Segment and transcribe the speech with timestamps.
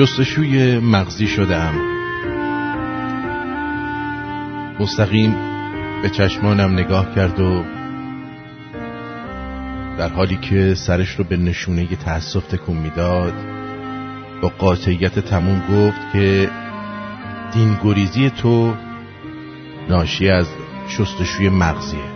[0.00, 1.74] شستشوی مغزی شدم.
[4.80, 5.36] مستقیم
[6.02, 7.64] به چشمانم نگاه کرد و
[9.98, 13.34] در حالی که سرش رو به نشونه تأسف تکون می‌داد
[14.42, 16.50] با قاطعیت تموم گفت که
[17.52, 18.74] دینگریزی تو
[19.88, 20.46] ناشی از
[20.88, 22.10] شستشوی مغزیه.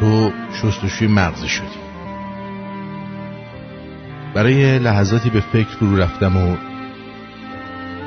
[0.00, 1.79] تو شستشوی مغزی شدی.
[4.34, 6.56] برای لحظاتی به فکر فرو رفتم و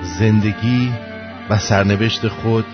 [0.01, 0.91] زندگی
[1.49, 2.65] و سرنوشت خود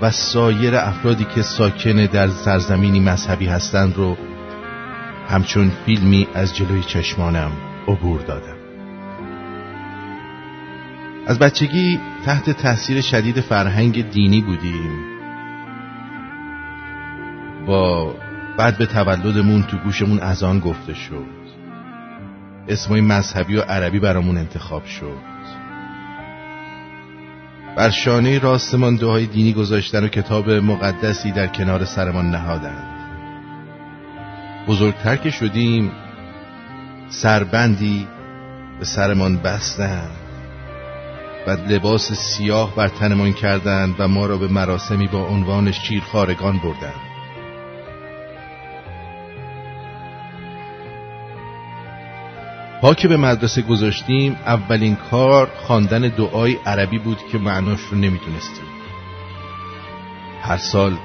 [0.00, 4.16] و سایر افرادی که ساکن در سرزمینی مذهبی هستند رو
[5.28, 7.50] همچون فیلمی از جلوی چشمانم
[7.88, 8.56] عبور دادم.
[11.26, 15.16] از بچگی تحت تاثیر شدید فرهنگ دینی بودیم.
[17.66, 18.14] با
[18.58, 21.45] بعد به تولدمون تو گوشمون از آن گفته شد.
[22.68, 25.36] اسمای مذهبی و عربی برامون انتخاب شد.
[27.76, 32.96] بر شانه راستمان دعای دینی گذاشتن و کتاب مقدسی در کنار سرمان نهادند.
[34.68, 35.92] بزرگتر که شدیم
[37.08, 38.08] سربندی
[38.78, 40.16] به سرمان بستند
[41.46, 47.05] و لباس سیاه بر تنمان کردند و ما را به مراسمی با عنوان شیرخارگان بردند.
[52.94, 58.64] که به مدرسه گذاشتیم اولین کار خواندن دعای عربی بود که معناش رو نمی‌دونستیم.
[60.42, 60.96] هر سال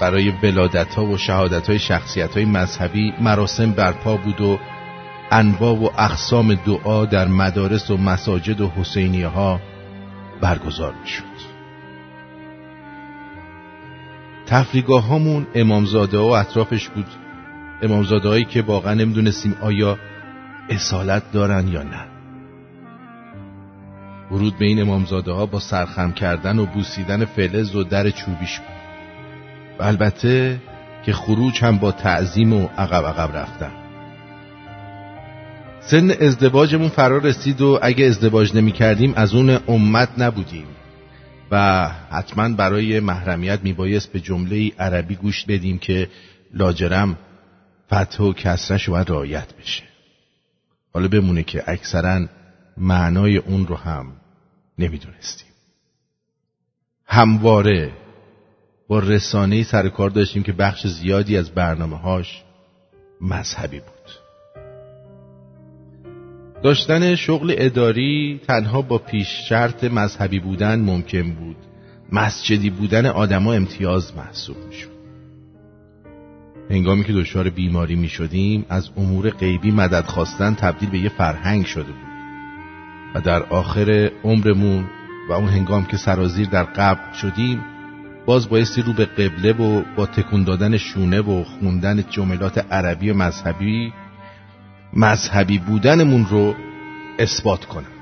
[0.00, 4.58] برای ولادت ها و شهادت های شخصیت های مذهبی مراسم برپا بود و
[5.30, 9.60] انواع و اقسام دعا در مدارس و مساجد و حسینیه ها
[10.40, 11.24] برگزار می شد
[14.46, 17.06] تفریگاه هامون امامزاده و اطرافش بود.
[17.82, 19.98] امامزاده هایی که واقعا نمی‌دونستیم آیا
[20.68, 22.04] اصالت دارن یا نه؟
[24.30, 28.74] ورود به این امامزاده ها با سرخم کردن و بوسیدن فلز و در چوبیش بود.
[29.78, 30.60] و البته
[31.04, 33.72] که خروج هم با تعظیم و عقب عقب رفتن.
[35.80, 40.66] سن ازدواجمون فرار رسید و اگه ازدواج نمی کردیم از اون امت نبودیم.
[41.50, 46.08] و حتما برای محرمیت میبایست به جمله عربی گوش بدیم که
[46.54, 47.18] لاجرم
[47.86, 49.93] فتح و کسرش باید رایت بشه.
[50.94, 52.26] حالا بمونه که اکثرا
[52.76, 54.06] معنای اون رو هم
[54.78, 55.48] نمی‌دونستیم.
[57.06, 57.92] همواره
[58.88, 62.42] با رسانه سر کار داشتیم که بخش زیادی از برنامه هاش
[63.20, 63.94] مذهبی بود.
[66.62, 71.56] داشتن شغل اداری تنها با پیش شرط مذهبی بودن ممکن بود.
[72.12, 74.93] مسجدی بودن آدما امتیاز محسوب می‌شد.
[76.70, 81.66] هنگامی که دچار بیماری می شدیم از امور غیبی مدد خواستن تبدیل به یه فرهنگ
[81.66, 82.14] شده بود.
[83.14, 84.84] و در آخر عمرمون
[85.28, 87.64] و اون هنگام که سرازیر در قبل شدیم
[88.26, 93.92] باز بایستی رو به قبله و با تکون دادن شونه و خوندن جملات عربی مذهبی
[94.92, 96.54] مذهبی بودنمون رو
[97.18, 97.94] اثبات کنم.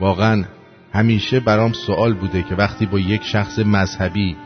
[0.00, 0.44] واقعا
[0.92, 4.36] همیشه برام سوال بوده که وقتی با یک شخص مذهبی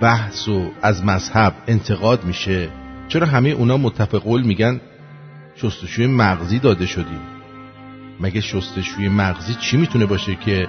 [0.00, 2.68] بحث و از مذهب انتقاد میشه؟
[3.08, 4.80] چرا همه اونا متفقول میگن
[5.56, 7.20] شستشوی مغزی داده شدیم؟
[8.20, 10.68] مگه شستشوی مغزی چی می‌تونه باشه که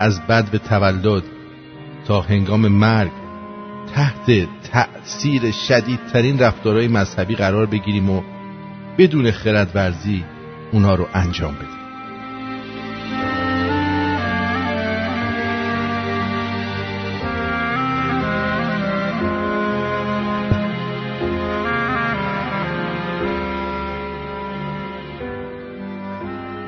[0.00, 1.22] از بد به تولد
[2.06, 3.10] تا هنگام مرگ
[3.94, 8.22] تحت تأثیر شدیدترین رفتارهای مذهبی قرار بگیریم و
[8.98, 10.24] بدون خردورزی
[10.72, 11.77] اونا رو انجام بدیم؟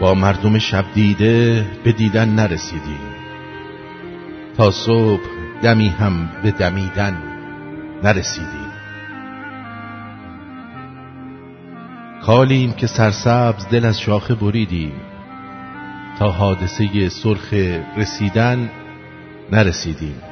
[0.00, 3.00] با مردم شب دیده به دیدن نرسیدیم
[4.56, 5.22] تا صبح
[5.62, 7.22] دمی هم به دمیدن
[8.04, 8.70] نرسیدیم
[12.22, 14.92] کالیم که سرسبز دل از شاخه بریدیم
[16.18, 17.54] تا حادثه سرخ
[17.96, 18.70] رسیدن
[19.52, 20.22] نرسیدیم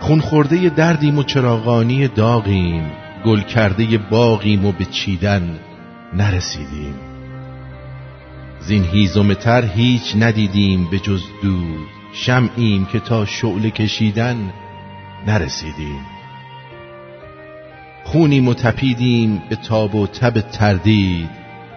[0.00, 2.90] خون خورده دردیم و چراغانی داغیم
[3.24, 5.58] گل کرده باغیم و به چیدن
[6.14, 7.09] نرسیدیم.
[8.60, 14.52] زین هیزم تر هیچ ندیدیم به جز دود شمعیم که تا شعله کشیدن
[15.26, 16.00] نرسیدیم.
[18.04, 21.30] خونیم و تپیدیم به تاب و تب تردید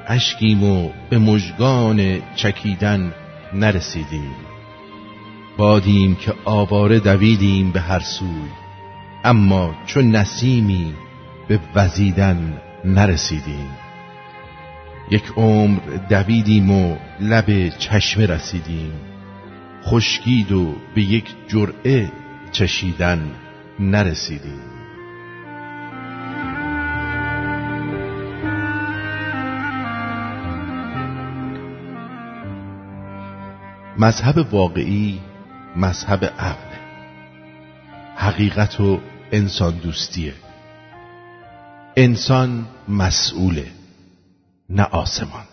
[0.08, 3.14] اشکیم و به مژگان چکیدن
[3.54, 4.36] نرسیدیم.
[5.58, 8.50] بادیم که آواره دویدیم به هر سوی
[9.24, 10.94] اما چون نسیمی
[11.48, 13.83] به وزیدن نرسیدیم.
[15.12, 15.80] یک عمر
[16.10, 18.92] دویدیم و لب چشمه رسیدیم.
[19.84, 22.12] خشکید و به یک جرعه
[22.52, 23.32] چشیدن
[23.80, 24.74] نرسیدیم.
[33.98, 35.20] مذهب واقعی
[35.76, 36.74] مذهب عقل.
[38.16, 39.00] حقیقت و
[39.32, 40.34] انسان دوستیه.
[41.98, 43.83] انسان مسئوله.
[44.74, 45.53] نه آسمان.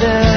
[0.00, 0.33] together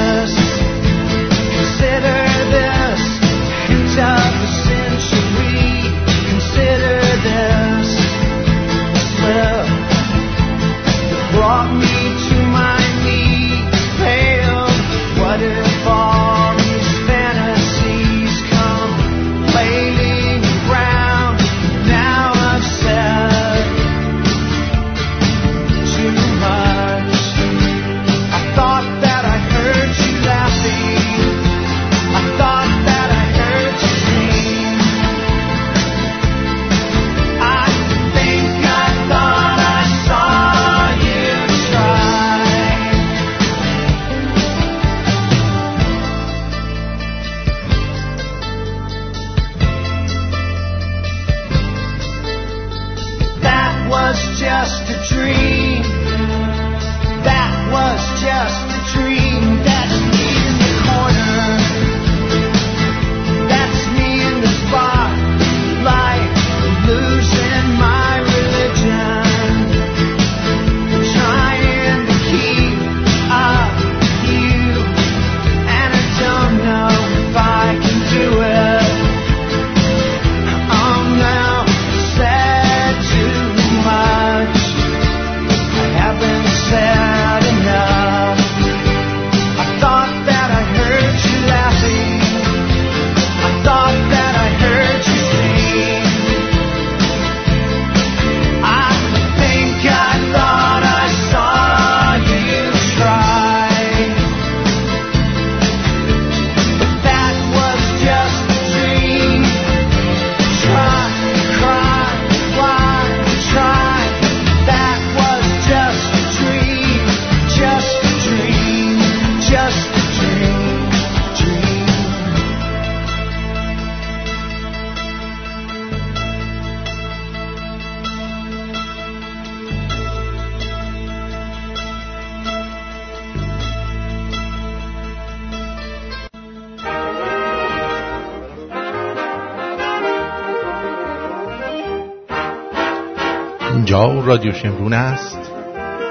[144.28, 145.52] رادیو شمرون است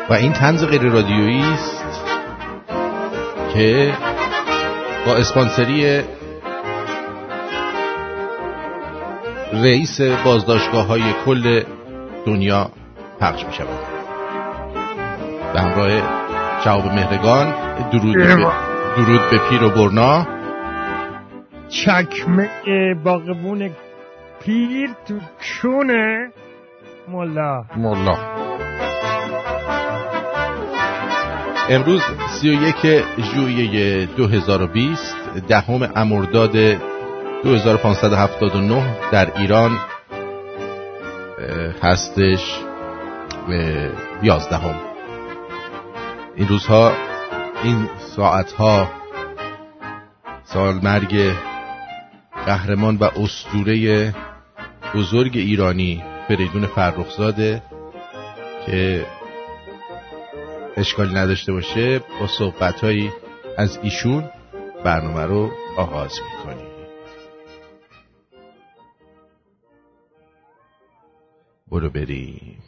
[0.10, 1.84] و این تنز غیر رادیویی است
[3.54, 3.94] که
[5.06, 6.02] با اسپانسری
[9.54, 11.64] رئیس بازداشتگاه های کل
[12.26, 12.72] دنیا
[13.20, 13.80] پخش می شود
[15.54, 15.90] به همراه
[16.64, 17.54] شعب مهرگان
[17.92, 18.36] درود به,
[18.98, 20.28] درود به پیر و برنا.
[21.70, 22.50] چکمه
[23.04, 23.70] باغبون
[24.42, 26.32] پیر تو چونه
[27.08, 28.18] ملا ملا
[31.70, 32.02] امروز
[32.42, 35.16] 31 ژوئیه 2020
[35.48, 36.58] دهم امرداد
[37.44, 39.80] 2579 در ایران
[41.84, 42.60] هستش
[44.24, 44.76] 11 هم.
[46.36, 46.92] این روزها
[47.64, 48.88] این ساعتها
[50.44, 51.34] سال مرگ
[52.46, 54.14] قهرمان و استوره
[54.96, 57.64] بزرگ ایرانی فریدون فرخزاده
[58.66, 59.06] که
[60.78, 63.12] اشکالی نداشته باشه با صحبتهایی
[63.58, 64.30] از ایشون
[64.84, 66.68] برنامه رو آغاز می‌کنیم.
[71.72, 72.67] برو بریم.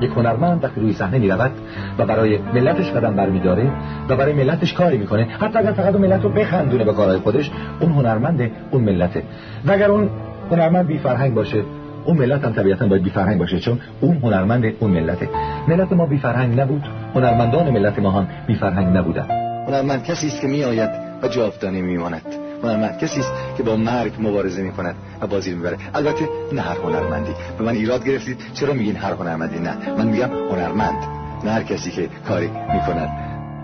[0.00, 1.50] یک هنرمند وقتی روی صحنه می‌رود
[1.98, 3.70] و برای ملتش قدم برمیداره
[4.08, 7.50] و برای ملتش کاری می‌کنه حتی اگر فقط اون ملت رو بخندونه به کارهای خودش
[7.80, 9.22] اون هنرمند اون ملته.
[9.66, 10.10] و اگر اون
[10.50, 11.62] هنرمند بی فرهنگ باشه
[12.04, 15.28] اون ملت هم طبیعتا باید بی فرهنگ باشه چون اون هنرمند اون ملته.
[15.68, 16.82] ملت ما بی فرهنگ نبود
[17.14, 19.26] هنرمندان ملت ما هم بی فرهنگ نبودن.
[19.68, 20.90] هنرمند کسی است که میآید
[21.22, 22.49] و جاودانه میماند.
[22.62, 25.78] هنرمند کسی است که با مرگ مبارزه می کند و بازی می‌بره.
[25.94, 27.32] البته نه هر هنرمندی.
[27.58, 28.40] به من ایراد گرفتید.
[28.54, 29.76] چرا میگین هر هنرمندی؟ نه.
[29.98, 31.04] من میگم هنرمند.
[31.44, 33.08] نه هر کسی که کاری می‌کند.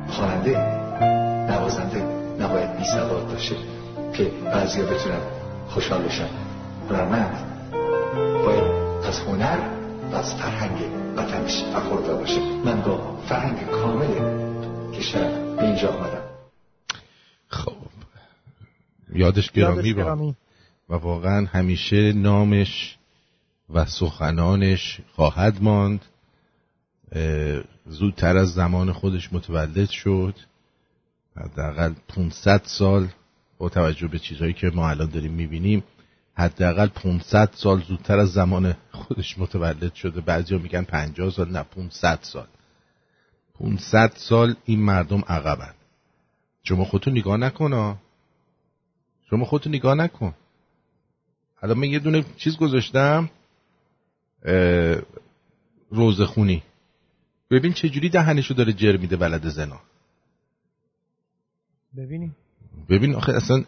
[0.09, 0.59] خواننده
[1.50, 2.03] نوازنده
[2.41, 3.55] نباید بی سواد باشه
[4.12, 5.21] که بعضیا بتونن
[5.69, 6.29] خوشحال بشن.
[6.91, 7.38] هنرمند
[8.45, 8.65] باید
[9.09, 9.59] از هنر
[10.12, 10.79] و از فرهنگ
[11.17, 12.41] وطنش برخوردار باشه.
[12.65, 14.07] من با فرهنگ کامل
[14.99, 16.25] کشور به اینجا آمدم.
[19.15, 20.35] یادش گرامی با
[20.89, 22.97] و واقعا همیشه نامش
[23.71, 26.05] و سخنانش خواهد ماند.
[27.87, 30.35] زودتر از زمان خودش متولد شد.
[31.37, 33.09] حداقل 500 سال
[33.59, 35.85] با توجه به چیزهایی که ما الان داریم می‌بینیم
[36.35, 40.21] حداقل 500 سال زودتر از زمان خودش متولد شده.
[40.21, 42.47] بعضیا میگن 50 سال نه 500 سال.
[43.59, 45.75] 500 سال این مردم عقبن.
[46.63, 47.99] شما خودتون نگاه نکن
[49.30, 50.35] شما خودتو نگاه نکن.
[51.61, 53.30] حالا من یه دونه چیز گذاشتم
[55.90, 56.62] روزخونی
[57.50, 59.80] ببین چجوری دهنشو داره جر میده ولد زنا.
[61.97, 62.37] ببینیم.
[62.88, 63.64] ببین آخه اصلا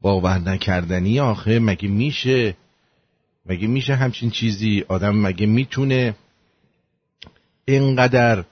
[0.00, 2.56] باور نکردنی آخه مگه میشه؟
[3.46, 6.14] مگه میشه همچین چیزی؟ آدم مگه می‌تونه
[7.64, 8.44] اینقدر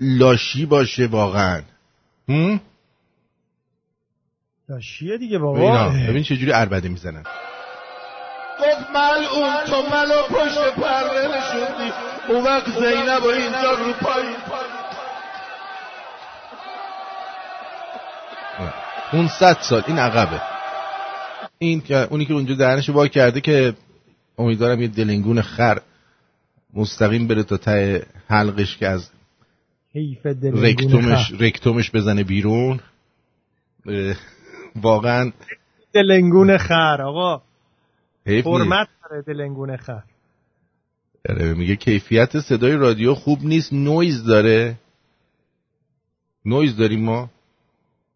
[0.00, 1.62] لاشی باشه واقعا؟
[2.28, 2.60] هم؟
[4.68, 7.24] لاشیه دیگه بابا؟ ببین چجوری عربده می‌زنن.
[8.60, 11.92] گفت ملعون تو ملو پشت پرده نشوندی.
[12.28, 14.34] اون وقت زینب و اینجا رو پایی
[19.12, 20.40] 500 سال این عقبه.
[21.58, 23.74] این که اونی که اونجا درنشو با کرده که
[24.38, 25.80] امیدوارم یه دلنگون خر
[26.74, 29.10] مستقیم بره تا ته حلقش که از
[30.42, 32.80] رکتومش, رکتومش بزنه بیرون.
[34.76, 35.32] واقعا
[35.92, 37.42] دلنگون خر آقا.
[38.26, 40.02] حرمت داره دلنگون خر.
[41.28, 44.78] آره میگه کیفیت صدای رادیو خوب نیست نویز داره.
[46.44, 47.30] نویز داریم ما؟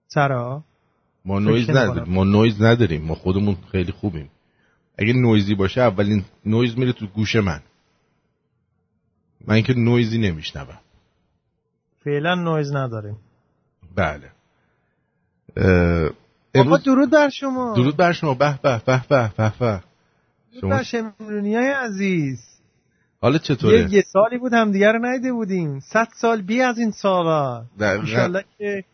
[0.09, 0.65] چرا
[1.25, 2.15] ما نویز نداریم.
[2.15, 3.03] ما نویز نداریم.
[3.03, 4.31] ما خودمون خیلی خوبیم.
[4.99, 7.63] اگه نویزی باشه اولین نویز میره تو گوش من.
[9.47, 10.79] من که نویزی نمیشنوم.
[12.05, 13.17] فعلا نویز نداریم.
[13.95, 14.31] بله.
[16.61, 17.75] امروز درود بر شما.
[17.77, 18.35] درود بر شما.
[18.35, 19.81] به به به به به به.
[20.63, 22.39] بر شمرونی های عزیز.
[23.21, 25.81] حالا چطوره؟ یه, یه سالی بود همدیگر ندیده بودیم.
[25.81, 27.65] صد سال به از این سالا.
[27.81, 28.85] انشالله که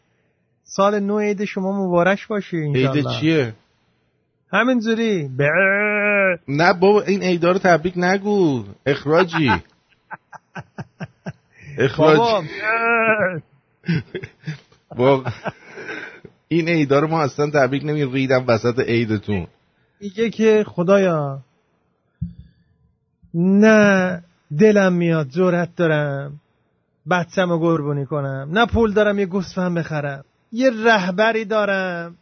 [0.64, 3.54] سال نو عید شما مبارک باشه عید چیه؟
[4.52, 5.30] همینجوری.
[6.49, 8.64] نه بابا این عیدا رو تبریک نگو.
[8.87, 9.50] اخراجی.
[11.78, 12.44] اخراج
[14.97, 15.25] بابا
[16.48, 19.46] این عیدا ما اصلا تبریک نمی ریدم وسط عیدتون.
[20.00, 21.40] میگه که خدایا
[23.34, 24.22] نه
[24.58, 26.40] دلم میاد جورت دارم
[27.10, 32.16] بچم رو قربونی کنم نه پول دارم یه گوسفند بخرم یه رهبری دارم.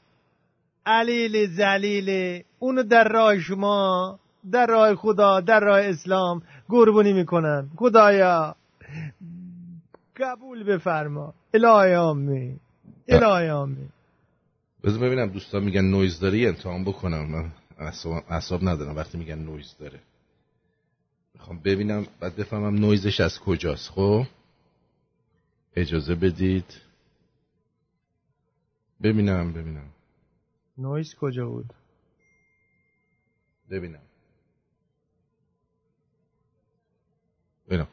[0.87, 4.19] علیل ذلیل اونو در راه شما
[4.53, 8.57] در راه خدا در راه اسلام قربونی می‌کنن خدایا
[10.17, 11.35] قبول بفرما.
[11.55, 12.61] الهی آمین.
[13.09, 13.89] الهی آمین.
[14.85, 17.27] بذار ببینم دوستان میگن نویز داری؟ امتحان بکنم.
[17.31, 17.53] من
[18.29, 18.97] اعصاب ندارم.
[18.97, 20.01] وقتی میگن نویز داره.
[21.35, 23.89] می‌خوام ببینم بعد بفهمم نویزش از کجاست.
[23.89, 24.27] خب؟
[25.77, 26.81] اجازه بدید.
[29.03, 29.91] ببینم ببینم.
[30.79, 31.75] نویز کجا بود؟
[33.71, 34.03] ببینم.
[37.67, 37.89] ببینم.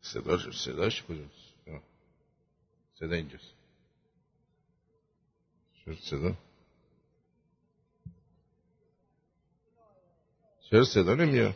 [0.00, 1.54] صداش صداش کجاست؟
[2.94, 3.54] صدا اینجاست.
[5.84, 6.34] چرا صدا؟
[10.70, 11.54] چرا صدا نمیاد؟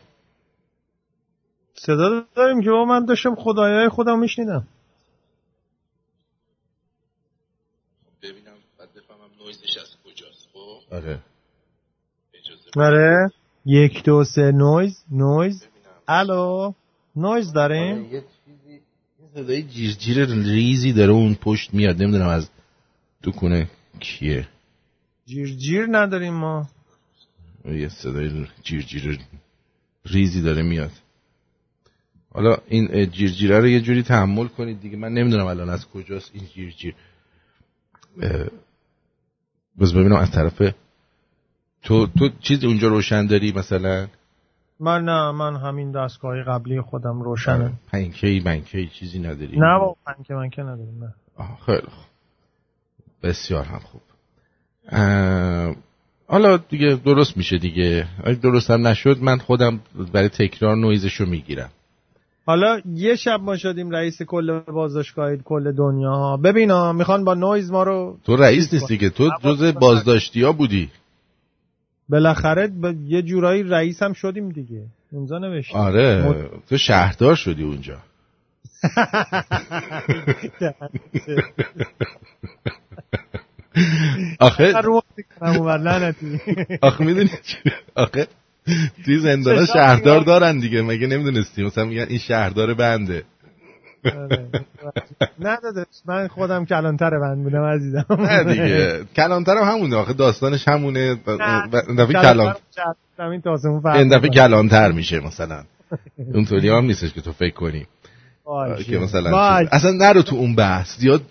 [1.73, 4.67] صدا داریم که با من داشتم خدایای خودم میشنیدم.
[8.21, 11.19] ببینم بعد بفهمم نویزش از کجاست خب؟ آره.
[12.75, 13.31] آره.
[13.65, 15.67] یک دو سه نویز نویز.
[16.07, 16.73] الو
[17.15, 18.81] نویز داریم آره، یه چیزی
[19.33, 22.49] صدای جیر جیر ریزی داره اون پشت میاد نمی‌دونم از
[23.23, 24.47] دکونه کیه؟
[25.25, 26.67] جیر جیر نداریم ما.
[27.65, 29.19] یه صدای جیر جیر
[30.05, 30.91] ریزی داره میاد.
[32.33, 34.97] حالا این جیر جیره رو یه جوری تحمل کنید دیگه.
[34.97, 36.95] من نمی‌دونم الان از کجاست این جیر جیر.
[39.79, 40.61] بس ببینم از طرف
[41.83, 44.07] تو تو چیز اونجا روشن داری مثلا؟
[44.79, 47.73] من نه من همین دستگاه قبلی خودم روشنه.
[47.91, 51.13] پنکی منکی چیزی نداری؟ نه با پنکه منکه نداریم نه.
[51.65, 52.14] خیلی خوب.
[53.25, 54.01] بسیار هم خوب.
[56.27, 58.07] حالا دیگه درست میشه دیگه.
[58.23, 59.79] اگه درست هم نشد من خودم
[60.13, 61.69] برای تکرار نویزشو می‌گیرم.
[62.45, 66.11] حالا یه شب ما شدیم رئیس کل بازداشتگاه کل دنیا.
[66.11, 70.51] ها ببینا می‌خوان با نویز ما رو تو رئیس نیستی که تو جز بازداشتی ها
[70.51, 70.89] بودی.
[72.09, 72.71] بالاخره
[73.07, 74.81] یه جورایی رئیس هم شدیم دیگه.
[75.11, 75.77] اونجا نوشتیم.
[75.77, 77.97] آره تو شهردار شدی اونجا.
[84.39, 84.73] آخه
[86.81, 87.29] آخه می‌دونی
[87.95, 88.27] آخه
[89.05, 93.23] توی زندان شهردار دارن دیگه مگه نمی‌دونستی؟ مثلا میگن این شهردار بنده.
[94.05, 94.49] آره.
[95.39, 98.05] نه داداش من خودم کلانتر بند بودم عزیزم.
[98.09, 99.95] نه دیگه کلانتر هم همونه.
[99.95, 101.17] آخه داستانش همونه.
[101.87, 102.55] این دفعه کلان
[103.85, 105.63] این دفعه کلانتر میشه مثلا.
[106.33, 107.87] اونطوری هم نیستش که تو فکر کنی.
[108.87, 109.37] که مثلا
[109.71, 110.97] اصلا نرو تو اون بحث.
[110.97, 111.21] زیاد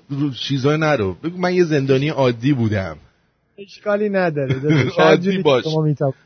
[0.49, 1.15] چیزای نرو.
[1.15, 2.97] بگو من یه زندانی عادی بودم.
[3.59, 4.61] اشکالی نداره
[4.99, 5.65] عادی باش.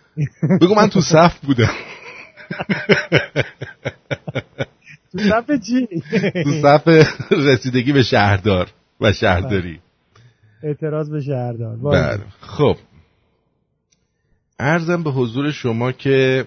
[0.60, 1.70] بگو من تو صف بودم.
[5.12, 5.88] تو صف چی؟
[6.44, 6.88] تو صف
[7.30, 8.68] رسیدگی به شهردار
[9.00, 9.80] و شهرداری.
[10.62, 11.76] اعتراض به شهردار.
[11.76, 12.20] بله.
[12.40, 12.76] خب.
[14.58, 16.46] ارزم به حضور شما که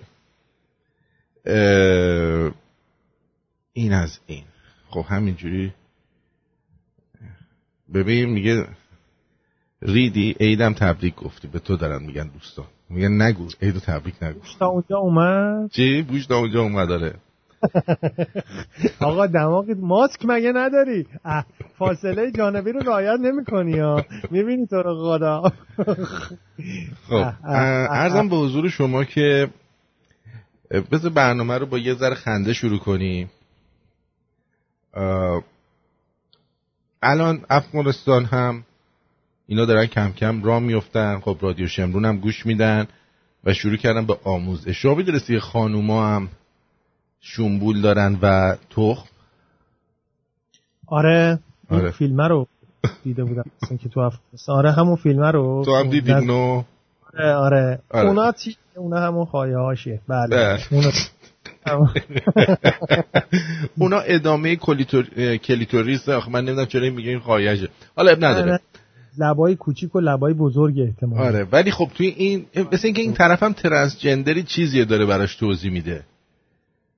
[3.74, 4.44] این از این.
[4.90, 5.74] خب همینجوری.
[7.94, 8.68] ببین میگه
[9.82, 11.48] ریدی عیدم تبریک گفتی.
[11.48, 12.66] به تو دارن میگن دوستان.
[12.90, 14.40] میگن نگو عیدو تبریک نگو.
[14.60, 17.16] تا اونجا اومد؟ چی؟ بوش تا اونجا اومد داره
[19.00, 21.06] آقا دماغ ماسک مگه نداری؟
[21.78, 24.06] فاصله جانبی رو رعایت نمی‌کنی ها.
[24.32, 25.52] می‌بینی تو رو خدا.
[27.10, 27.34] خب
[27.90, 29.50] ارزم به حضور شما که
[30.92, 33.30] بذار برنامه رو با یه ذره خنده شروع کنیم.
[37.04, 38.64] الان افغانستان هم
[39.48, 41.20] اینا دارن کم کم را میفتن.
[41.20, 42.88] خب رادیو شمرون هم گوش میدن
[43.44, 44.82] و شروع کردن به آموزش.
[44.82, 46.30] شما می‌دونستی خانوما هم
[47.22, 49.10] شنبول دارن و تخم؟
[50.88, 51.92] آره آره.
[51.92, 52.48] فیلم رو
[53.04, 53.46] دیده بودم.
[53.64, 54.56] مثلا که تو افغانستان.
[54.56, 55.64] آره همون فیلم رو.
[55.66, 56.64] تو هم دیدی نو
[57.14, 58.08] آره آره, آره.
[58.08, 58.58] اونا تی...
[58.76, 60.60] اونا همون خواهی هاشیه بله, بله.
[60.72, 60.92] اونا
[63.78, 64.56] اونا ادامه
[65.38, 68.52] کلیتوریس آخه من نمی‌دونم چرا میگه این خواهیشه حالا اب نداره.
[68.52, 68.60] آره.
[69.18, 73.44] لبای کوچیک و لبای بزرگ احتمال آره ولی خب توی این مثل اینکه این طرف
[73.44, 76.04] هم ترنسجندری چیزی داره براش توضیح میده.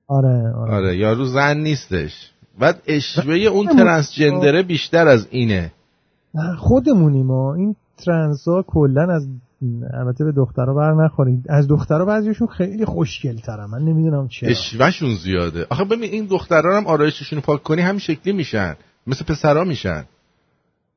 [0.08, 2.30] آره آره, آره یارو زن نیستش.
[2.58, 5.72] بعد اشوه اون ترنسجندره بیشتر از اینه.
[6.58, 9.28] خودمونیم ما این ترنسا کلا از
[9.94, 14.50] البته به دخترها بر نخورید از دخترها بعضیشون خیلی خوشگل ترن من نمی‌دونم چرا.
[14.50, 15.66] اشوهشون زیاده.
[15.70, 18.74] آخه ببین این دخترها هم آرایششون پاک کنی همین شکلی میشن.
[19.06, 20.04] مثل پسرا میشن.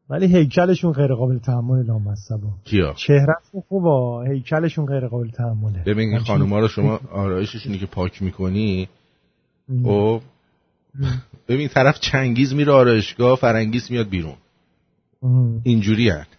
[0.10, 2.50] ولی هیکلشون غیر قابل تحمل لامصبا.
[2.64, 4.30] کیا؟ چهرهشون خوبه.
[4.30, 5.84] هیکلشون غیر قابل تحمله.
[5.86, 8.90] ببین این خانوما رو شما آرایششونی که پاک می‌کنی
[9.84, 10.22] خب
[11.48, 14.36] ببین طرف چنگیز میره آرایشگاه فرنگیز میاد بیرون.
[15.64, 16.37] اینجوری هست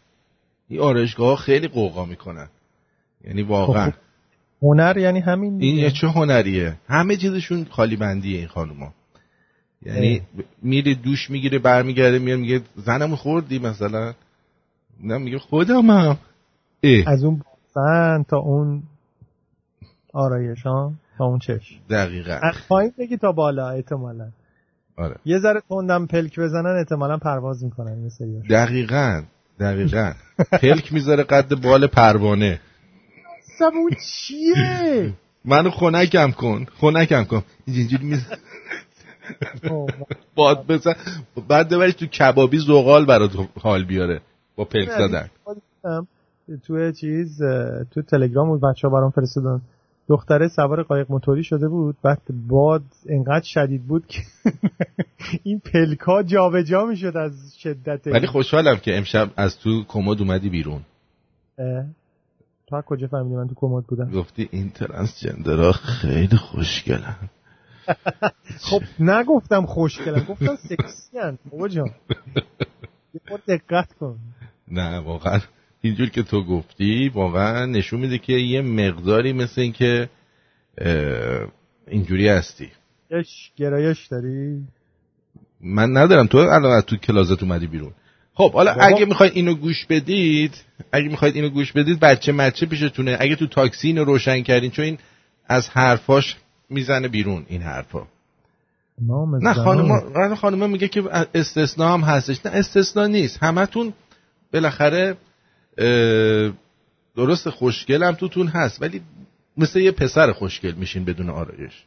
[0.69, 2.49] این آرایشگاه خیلی قوقا می‌کنن.
[3.25, 3.91] یعنی واقعا.
[3.91, 3.97] خب،
[4.63, 5.83] هنر یعنی همین این دیگه.
[5.83, 8.93] یه چه هنریه؟ همه چیزشون خالی بندیه این خانوما.
[9.83, 10.23] یعنی
[10.63, 14.15] میره دوش می‌گیره برمیگرده میاد میگه زنمو خوردی مثلا؟
[15.03, 16.19] نه میگه خودمم.
[16.83, 17.09] اه.
[17.13, 17.43] از اون
[17.75, 18.83] باسن تا اون
[20.13, 22.39] آرایش ها تا اون چش دقیقا.
[22.43, 24.29] از پایین بگی تا بالا احتمالا.
[24.97, 25.17] آره.
[25.25, 29.23] یه ذره تندم پلک بزنن احتمالا پرواز می‌کنن این دقیقا.
[29.61, 30.13] دقیقا.
[30.53, 32.61] پلک می‌ذاره قد بال پروانه.
[33.59, 35.13] سبون چیه؟
[35.45, 37.43] منو خنکم کن خنکم کن.
[37.67, 38.19] اینجوری می
[40.35, 40.95] باد بزن.
[41.49, 44.21] بعد ببرش تو کبابی زغال برات حال بیاره
[44.57, 45.31] با پلک زدن.
[46.67, 47.43] تو چیز
[47.91, 49.61] تو تلگرام بود بچه ها برام فرستادن.
[50.09, 54.21] دختره سوار قایق موتوری شده بود بعد باد انقدر شدید بود که
[55.45, 58.07] این پلکا جابجا می‌شد از شدت.
[58.07, 60.81] ولی خوشحالم که امشب از تو کمد اومدی بیرون.
[62.67, 67.17] تو از کجا فهمیدی من تو کمد بودم؟ گفتی این ترنسجندرها خیلی خوشگلن.
[68.71, 71.91] خب نگفتم خوشگلم گفتم سکسی هن بابا جان.
[73.15, 74.19] یه دقت کن.
[74.69, 75.41] نه واقعا.
[75.81, 80.09] اینجور که تو گفتی واقعا نشون میده که یه مقداری مثل این که
[81.89, 82.69] اینجوری هستی.
[83.11, 84.63] یش گرایش داری؟
[85.61, 86.27] من ندارم.
[86.27, 87.93] تو الان از تو کلازت اومدی بیرون.
[88.35, 88.87] خب حالا بابا.
[88.87, 90.55] اگه می‌خواید اینو گوش بدید
[90.93, 93.17] اگه می‌خواید اینو گوش بدید بچه مچه پیشتونه.
[93.21, 94.99] اگه تو تاکسی اینو روشن کردین چون این
[95.47, 96.37] از حرفاش
[96.71, 98.07] می‌زنه بیرون این حرفا.
[99.03, 99.55] نام نه.
[99.55, 101.03] خانم خانم میگه که
[101.35, 102.47] استثناء هم هستش.
[102.47, 103.43] نه استثناء نیست.
[103.43, 103.93] همتون
[104.53, 105.17] بالاخره
[107.17, 109.01] درست خوشگل هم توتون هست ولی
[109.57, 111.85] مثل یه پسر خوشگل میشین بدون آرایش.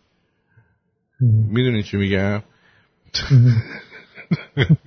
[1.49, 2.41] می‌دونی چی میگم؟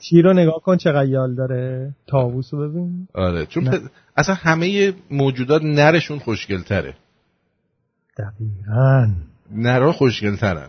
[0.00, 1.94] چی رو نگاه کن چقدر یال داره.
[2.06, 3.08] تاووس رو ببین.
[3.14, 3.80] آره چون نه.
[4.16, 6.94] اصلا همه موجودات نرشون خوشگل تره
[8.18, 9.14] دقیقا.
[9.50, 10.68] نرا خوشگل ترن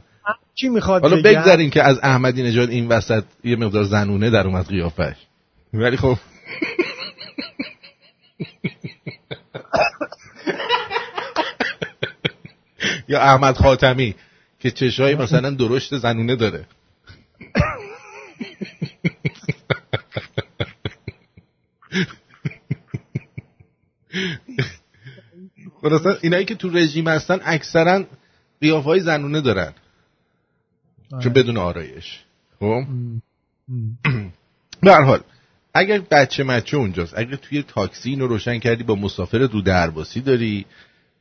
[0.56, 4.66] چی می‌خواد حالا؟ بگذاریم که از احمدی نژاد این وسط یه مقدار زنونه در اومد
[4.66, 5.16] قیافش.
[5.74, 6.18] ولی خب
[13.08, 14.16] یا احمد خاتمی
[14.60, 16.66] که چشای مثلا درشت زنونه داره.
[25.82, 28.04] خلاصا اینایی که تو رژیم هستن اکثرا
[28.62, 29.74] قیافه های زنونه دارن.
[31.12, 31.24] آره.
[31.24, 32.20] چون بدون آرایش.
[32.60, 32.84] خب.
[34.82, 35.20] به حال
[35.74, 40.66] اگر بچه مچه اونجاست اگر توی تاکسی اینو روشن کردی با مسافر رو درباسی داری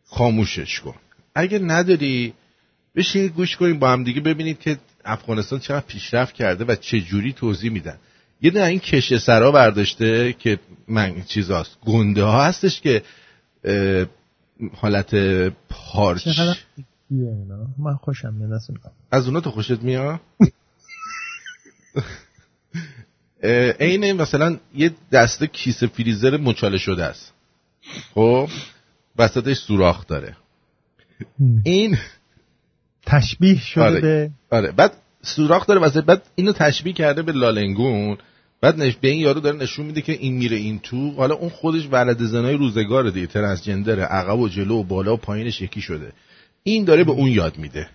[0.04, 0.94] خاموشش کن.
[1.34, 2.34] اگر نداری
[2.94, 7.32] بشینید گوش کنیم با هم دیگه ببینید که افغانستان چقدر پیشرفت کرده و چه جوری
[7.32, 7.98] توضیح میدن.
[8.40, 13.02] یه دونه این کشه سرا برداشته که من چیزاست گنده ها هستش که
[14.74, 15.14] حالت
[15.68, 16.28] پارچ.
[17.78, 18.52] من خوشم میاد
[19.10, 19.40] از اونا.
[19.40, 20.20] تو خوشت میاد؟
[23.80, 27.32] عین مثلا یه دسته کیسه فریزر مچاله شده است.
[28.14, 28.48] خب
[29.18, 30.36] وسطش سوراخ داره.
[31.64, 31.98] این
[33.06, 33.82] تشبیه شده.
[33.82, 34.00] آره.
[34.00, 34.72] به آره.
[34.72, 38.18] بعد سوراخ داره وسط بعد اینو تشبیه کرده به لالنگون.
[38.60, 38.96] بعد نش...
[38.96, 41.10] به این یارو داره نشون میده که این میره این تو.
[41.10, 45.60] حالا اون خودش ولد زنای روزگار دیگه ترنسجندره عقب و جلو و بالا و پایینش
[45.60, 46.12] یکی شده.
[46.62, 47.88] این داره به اون یاد میده.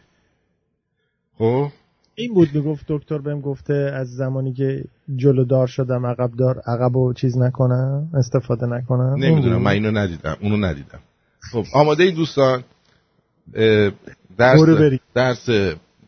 [1.37, 1.71] خب؟
[2.19, 4.83] این بود می‌گفت دکتر بهم گفته از زمانی که
[5.15, 9.61] جلو دار شدم عقب دار عقب و چیز نکنم استفاده نکنم نمی‌دونم.
[9.61, 10.99] من اینو ندیدم اونو ندیدم
[11.51, 12.63] خب آماده این دوستان
[14.37, 14.59] درس.
[15.13, 15.49] درس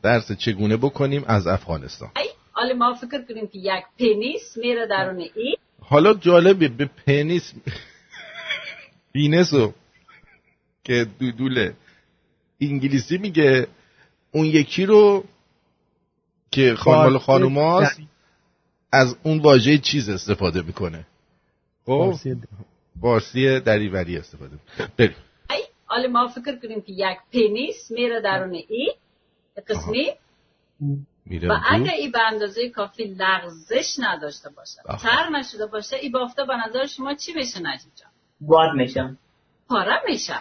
[0.03, 2.09] درس چگونه بکنیم از افغانستان
[2.51, 7.53] حالا ما فکر کنیم که یک پنیس میره درون این حالا جالبه به پنیس
[9.13, 9.73] پینسو
[10.83, 11.73] که دودوله
[12.61, 13.67] انگلیسی میگه
[14.31, 15.23] اون یکی رو
[16.51, 17.99] که خانمال خانوماست.
[18.91, 21.05] از اون واژه چیز استفاده می‌کنه.
[21.85, 22.41] خب؟ فارسی
[23.01, 24.91] فارسی دریوری استفاده می‌کنه.
[24.97, 25.15] بریم.
[25.85, 28.93] حالا ما فکر کنیم که یک پنیس میره درون این
[29.67, 30.11] قسمی.
[31.49, 31.91] و اگر.
[31.91, 34.81] این به اندازه کافی لغزش نداشته باشه.
[34.99, 38.09] تر نشده باشه این بافته به نظر شما چی میشه نجیب جان؟
[38.41, 39.17] باد میشم
[39.69, 40.33] پاره میشه.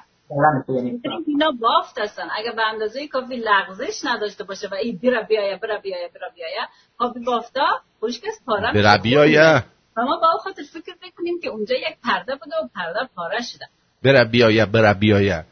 [1.27, 2.29] اینا بافت هستن.
[2.39, 6.69] اگر به اندازه کافی لغزش نداشته باشه و این بیره بیایه بیره بیایه بیره بیایه
[7.17, 7.67] این بافتا
[8.01, 8.95] خوشکس پاره به میشه.
[8.95, 9.65] ربیایه
[9.97, 13.67] و ما با خاطر فکر بکنیم که اونجا یک پرده بوده و پرده پاره شده.
[14.03, 15.45] بره بیایه بره بیایه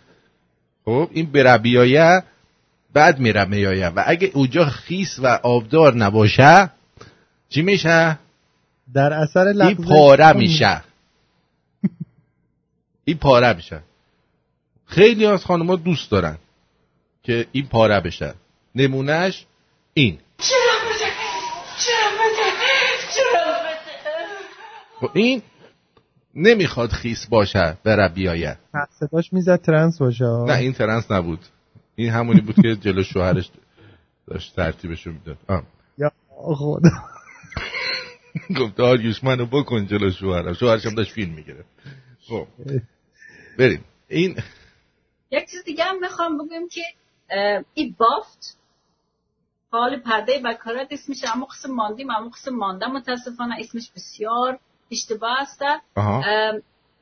[0.85, 2.23] خب این بره بیایه
[2.93, 6.71] بعد میره میایه و اگه اونجا خیس و آبدار نباشه
[7.49, 8.19] چی میشه؟
[8.95, 10.83] در اثر این لغزش پاره میشه.
[13.05, 13.81] این پاره میشه.
[14.87, 16.39] خیلی از خانم‌ها دوست دارن
[17.23, 18.35] که این پاره بشن
[18.75, 19.47] نمونهش
[19.95, 20.19] این.
[25.01, 25.43] خب این
[26.35, 28.59] نمی‌خواد خیس باشه بره بیاید.
[29.01, 30.25] صداش می‌زد ترنس باشه.
[30.25, 31.41] نه این ترنس نبود.
[31.97, 33.51] این همونی بود که جلو شوهرش
[34.27, 35.37] داشت ترتیبشو می‌داد.
[35.49, 35.63] آه.
[35.99, 36.91] یا خدا.
[38.61, 40.53] گفت آریوش منو بکن جلو شوهرم.
[40.53, 41.65] شوهرش هم داشت فیلم می‌گیره
[42.29, 42.47] خب.
[43.59, 43.85] بریم.
[44.09, 44.37] این
[45.31, 46.83] یک چیز دیگه هم می‌خوام بگم که
[47.75, 48.59] این بافت
[49.71, 54.59] حال پرده بکارت اسمش اما قسم ماندیم اما قسم مانده متاسفانه اسمش بسیار
[54.91, 55.63] اشتباه است.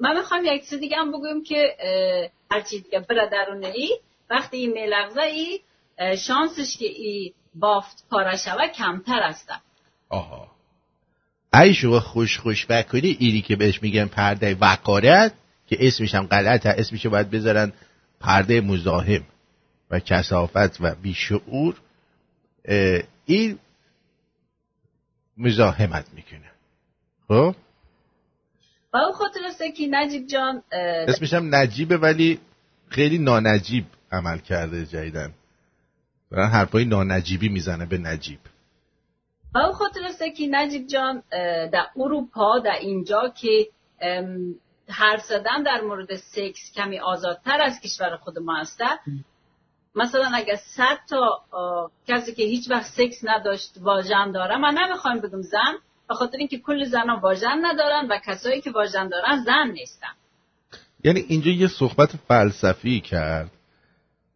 [0.00, 1.76] من می‌خوام یک چیز دیگه هم بگم که
[2.50, 3.98] هرچی دیگه بره درونه ای
[4.30, 5.60] وقتی این میلغزه ای
[6.16, 9.52] شانسش که این بافت پاره شوه کمتر است.
[10.08, 10.50] آها.
[11.54, 15.32] ای شما خوش خوش بکنی اینی که بهش میگن پرده وقارت
[15.66, 17.72] که اسمش هم غلطه اسمش باید بذارن
[18.24, 19.24] پرده مزاحم
[19.90, 21.80] و کسافت و بیشعور
[23.26, 23.58] این
[25.36, 26.50] مزاحمت می‌کنه.
[27.28, 27.54] خب؟
[28.92, 29.40] و اون خاطر
[29.76, 30.62] که نجیب جان
[31.08, 32.40] اسمش هم نجیبه ولی
[32.88, 35.34] خیلی نانجیب عمل کرده جدیدن
[36.30, 38.38] دارن حرفای نانجیبی می‌زنه به نجیب.
[39.54, 41.22] و اون خاطر است که نجیب جان
[41.72, 43.68] در اروپا در اینجا که
[44.88, 48.80] حرف زدن در مورد سکس کمی آزادتر از کشور خود ما است.
[49.94, 51.44] مثلا اگر صد تا
[52.08, 55.74] کسی که هیچ وقت سکس نداشت واژن داره من نمی‌خوام بگم زن
[56.08, 60.08] به خاطر اینکه کل زنها واژن ندارن و کسایی که واژن دارن زن نیستن.
[61.04, 63.50] یعنی اینجا یه صحبت فلسفی کرد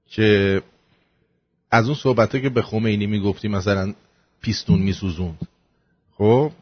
[0.06, 0.62] که
[1.70, 3.94] از اون صحبت که به خمینی می‌گفتی مثلا
[4.42, 5.38] پیستون میسوزوند.
[6.18, 6.52] خب؟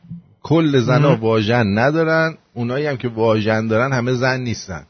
[0.47, 4.87] کل زنا واژن ندارن اونایی هم که واژن دارن همه زن نیستن.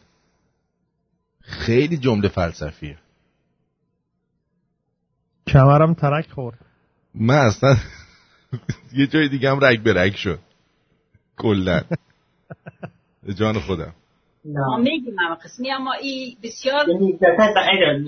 [1.40, 2.99] خیلی جمله فلسفیه.
[5.47, 6.59] کمرم ترک خورد.
[7.14, 7.77] من اصلا
[8.99, 10.38] یه جای دیگه هم رگ به رگ شد.
[11.37, 11.81] کلا.
[13.23, 13.95] به جان خودم.
[14.79, 15.14] میگیم
[15.45, 16.85] قسمی اما این بسیار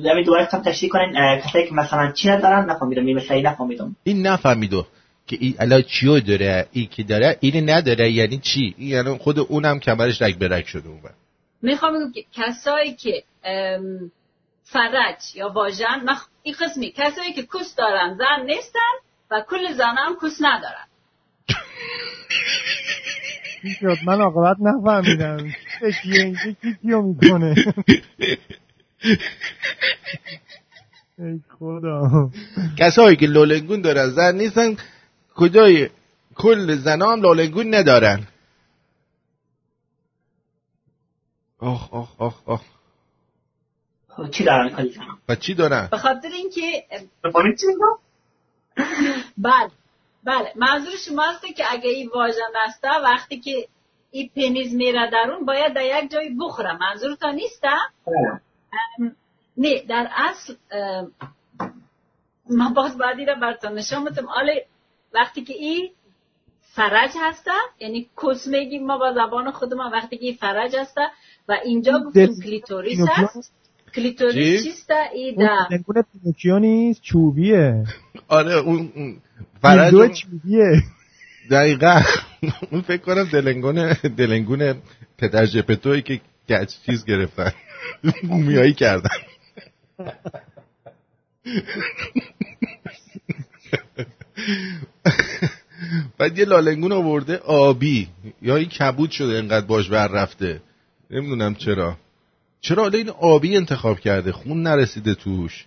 [0.05, 3.97] یعنی دوباره تشریح کنین کسایی که مثلا چی ندارن نفهمیدم یه مثلا نفهمیدم.
[4.05, 4.87] این نفهمیدو.
[5.29, 8.11] که این الان چیو داره؟ این که داره؟ اینو نداره.
[8.11, 11.01] یعنی چی؟ این یعنی خود اونم کمرش رگ به رگ شده اون
[11.63, 14.11] می‌خوام بگم که کسایی که ام،
[14.65, 16.27] فرج یا واژن مخ...
[16.43, 18.95] این قسمی کسایی که کس دارن زن نیستن
[19.31, 20.87] و کل زن هم کس ندارن.
[23.63, 25.53] چی شد من عاقبت نفهمیدم.
[26.03, 27.55] کیه اینجا کی کیو می‌کنه؟
[31.19, 32.31] ای خدا.
[32.79, 34.77] کسایی که لولنگون دارن زن نیستن
[35.39, 35.91] کجای
[36.35, 38.27] کل زنا هم لولنگون ندارن.
[41.59, 42.63] آخ آخ آخ آخ.
[44.09, 46.85] خب، چی دارن کلی زنم و چی دارن؟ به خاطر اینکه
[49.39, 49.71] بله
[50.25, 50.53] بله.
[50.57, 53.69] منظور شما است که اگه این واژن است وقتی که
[54.11, 56.79] این پنیز میره درون باید در یک جایی بخوره.
[56.79, 57.65] منظورتان نیست.
[57.65, 59.17] ام،
[59.57, 60.55] نه در اصل
[62.51, 64.67] من باز باید این را براتون نشان آله
[65.15, 65.91] وقتی که این
[66.61, 71.01] فرج هسته یعنی کس میگیم ما با زبان خودمان وقتی که این فرج هسته
[71.49, 73.53] و اینجا گفتیم کلیتوریس هست.
[73.95, 74.95] کلیتوریس چی؟ چیسته
[76.23, 77.85] پینوکیو نیست چوبیه.
[78.29, 79.17] آره اون اون
[79.63, 80.83] فرج اون- چوبیه.
[81.51, 82.01] دقیقا.
[82.73, 84.75] اون فکر کنم دلنگون دلنگون
[85.19, 87.53] پدر جپتوی که گچ چیز گرفتن.
[88.29, 89.09] مومیایی کردن.
[96.19, 98.09] بعد یه دلنگون آورده آبی.
[98.43, 100.61] یا این کبود شده انقدر باش بر رفته.
[101.11, 101.97] نمی‌دونم چرا.
[102.61, 105.67] چرا حالا این آبی انتخاب کرده؟ خون نرسیده توش.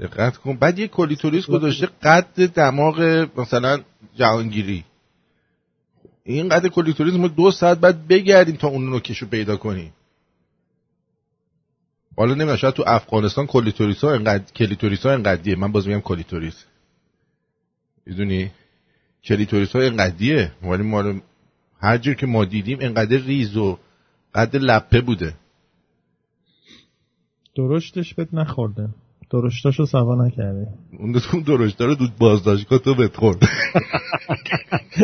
[0.00, 0.56] دقت کن.
[0.56, 3.80] بعد یه کلیتوریس گذاشته قد دماغ مثلا
[4.16, 4.84] جهانگیری.
[6.24, 9.92] این قد کلیتوریس ما دو ساعت بعد بگردیم تا اون نوکشو پیدا کنیم.
[12.16, 16.64] حالا نمی‌دونم شاید تو افغانستان کلیتوریس ها انقدر کلیتوریس ها انقدیه من باز میگم کلیتوریس.
[18.10, 18.50] می‌دونی؟
[19.24, 21.20] کلیتوریس ها انقدیه ولی ما رو-
[21.80, 23.78] هر جور که ما دیدیم انقدر ریز و
[24.34, 25.34] قد لپه بوده.
[27.56, 28.88] درشتش بهت نخورده.
[29.32, 30.66] درشتاشو سوا نکرده
[30.98, 33.38] اون اون درشته رو دود بازداشتگاه تو بهت خورد.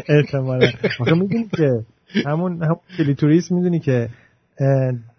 [0.09, 0.71] احتمالا.
[1.01, 1.85] آخه می‌دونی که
[2.27, 4.09] همون همون کلیتوریس می‌دونی که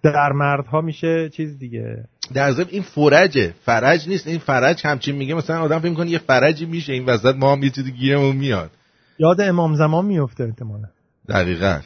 [0.04, 2.04] در مردها میشه چیز دیگه.
[2.34, 6.18] در ضمن این فرجه فرج نیست این فرج همچین میگه مثلا آدم فکر می‌کنه یه
[6.18, 8.72] فرجی میشه این وسط ما هم یه چیزی گیرمون میاد.
[9.20, 10.88] یاد امام زمان میفته احتمالا.
[11.30, 11.80] دقیقا.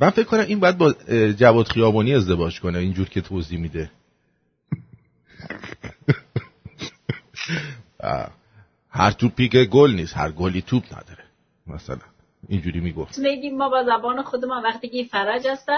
[0.00, 0.92] من فکر کنم این باید با
[1.32, 3.90] جواد خیابانی ازدواج کنه اینجور که توضیح میده.
[8.90, 11.24] هر توپی که گل نیست هر گلی توپ نداره
[11.66, 11.98] مثلا.
[12.48, 13.18] اینجوری می‌گفت.
[13.18, 15.68] میگیم ما با زبان خودمان وقتی که فرج هست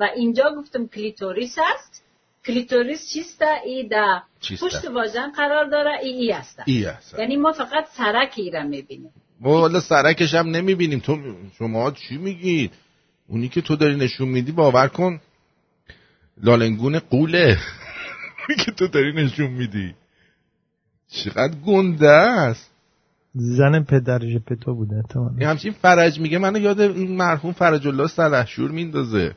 [0.00, 2.04] و اینجا گفتم کلیتوریس هست
[2.48, 4.22] کلیتوریس چیست ای در
[4.60, 8.62] پشت واژن قرار داره ای ای هست ای هست یعنی ما فقط سرک ای را
[8.62, 10.98] می‌بینیم والا سرکش هم نمی‌بینیم.
[10.98, 11.18] تو
[11.58, 12.72] شما چی میگید؟
[13.28, 15.20] اونی که تو داری نشون میدی باور کن.
[16.42, 17.58] لالنگون قوله.
[18.64, 19.94] که تو داری نشون میدی.
[21.08, 22.70] چقدر گنده است.
[23.34, 25.02] زن پدر جپتو بوده
[25.38, 26.38] این همچین فرج میگه.
[26.38, 29.34] منو یاد این مرحوم فرج الله سلحشور میندازه.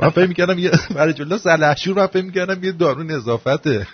[0.00, 3.86] من فهم می‌کردم یه فرج الله سلحشور من فهم می‌کردم یه دارون اضافته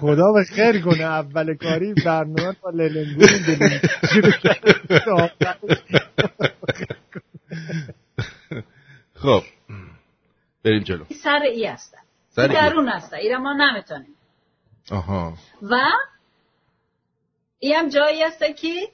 [0.00, 3.28] خدا به خیر کنه اول کاری برنامه با للنگون
[9.14, 9.42] خب
[10.64, 11.04] بریم جلو.
[11.22, 14.14] سر ای هستن سر درون هستن ای ما نمی‌تونیم.
[14.90, 15.34] آها.
[15.62, 15.76] و
[17.58, 18.88] ای هم جایی هست که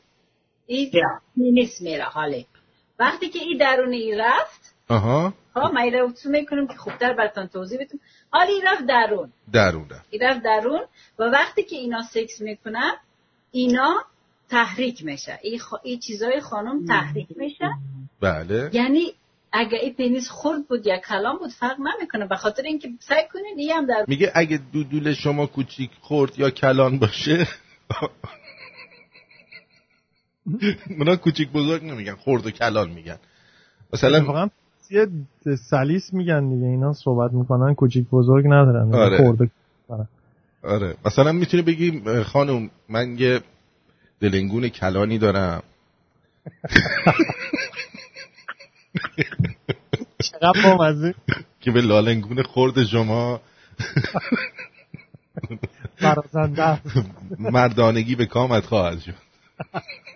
[0.67, 0.91] ای
[1.37, 2.45] نیست میره حاله.
[2.99, 5.35] وقتی که ای درون ای رفت آها.
[5.57, 5.91] ها ما ای
[6.23, 7.99] تو می‌کنم که خوبتر براتون توضیح بدم
[8.31, 9.33] حالا ای رفت درون.
[9.53, 10.07] درون رفت.
[10.11, 10.81] ای رفت درون
[11.19, 12.93] و وقتی که اینا سکس می‌کنن
[13.51, 14.05] اینا
[14.51, 15.39] تحریک میشه.
[15.43, 15.75] ای, خ...
[15.83, 17.71] ای چیزای خانم تحریک میشه.
[18.21, 18.71] بله.
[18.73, 19.13] یعنی
[19.53, 22.27] اگه این پنیس خورد بود یا کلام بود فرق نمی‌کنه.
[22.27, 26.51] به خاطر اینکه سعی کنید این هم در میگه اگه دودول شما کوچیک خورد یا
[26.51, 27.47] کلان باشه
[30.99, 33.17] اونا کوچیک بزرگ نمیگن خورد و کلان میگن.
[33.93, 34.49] مثلا واقعا
[34.91, 35.07] یه
[35.71, 39.17] سلیس میگن دیگه اینا صحبت می‌کنن کوچیک بزرگ ندارن آره.
[39.17, 39.51] خورد
[40.63, 40.97] آره.
[41.05, 43.41] مثلا می‌تونی بگی خانم من یه
[44.21, 45.63] دلنگون کلانی دارم.
[50.19, 51.15] چقدر بامزه.
[51.61, 53.41] که به لالنگون خورد شما.
[57.39, 59.15] مردانگی به کامت خواهد شد.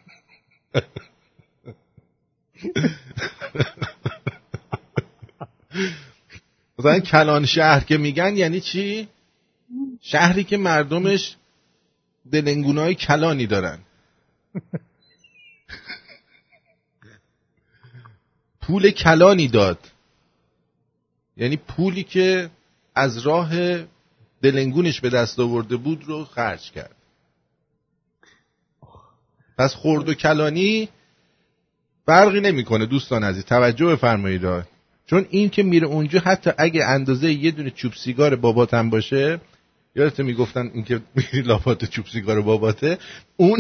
[6.79, 9.09] مثلا کلان شهر که میگن یعنی چی؟
[10.01, 11.37] شهری که مردمش
[12.33, 13.79] دلنگونای کلانی دارن.
[18.61, 19.79] پول کلانی داد.
[21.37, 22.51] یعنی پولی که
[22.95, 23.51] از راه
[24.43, 26.98] دلنگونش به دست آورده بود رو خرج کرد.
[29.59, 30.89] پس خورد و کلانی
[32.07, 33.45] فرقی نمی‌کنه دوستان عزیز.
[33.45, 34.43] توجه بفرمایید.
[35.07, 39.41] چون این که میره اونجا حتی اگه اندازه یه دونه چوب سیگار باباتم باشه
[39.97, 42.99] یادت می‌گفتن این که میری لافات چوب سیگار باباته
[43.37, 43.59] اون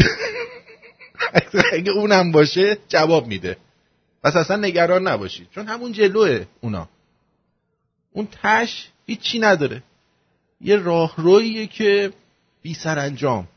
[1.72, 3.56] اگه اونم باشه جواب میده.
[4.22, 5.48] پس اصلا نگران نباشید.
[5.50, 6.88] چون همون جلوه اونا.
[8.12, 9.82] اون تش هیچی نداره.
[10.60, 12.12] یه راه رویه که
[12.62, 13.48] بی سر انجام.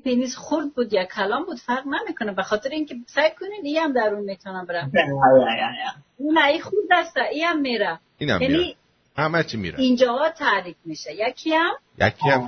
[0.00, 2.32] پینیز خورد بود یا کلام بود فرق نمی‌کنه.
[2.32, 4.92] به خاطر اینکه سعی کنین ای هم درون می‌تونم برم.
[6.20, 7.98] نه ای خود دسته ای هم میره.
[8.18, 8.76] اینم یعنی
[9.16, 9.80] همه چی میره.
[9.80, 11.10] اینجا تحریک میشه.
[11.28, 12.46] یکی هم یکی هم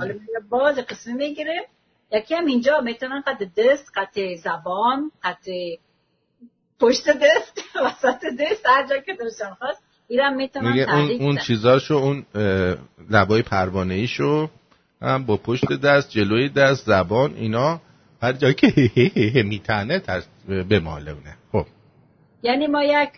[0.49, 1.67] باز قسمی می‌گیره
[2.11, 5.45] یکی هم اینجا می‌تونن قد دست قد زبان قد
[6.79, 12.25] پشت دست وسط دست هر جا که دلشان خواست ایران می‌تونن اون, اون چیزاشو اون
[13.09, 14.49] لبای پروانه ایشو
[15.01, 17.81] هم با پشت دست جلوی دست زبان اینا.
[18.21, 18.91] هر جا که
[19.49, 20.01] میتنه
[20.69, 21.65] بمالونه خب.
[22.43, 23.09] یعنی ما یک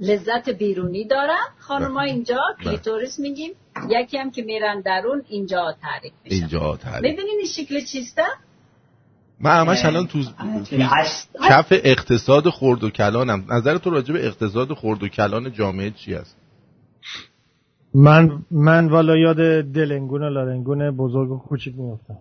[0.00, 3.50] لذت بیرونی دارن خانم اینجا کلیتوریس میگیم.
[3.88, 7.12] یکی هم که میرن درون اینجا تحریک میشن اینجا تحریک.
[7.12, 8.22] ببینین این شکل چیسته؟
[9.40, 10.22] من همش الان تو,
[11.48, 13.44] کف اقتصاد خورد و کلانم.
[13.48, 16.36] نظر تو راجع به اقتصاد خورد و کلان جامعه چی است
[17.94, 19.36] من من والا یاد
[19.72, 22.18] دلنگون و لارنگون بزرگ و کوچیک میفتم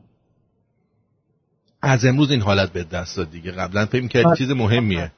[1.82, 3.52] از امروز این حالت به دست داد دیگه.
[3.52, 5.12] قبلا فکر کرد چیز مهمیه.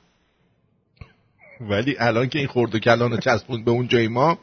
[1.62, 4.38] ولی الان که این خورد و کلان رو چسبوند به اون جای ما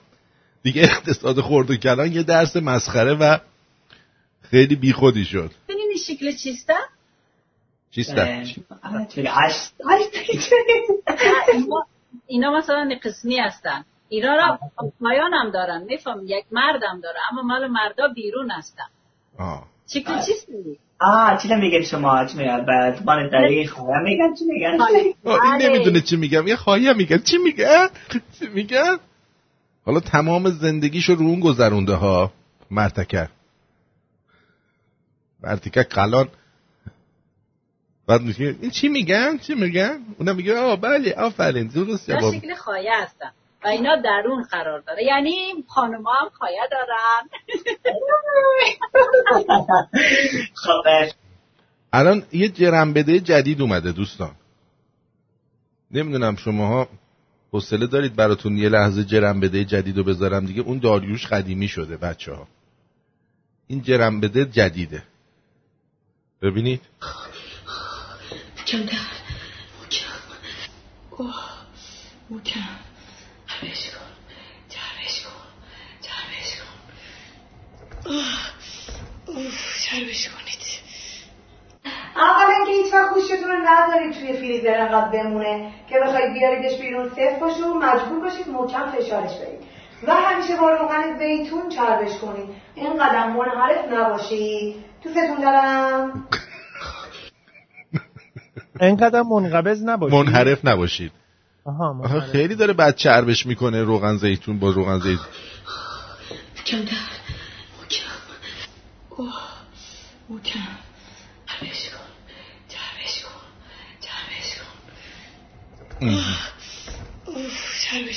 [0.63, 3.39] دیگه اقتصاد خورد و کلان یه درس مسخره و
[4.43, 5.51] خیلی بیخودی شد.
[5.69, 6.75] ببینین شکل چیسته
[7.91, 8.45] چیسته
[12.27, 13.85] اینا مثلا قسمی هستن.
[14.13, 14.59] اینا را
[15.01, 18.85] پایان هم دارن میفهم یک مردم داره اما مال مردا بیرون هستن.
[19.87, 24.45] شکل چیست میگی؟ آه چی میگن شما؟ چی میگن؟ بعد من داری خواهی میگن چی
[24.45, 24.79] میگن؟
[25.25, 27.19] این نمی‌دونه چی میگم یه خواهی میگن.
[27.19, 27.89] چی میگن؟
[28.39, 28.97] چی میگن؟
[29.87, 32.33] حالا تمام زندگیشو رو اون گذرونده ها.
[32.71, 33.29] مرتکه.
[35.43, 36.29] مرتکه قلان.
[38.07, 42.35] بعد میگه این چی میگن؟ چی میگن؟ اونم میگه آه بله آفرین درست در جواب.
[42.35, 43.31] شکل خایه هستن.
[43.65, 45.05] و اینا درون قرار داره.
[45.05, 47.29] یعنی خانم هم خایه دارن.
[50.55, 50.83] خب
[51.93, 54.35] الان یه جرنبده جدید اومده دوستان.
[55.91, 56.89] نمی‌دونم شماها
[57.53, 60.63] حوصله دارید براتون یه لحظه جرنبده جدید رو بذارم دیگه.
[60.63, 62.49] اون داریوش قدیمی شده بچه ها
[63.67, 65.03] این جرنبده جدیده.
[66.43, 66.81] ببینید.
[68.61, 68.79] در
[69.81, 70.09] محکم
[72.31, 72.82] محکم
[73.63, 74.11] جربش کن.
[74.69, 75.31] جربش کن.
[76.03, 76.75] جربش کن.
[78.07, 78.25] اوه
[79.27, 79.53] اوه
[79.85, 80.63] جربش کنید.
[82.17, 87.09] اولا که هیچ وقت گوشتون رو نذارید توی فریزر انقدر بمونه که بخواید بیاریدش بیرون
[87.09, 89.61] صفر باشه و مجبور باشید محکم فشارش بدید.
[90.07, 92.49] و همیشه با روغن زیتون چربش کنید.
[92.75, 94.77] اینقدر منحرف نباشید.
[95.05, 96.29] دوستتون دارم.
[98.81, 100.19] اینقدر منقبض نباشید.
[100.19, 101.13] منحرف نباشید.
[101.65, 102.21] آها.
[102.21, 105.27] خیلی داره بد چربش می‌کنه روغن زیتون با روغن زیتون
[106.65, 106.91] جربش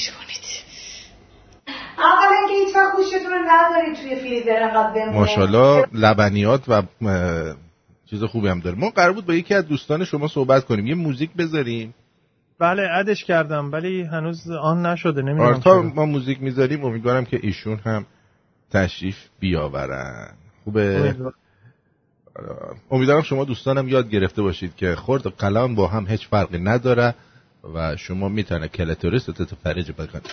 [0.09, 0.45] کنید.
[1.97, 5.11] اولا که هیچ وقت گوشتون رو نذارید توی فریزر انقدر بمونه.
[5.11, 6.83] ماشاءالله لبنیات و
[8.09, 8.77] چیز خوبی هم داره.
[8.77, 10.87] ما قرار بود با یکی از دوستان شما صحبت کنیم.
[10.87, 11.93] یه موزیک بذاریم.
[12.59, 15.81] بله ادش کردم ولی هنوز آن نشده نمی‌دونم آرتا.
[15.81, 18.05] ما موزیک می‌ذاریم امیدوارم که ایشون هم
[18.71, 20.33] تشریف بیاورن
[20.63, 21.33] خوبه امیدوارم.
[22.91, 27.15] امیدوارم شما دوستانم یاد گرفته باشید که خرد و قلم با هم هیچ فرقی نداره
[27.73, 30.31] و شما می‌تونه کلتوریست تو فرج بکنید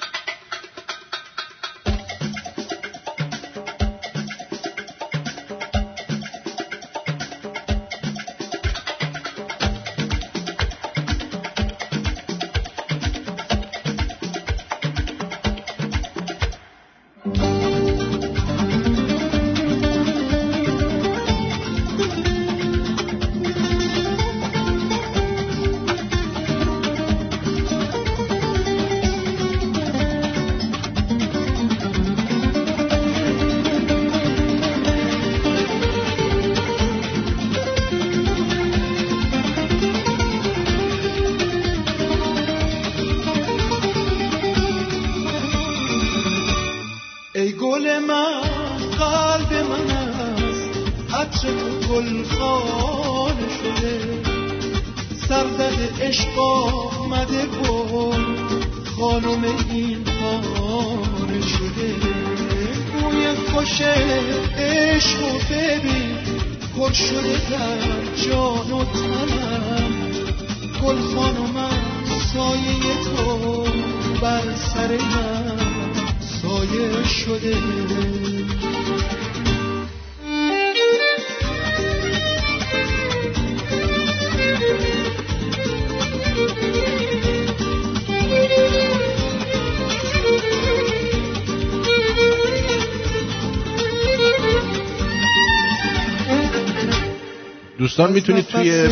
[98.23, 98.87] می‌تونید توی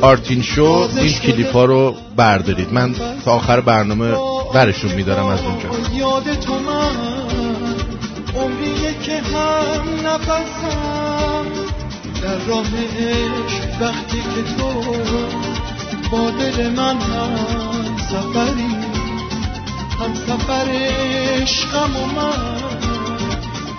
[0.00, 2.72] آرتین شو این کلیپ ها رو بردارید.
[2.72, 2.94] من
[3.24, 4.12] تا آخر برنامه
[4.54, 5.68] برشون میدارم از اونجا.
[5.94, 6.96] یاد تو من
[8.36, 11.46] عمریه که هم نفسم.
[12.22, 12.66] در راه
[12.98, 14.82] عشق وقتی که تو
[16.10, 18.76] با دل من هم سفری
[20.00, 20.68] هم سفر
[21.40, 22.56] عشقم و من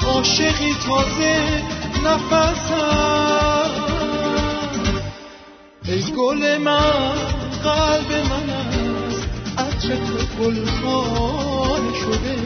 [0.08, 3.72] عاشقی تازه نفسم.
[5.86, 7.14] ای گل من
[7.64, 9.28] قلب من است.
[9.58, 12.38] عطر تو گلخان شده.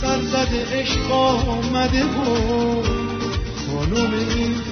[0.00, 2.82] سرزد عشق آمده و
[3.66, 4.71] خانم این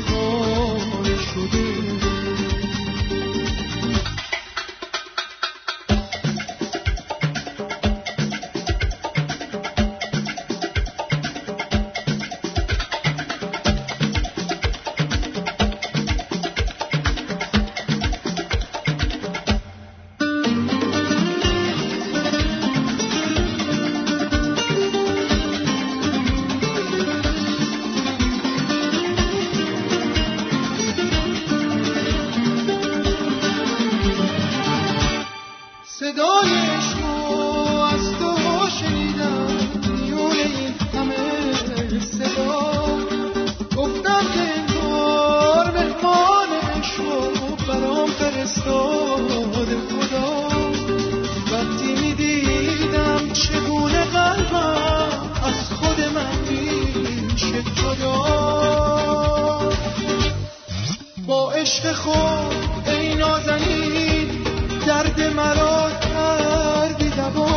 [65.37, 67.51] مرا کردی دوا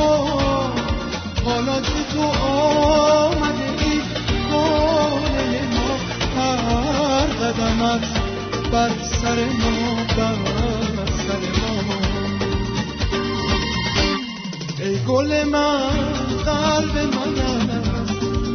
[1.45, 4.01] حالا که تو آمده ای
[4.51, 5.97] کامل ما
[6.37, 8.05] هر قدمت
[8.71, 10.35] بر سر ما بر
[11.27, 11.99] سر ما.
[14.79, 15.89] ای گل من
[16.45, 17.37] قلب من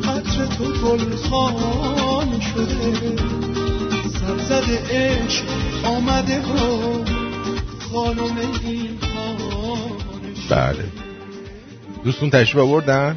[0.08, 3.16] عطر تو گل خانه شده.
[4.20, 5.44] سرزد عشق
[5.84, 7.04] آمده و
[7.92, 8.77] خانم خانه شده
[10.50, 10.84] بله.
[12.04, 13.16] دوستون تشریف آوردن؟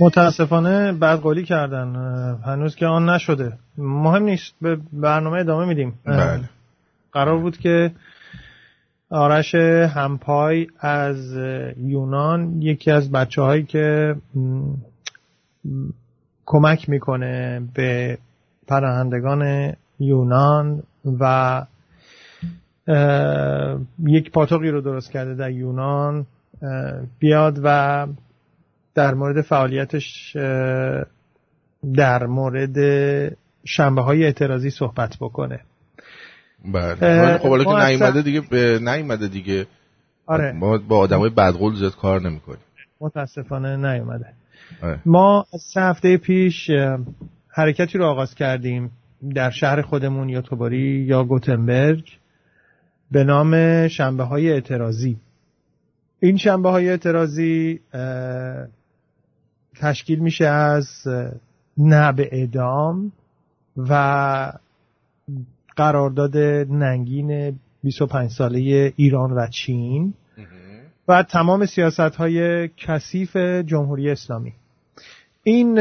[0.00, 1.96] متاسفانه بدقولی کردن.
[2.44, 3.52] هنوز که آن نشده.
[3.78, 4.54] مهم نیست.
[4.60, 5.94] به برنامه ادامه میدیم.
[6.04, 6.40] بله.
[7.12, 7.92] قرار بود که
[9.10, 9.54] آرش
[9.94, 11.36] همپای از
[11.78, 14.14] یونان یکی از بچه هایی که
[16.46, 18.18] کمک می‌کنه به
[18.66, 20.82] پناهندگان یونان
[21.20, 21.62] و
[24.06, 26.26] یک پاتوقی رو درست کرده در یونان.
[27.18, 28.06] بیاد و
[28.94, 30.36] در مورد فعالیتش
[31.94, 32.76] در مورد
[33.64, 35.60] شنبه های اعتراضی صحبت بکنه.
[36.72, 37.38] بله.
[37.38, 39.66] خب حالا که نیومده دیگه به نیومده دیگه.
[40.26, 40.52] آره.
[40.52, 42.60] ما با آدمای بدقول زیاد کار نمی‌کنیم.
[43.00, 44.26] متاسفانه نیومده.
[44.82, 45.00] آره.
[45.06, 46.70] ما از سه هفته پیش
[47.48, 48.90] حرکتی رو آغاز کردیم
[49.34, 52.18] در شهر خودمون یا توباری یا گوتنبرگ
[53.10, 55.16] به نام شنبه های اعتراضی.
[56.20, 57.80] این شنبه های اعتراضی
[59.76, 60.88] تشکیل میشه از
[61.78, 63.12] نه به اعدام
[63.76, 64.52] و
[65.76, 66.36] قرارداد
[66.70, 70.14] ننگین 25 ساله ایران و چین
[71.08, 74.52] و تمام سیاست های کثیف جمهوری اسلامی.
[75.42, 75.78] این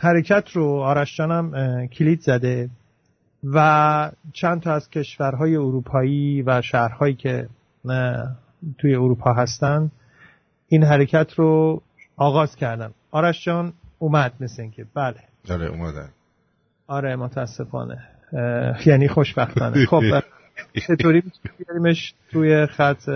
[0.00, 2.70] حرکت رو آرش جانم اه، کلید زده
[3.44, 7.48] و چند تا از کشورهای اروپایی و شهرهایی که
[8.78, 9.90] توی اروپا هستن
[10.68, 11.82] این حرکت رو
[12.16, 15.20] آغاز کردن آرش جان اومد مثل اینکه بله.
[15.50, 16.08] آره اومدن.
[16.86, 17.98] آره متاسفانه.
[18.86, 19.84] یعنی خوشبختانه.
[19.90, 20.02] خب
[20.86, 21.22] چطوری
[21.58, 23.10] بیاریمش توی خط؟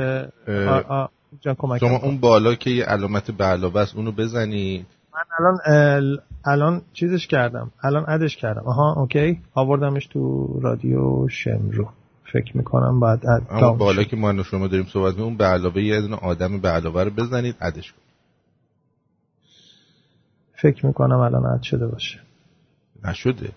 [1.40, 1.96] جان کمک شما.
[1.96, 4.86] اون بالا که یه علامت به علاوه است اونو بزنی.
[5.14, 7.70] من الان الان چیزش کردم.
[7.82, 8.62] الان ادش کردم.
[8.62, 9.40] آها اوکی.
[9.54, 11.88] آوردمش تو رادیو شمرو.
[12.34, 14.04] فکر می‌کنم بعد اما بالا.
[14.04, 17.10] که ما شما داریم صحبت می‌کنیم اون به علاوه یه دونه آدم به علاوه رو
[17.10, 17.98] بزنید ادش کن
[20.54, 22.20] فکر می‌کنم الان اد شده باشه.
[23.04, 23.52] نشده؟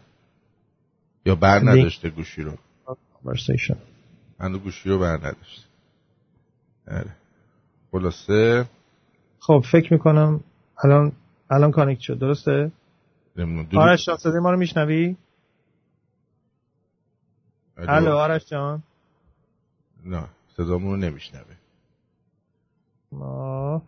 [1.25, 1.59] یا بر.
[1.59, 2.51] نداشته گوشی رو؟
[2.87, 3.77] Conversation.
[4.39, 5.67] هنوز گوشی رو بر نداشته
[6.91, 7.11] آره.
[7.91, 8.65] خلاصه؟
[9.39, 10.39] خب فکر می‌کنم
[10.83, 11.11] الان
[11.49, 12.19] الان کانکت شد.
[12.19, 12.71] درسته؟
[13.75, 15.15] آرش صدای ما رو میشنوی؟
[17.77, 18.17] الو.
[18.17, 18.83] آرش جان.
[20.05, 21.55] نه صدامون رو نمیشنوه.
[23.19, 23.81] آه.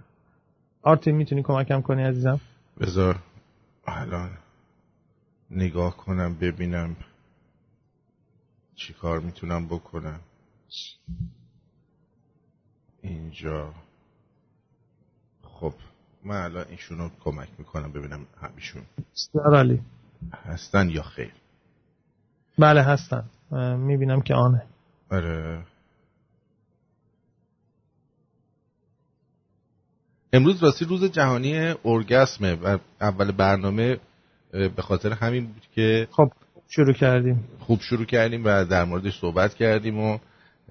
[0.82, 2.40] آرتین می‌تونی کمکم کنی عزیزم؟
[2.80, 3.20] بذار
[3.86, 4.38] الان
[5.52, 6.96] نگاه کنم ببینم
[8.76, 10.20] چی کار می‌تونم بکنم.
[13.02, 13.74] اینجا.
[15.44, 15.74] خب
[16.24, 18.84] من الان ایشونو کمک می‌کنم ببینم همیشون
[19.46, 19.82] عالی
[20.34, 21.34] هستن یا خیر.
[22.60, 23.24] بله هستن.
[23.78, 24.64] می‌بینم که آنه.
[25.12, 25.60] آره.
[30.34, 34.00] امروز راستی روز جهانی ارگسمه و اول برنامه
[34.52, 36.32] به خاطر همین بود که خب
[36.68, 37.44] شروع کردیم.
[37.60, 40.18] خوب شروع کردیم و در موردش صحبت کردیم و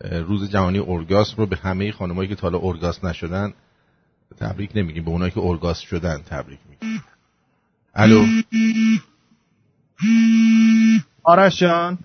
[0.00, 3.52] روز جهانی ارگاسم رو به همه خانمایی که تا حالا ارگاس نشدن
[4.38, 5.04] تبریک نمیگیم.
[5.04, 7.02] به اونایی که ارگاس شدن تبریک میگیم.
[7.94, 8.24] الو.
[11.28, 11.98] آرش جان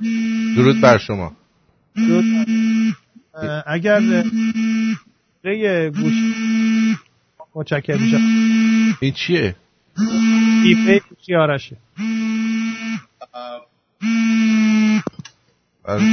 [0.55, 1.35] درود بر شما
[1.95, 2.47] درود.
[3.65, 4.23] اگر
[5.43, 6.13] ره گوش
[7.55, 8.17] متشکر میشم
[8.99, 9.55] این چیه
[10.63, 11.77] ایفه گوشی آرشه
[15.83, 16.03] آره.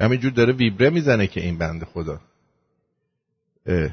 [0.00, 2.20] همینجور داره ویبره می‌زنه که این بنده خدا
[3.66, 3.90] اه.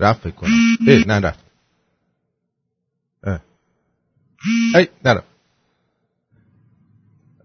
[0.00, 0.50] رفت فکر کنم
[0.88, 1.44] اه نه رفت
[3.24, 3.40] اه.
[4.74, 5.37] ای نرفت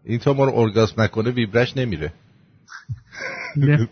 [0.03, 2.13] این تا ما رو ارگاسم نکنه ویبرش نمیره.
[3.55, 3.89] دیگه.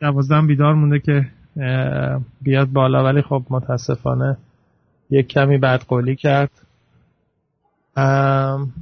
[0.00, 1.26] دوازدهم بیدار مونده که
[2.42, 4.36] بیاد بالا ولی خب متاسفانه
[5.10, 6.50] یک کمی بدقولی کرد.
[7.96, 8.72] ام،.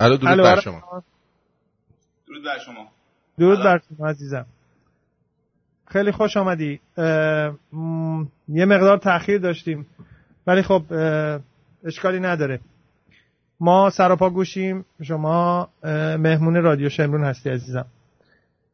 [0.00, 1.02] الو؟ درود بر شما.
[2.26, 2.88] درود بر شما.
[3.38, 4.46] درود بر شما عزیزم.
[5.92, 6.80] خیلی خوش آمدی.
[8.48, 9.86] یه مقدار تاخیر داشتیم.
[10.46, 10.82] ولی خب
[11.84, 12.60] اشکالی نداره.
[13.60, 14.84] ما سراپا گوشیم.
[15.02, 15.68] شما
[16.18, 17.86] مهمون رادیو شمرون هستی عزیزم.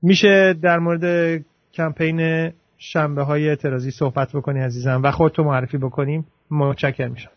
[0.02, 6.26] میشه در مورد کمپین شنبه های اعتراضی صحبت بکنی عزیزم و خودتو معرفی بکنیم.
[6.50, 7.30] متشکر میشم.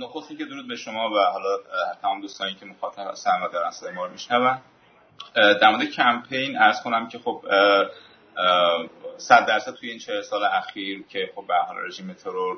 [0.00, 1.58] نخست اینکه درود به شما و حالا
[2.02, 4.58] تمام دوستانی که مخاطب هستن و دارن صدای ما رو میشنون.
[5.34, 7.44] در مورد کمپین ارز کنم که خب
[9.16, 12.56] صد درصد توی این چه سال اخیر که خب به حال رژیم ترور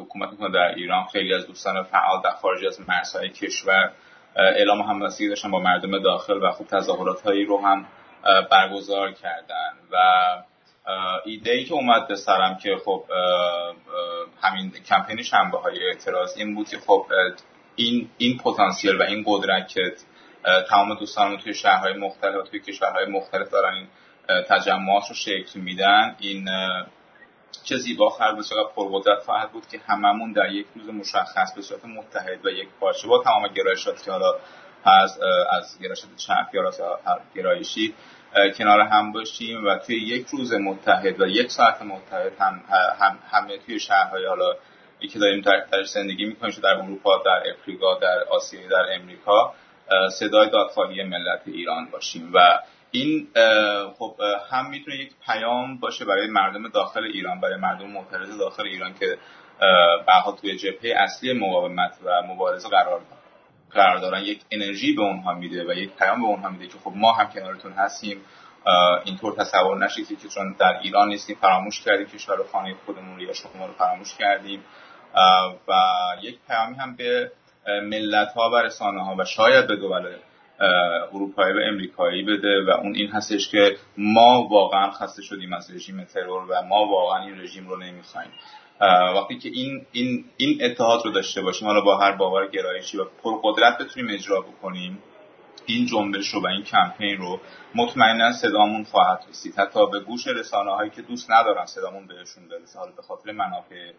[0.00, 3.92] حکومت می‌کنه در ایران خیلی از دوستان فعال در خارج از مرزهای کشور
[4.36, 7.86] اعلام همبستگی داشتن با مردم داخل و خوب تظاهرات هایی رو هم
[8.50, 9.96] برگزار کردن و
[11.24, 13.04] ایده ای که اومد به سرم که خب
[14.42, 17.06] همین کمپین شنبه های اعتراض این بود که خب
[17.76, 19.92] این این پتانسیل و این قدرت که
[20.70, 23.88] تمام دوستان توی شهرهای مختلف و توی کشورهای مختلف دارن این
[24.48, 26.16] تجمعات رو شکل میدن.
[26.18, 26.48] این
[27.64, 31.84] چه زیبا بود چقدر پرقدرت خواهد بود که هممون در یک روز مشخص به صورت
[31.84, 34.34] متحد و یک پارچه با تمام گرایشات که حالا
[34.84, 35.20] از
[35.50, 36.70] از گرایشات چپ یا
[37.34, 37.94] گرایشی
[38.58, 42.62] کنار هم باشیم و توی یک روز متحد و یک ساعت متحد هم,
[43.00, 44.54] هم همه توی شهرهای حالا
[45.00, 49.54] یکی داریم در زندگی می‌کنیم در اروپا در افریقا در آسیا در امریکا.
[50.12, 52.58] صدای دادخواهی ملت ایران باشیم و
[52.90, 53.28] این
[53.98, 54.16] خب
[54.50, 59.18] هم می‌تونه یک پیام باشه برای مردم داخل ایران برای مردم معترض داخل ایران که
[60.06, 63.00] به توی جبهه اصلی مقاومت و مبارزه قرار
[63.70, 64.22] قرار دارن.
[64.22, 67.30] یک انرژی به اونها میده و یک پیام به اونها میده که خب ما هم
[67.30, 68.20] کنارتون هستیم.
[69.04, 73.32] اینطور تصور نشید که چون در ایران نیستیم فراموش کردیم کشور خانه خودمون رو یا
[73.32, 74.64] شما رو فراموش کردیم.
[75.68, 75.72] و
[76.22, 77.32] یک پیامی هم به
[77.66, 80.16] ملت ها و رسانه ها و شاید به دول
[81.12, 86.04] اروپایی و امریکایی بده و اون این هستش که ما واقعا خسته شدیم از رژیم
[86.04, 88.30] ترور و ما واقعا این رژیم رو نمی‌خوایم.
[89.16, 93.04] وقتی که این این این اتحاد رو داشته باشیم حالا با هر باور گرایشی و
[93.22, 95.02] پرقدرت بتونیم اجرا بکنیم
[95.66, 97.40] این جنبش رو و این کمپین رو
[97.74, 99.58] مطمئنا صدامون خواهد رسید.
[99.58, 103.92] حتی به گوش رسانه هایی که دوست ندارن صدامون بهشون برسه حالا به خاطر منافع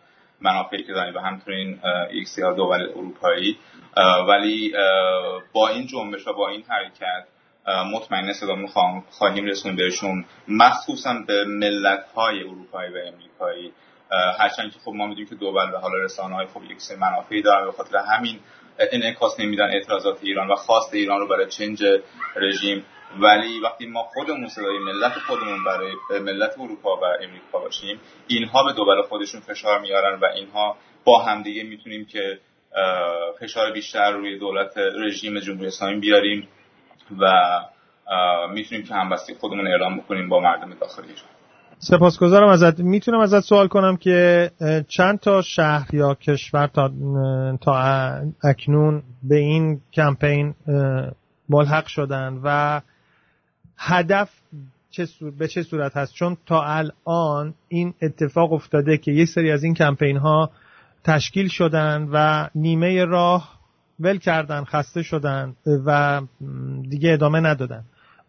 [0.44, 1.54] منافعی که داریم و همینطور
[2.14, 3.58] یک سیاه دول اروپایی.
[4.28, 4.74] ولی
[5.54, 7.26] با این جنبش و با این حرکت
[7.94, 8.68] مطمئن صدامون
[9.10, 10.26] خواهیم رسون بهشون.
[10.48, 13.74] مخصوصا به ملت های اروپایی و امریکایی
[14.40, 17.42] هرچند که خب ما می‌دونیم که دول و حالا رسانه های خب یک سری منافعی
[17.42, 18.40] دارن به خاطر همین
[18.80, 21.84] انعکاس نمیدن اعتراضات ایران و خواست ایران رو برای چنج
[22.36, 22.86] رژیم
[23.22, 25.92] ولی وقتی ما خودمون صدای ملت خودمون برای
[26.22, 31.64] ملت اروپا و امریکا باشیم اینها به دول خودشون فشار میارن و اینها با همدیگه
[31.64, 32.40] می‌تونیم که
[33.40, 36.48] فشار بیشتر روی دولت رژیم جمهوری اسلامی بیاریم
[37.20, 37.32] و
[38.54, 41.14] می‌تونیم که همبستی خودمون اعلام بکنیم با مردم داخلی
[41.80, 42.80] سپاسگزارم ازت.
[42.80, 44.52] می‌تونم ازت سوال کنم که
[44.88, 46.92] چند تا شهر یا کشور تا,
[47.62, 47.74] تا
[48.44, 50.56] اکنون به این کمپین
[51.50, 52.82] ملحق شدن و
[53.78, 54.30] هدف
[54.90, 55.08] چه
[55.38, 59.74] به چه صورت هست؟ چون تا الان این اتفاق افتاده که یک سری از این
[59.74, 60.52] کمپین ها
[61.04, 63.60] تشکیل شدن و نیمه راه
[64.00, 65.56] ول کردن خسته شدن
[65.86, 66.22] و
[66.90, 67.84] دیگه ادامه ندادن.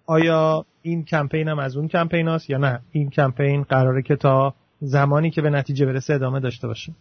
[0.06, 4.54] آیا این کمپین هم از اون کمپین هاست یا نه؟ این کمپین قراره که تا
[4.80, 6.92] زمانی که به نتیجه برسه ادامه داشته باشه.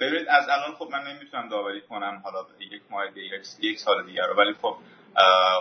[0.00, 2.38] ببینید از الان خب من نمی‌تونم داوری کنم حالا
[2.72, 4.76] یک ماه دیگه یک سال دیگر رو ولی خب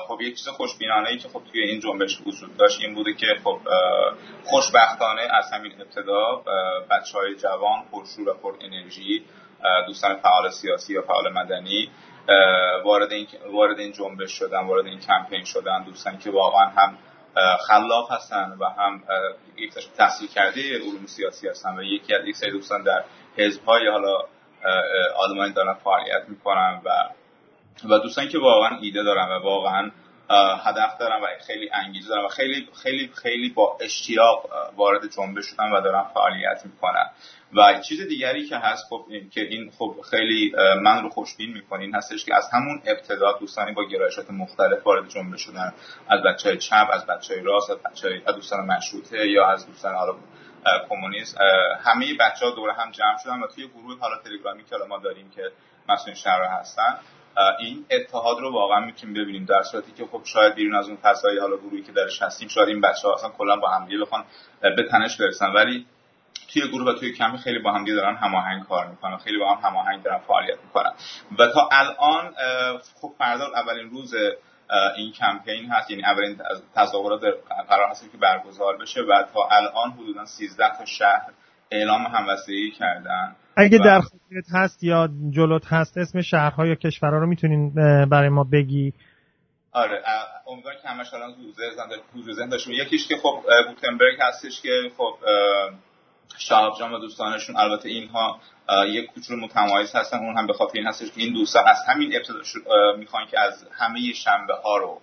[0.08, 3.28] خب یک چیز خوشبینانه ای که خب توی این جنبش وجود داشت این بوده که
[3.44, 3.60] خب
[4.44, 6.44] خوشبختانه از همین ابتدا
[6.92, 9.26] بچه های جوان پرشور و پر انرژی
[9.88, 11.90] دوستان فعال سیاسی یا فعال مدنی
[12.84, 16.98] وارد این وارد این جنبش شدن وارد این کمپین شدن دوستان که واقعا هم
[17.68, 19.04] خلاق هستن و هم
[19.98, 23.04] تحصیل کرده علوم سیاسی هستن و یکی از یک سری دوستان در
[23.38, 24.18] حزب های حالا
[25.18, 26.90] آلمانی دارن فعالیت می‌کنن و
[27.84, 29.92] و دوستان که واقعا ایده دارن و واقعا
[30.66, 35.72] هدف دارن و خیلی انگیزه دارن و خیلی خیلی خیلی با اشتیاق وارد جنبش شدن
[35.72, 37.10] و دارن فعالیت می‌کنن.
[37.54, 41.82] و چیز دیگری که هست خب این که این خب خیلی من رو خوشبین می‌کنه
[41.82, 45.74] این هستش که از همون ابتدا دوستانی با گرایشات مختلف وارد جنبش شدن.
[46.10, 49.68] از بچه های چپ از بچه های راست از بچه های دوستان مشروطه یا از
[49.68, 50.16] دوستان حالا
[50.90, 51.38] کمونیست
[51.84, 55.30] همه بچه ها دور هم جمع شدن و توی گروه حالا تلگرامی که ما داریم
[55.36, 55.52] که
[55.90, 57.00] مسئول شهر هستن
[57.60, 61.40] این اتحاد رو واقعا می‌تونیم ببینیم در صورتی که خب شاید بیرون از اون فضای
[61.40, 64.26] حالا گروهی که درش هستیم شاید این بچه ها اصلا کلا با همدیگه بخوان
[64.62, 65.54] به تنش برسن.
[65.54, 65.86] ولی
[66.54, 69.70] توی گروه و توی کمی خیلی با همدیگه دارن هماهنگ کار می‌کنن خیلی با هم
[69.70, 70.92] هماهنگ دارن فعالیت می‌کنن.
[71.40, 72.34] و تا الان
[73.02, 74.14] خب فردا اولین روز
[74.98, 76.42] این کمپین هست یعنی اولین
[76.76, 77.22] تظاهرات
[77.70, 79.02] قرار هست که برگزار بشه.
[79.02, 81.32] و تا الان حدودا 13 تا شهر
[81.72, 83.36] اعلام همبستگی کردن.
[83.58, 87.74] اگه در خودت هست یا جلوت هست اسم شهرها یا کشورها رو می‌تونین
[88.06, 88.94] برای ما بگی.
[89.72, 90.04] آره
[90.48, 91.36] امیدوارم که همش الان
[92.36, 95.16] ذهن داشته یکیش که خب گوتنبرگ هستش که خب
[96.38, 98.40] شهاب جان و دوستانشون البته اینها
[98.88, 102.16] یک کوچولو متمایز هستن اون هم به خاطر این هستش که این دوستان از همین
[102.16, 102.40] ابتدا
[102.98, 105.02] می‌خوان که از همه شنبه ها رو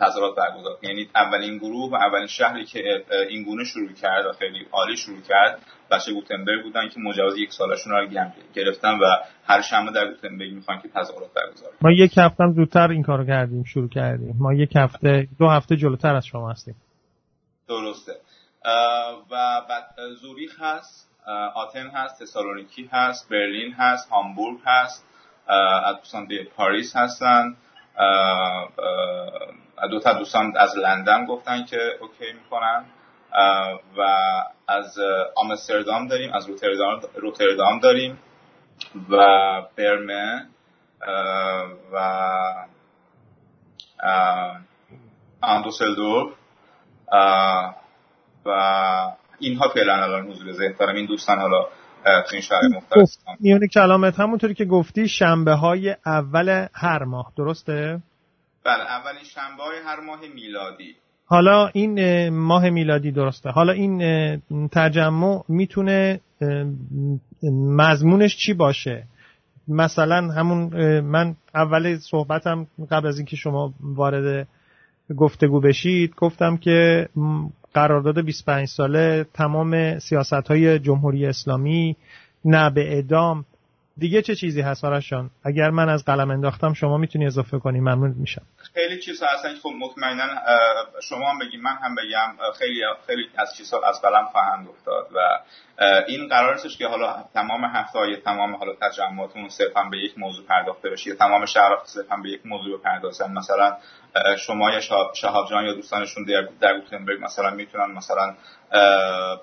[0.00, 4.66] تظاهرات برگزار یعنی اولین گروه و اولین شهری که این گونه شروع کرد و خیلی
[4.72, 5.58] عالی شروع کرد
[5.90, 8.06] بچه گوتنبرگ بودن که مجاز یک سالشون رو
[8.54, 9.04] گرفتن و
[9.46, 13.64] هر شنبه در گوتنبرگ می‌خوان که تظاهرات برگزار ما یک هفته زودتر این کارو کردیم
[13.64, 14.36] شروع کردیم.
[14.38, 16.76] ما یک هفته دو هفته جلوتر از شما هستیم.
[17.68, 18.12] درسته.
[19.30, 19.84] و بعد
[20.20, 21.10] زوریخ هست
[21.54, 25.06] آتن هست تسالونیکی هست برلین هست هامبورگ هست
[25.98, 27.56] دوستان پاریس هستن
[29.90, 32.84] دو تا دوستان از لندن گفتن که اوکی می‌کنن
[33.96, 34.00] و
[34.68, 34.98] از
[35.36, 38.18] آمستردام داریم از روتردام, روتردام داریم
[39.10, 39.16] و
[39.76, 40.46] برمه
[41.92, 41.98] و
[45.42, 46.32] اندوسلدور
[48.46, 48.50] و
[49.38, 50.94] اینها فعلا الان حضور ذهن دارم.
[50.94, 51.62] این دوستان حالا
[52.04, 53.08] تو این شهر مختلف
[53.40, 57.32] میونه کلامت همونطوری که گفتی شنبه های اول هر ماه.
[57.36, 57.98] درسته؟
[58.64, 60.96] بله اولین شنبه های هر ماه میلادی.
[61.26, 63.50] حالا این ماه میلادی درسته.
[63.50, 63.98] حالا این
[64.72, 66.20] تجمع می‌تونه
[67.52, 69.04] مضمونش چی باشه؟
[69.68, 74.48] مثلا همون من اول صحبتم قبل از اینکه شما وارد
[75.16, 77.08] گفتگو بشید گفتم که
[77.74, 81.96] قرارداد 25 ساله تمام سیاست های جمهوری اسلامی
[82.44, 83.44] نه به اعدام
[83.98, 87.80] دیگه چه چیزی هست آرشان اگر من از قلم انداختم شما می‌تونی اضافه کنی.
[87.80, 88.42] ممنون میشم.
[88.74, 90.24] خیلی چیزا هستن که خب مطمئنا
[91.02, 92.52] شما هم بگیم من هم بگم.
[92.58, 95.18] خیلی خیلی از چیزها از قلم خواهند افتاد و
[96.06, 100.46] این قرار نیستش که حالا تمام هفته های تمام حالا تجمعاتمون صرفا به یک موضوع
[100.46, 103.76] پرداخته بشه یا تمام شهرها صرفا به یک موضوع پردازن مثلا
[104.38, 104.80] شما یا
[105.14, 106.24] شهاب جان یا دوستانشون
[106.60, 108.34] در, گوتنبرگ مثلا می‌تونن مثلا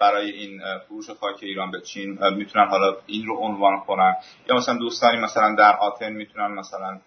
[0.01, 4.15] برای این فروش خاک ایران به چین می‌تونن حالا این رو عنوان کنن.
[4.49, 6.99] یا مثلا دوستانی مثلا در آتن می‌تونن مثلا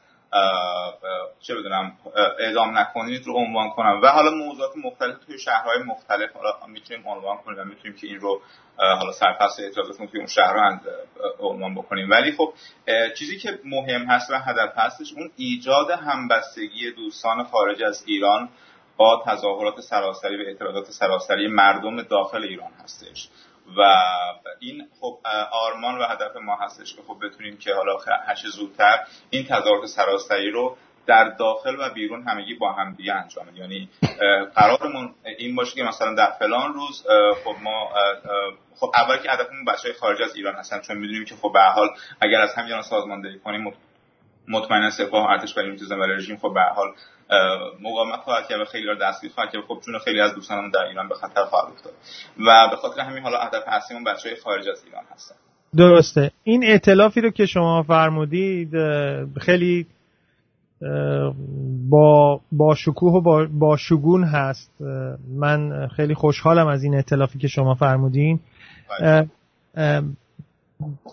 [1.41, 1.93] چه بدونم
[2.39, 4.01] اعدام نکنید رو عنوان کنم.
[4.03, 8.21] و حالا موضوعات مختلف توی شهرهای مختلف حالا می‌تونیم عنوان کنیم و می‌تونیم که این
[8.21, 8.43] رو
[8.77, 10.81] حالا سرپس اعتراضاتمون توی اون شهر
[11.39, 12.11] عنوان بکنیم.
[12.11, 12.55] ولی خب
[13.19, 18.49] چیزی که مهم هست و هدف هستش اون ایجاد همبستگی دوستان خارج از ایران
[18.97, 23.29] با تظاهرات سراسری و اعتراضات سراسری مردم داخل ایران هستش.
[23.77, 23.83] و
[24.61, 25.19] این خب
[25.53, 28.99] آرمان و هدف ما هستش که خب بتونیم که حالا هش زودتر
[29.31, 33.89] این تظاهرات سراسری رو در داخل و بیرون همگی با هم دیگه انجام یعنی
[34.55, 37.07] قرارمون این باشه که مثلا در فلان روز
[37.45, 37.91] خب ما
[38.77, 41.89] خب اول که هدفمون بچه خارج از ایران هستن چون می‌دونیم که خب به حال
[42.21, 43.73] اگر از همین سازماندهی کنیم
[44.49, 46.37] مطمئنا سپاه ارتش برای میتوزن و رژیم.
[46.37, 46.89] خب به حال
[47.83, 49.63] مقاومت خواهد کرد و خیلی را دستگیر خواهد کرد.
[49.69, 51.93] خب چون خیلی از دوستانمون در ایران به خطر خواهد افتاد.
[52.47, 55.35] و به خاطر همین حالا هدف اصلیمون بچهای خارج از ایران هستن.
[55.77, 56.31] درسته.
[56.43, 58.71] این ائتلافی رو که شما فرمودید
[59.41, 59.87] خیلی
[61.91, 64.71] با با شکوه و با, با شگون هست.
[65.39, 68.41] من خیلی خوشحالم از این ائتلافی که شما فرمودین.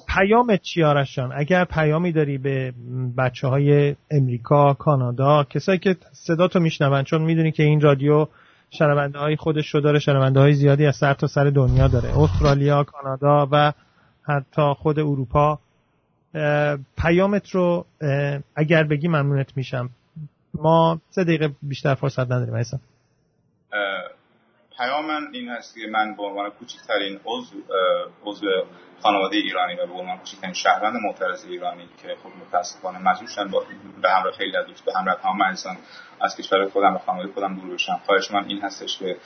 [0.07, 2.73] پیام چی آرشان اگر پیامی داری به
[3.17, 8.27] بچه های امریکا کانادا کسایی که صدا تو میشنون چون می‌دونی که این رادیو
[8.69, 12.19] شنونده های خودش رو داره شنونده های زیادی از سر تا سر دنیا داره.
[12.19, 13.73] استرالیا کانادا و
[14.23, 15.59] حتی خود اروپا.
[16.97, 17.85] پیامت رو
[18.55, 19.89] اگر بگی ممنونت میشم.
[20.53, 22.55] ما سه دقیقه بیشتر فرصت نداریم
[24.81, 27.55] پیام این هست که من به عنوان کوچکترین عضو
[28.25, 28.47] عضو
[29.01, 33.63] خانواده ایرانی و به عنوان کوچکترین شهروند معترض ایرانی که خب متاسفانه مجبور با
[34.01, 35.77] به همراه خیلی از دوست به همراه تمام انسان
[36.21, 38.01] از کشور خودم و خانواده خودم دور بشم.
[38.05, 39.17] خواهش من این هستش که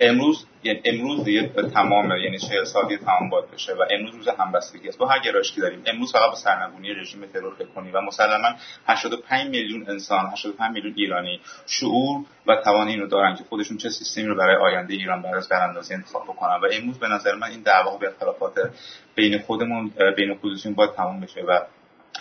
[0.00, 4.28] امروز یعنی امروز دیگه تمام یعنی 40 سال دیگه تمام باید بشه و امروز روز
[4.28, 4.98] همبستگی است.
[4.98, 8.48] با هر گرایشی که داریم امروز فقط با سرنگونی رژیم ترور فکر کنیم و مسلما
[8.86, 14.24] 85 میلیون انسان 85 میلیون ایرانی شعور و توان اینو دارن که خودشون چه سیستمی
[14.24, 16.60] رو برای آینده ایران برای براندازی انتخاب بکنن.
[16.62, 18.70] و امروز به نظر من این دعوا و اختلافات
[19.14, 21.60] بین خودمون بین اپوزیسیون باید تمام بشه و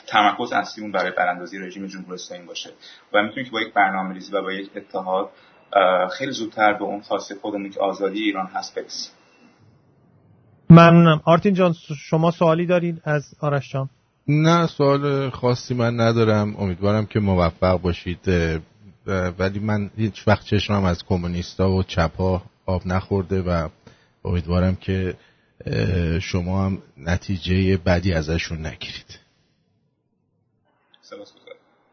[0.08, 2.70] تمرکز اصلیمون برای براندازی رژیم جمهوری اسلامی باشه.
[3.14, 5.30] و می‌تونیم که با یک برنامه‌ریزی و با یک اتحاد
[6.18, 9.12] خیلی زودتر به اون خواسته خودمون که آزادی ایران هست برسیم.
[10.70, 11.22] ممنونم.
[11.26, 11.74] آرتین جان
[12.10, 13.90] شما سوالی دارید از آرش جان؟
[14.28, 16.56] نه سوال خاصی من ندارم.
[16.56, 18.20] امیدوارم که موفق باشید.
[19.40, 23.70] ولی من هیچ وقت چشمم از کمونیستا و چپا آب نخورده و
[24.26, 25.16] امیدوارم که
[26.22, 29.20] شما هم نتیجه بدی ازشون نگیرید.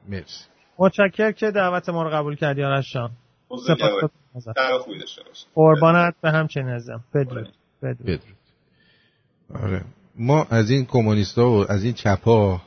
[0.09, 0.45] مرسی.
[0.79, 3.11] متشکر که دعوت ما رو قبول کردی آرش جان.
[3.49, 4.11] سپاس
[5.55, 7.05] قربانت به همچنین ازم.
[7.15, 7.53] بدرود.
[7.83, 8.21] بدرود.
[9.55, 9.85] آره.
[10.15, 12.63] ما از این کمونیستا و از این چپا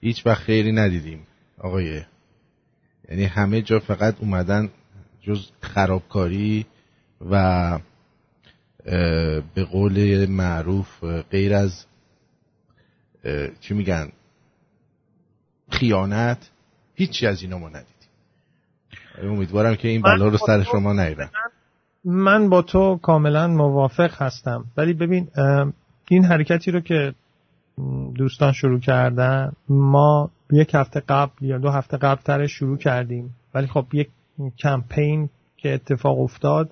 [0.00, 1.26] هیچ وقت خیری ندیدیم
[1.58, 2.02] آقای.
[3.08, 4.70] یعنی همه جا فقط اومدن
[5.20, 6.66] جز خرابکاری
[7.30, 7.78] و
[9.54, 11.86] به قول معروف غیر از
[13.60, 14.12] چی میگن
[15.70, 16.50] خیانت.
[16.94, 17.91] هیچی از اینا ما ندیدیم.
[19.22, 21.28] امیدوارم که این بلا رو سر شما نیرن
[22.04, 24.64] من با تو کاملا موافق هستم.
[24.76, 25.28] ولی ببین
[26.08, 27.14] این حرکتی رو که
[28.14, 33.36] دوستان شروع کردن ما یک هفته قبل یا دو هفته قبل تر شروع کردیم.
[33.54, 34.08] ولی خب یک
[34.58, 36.70] کمپین که اتفاق افتاد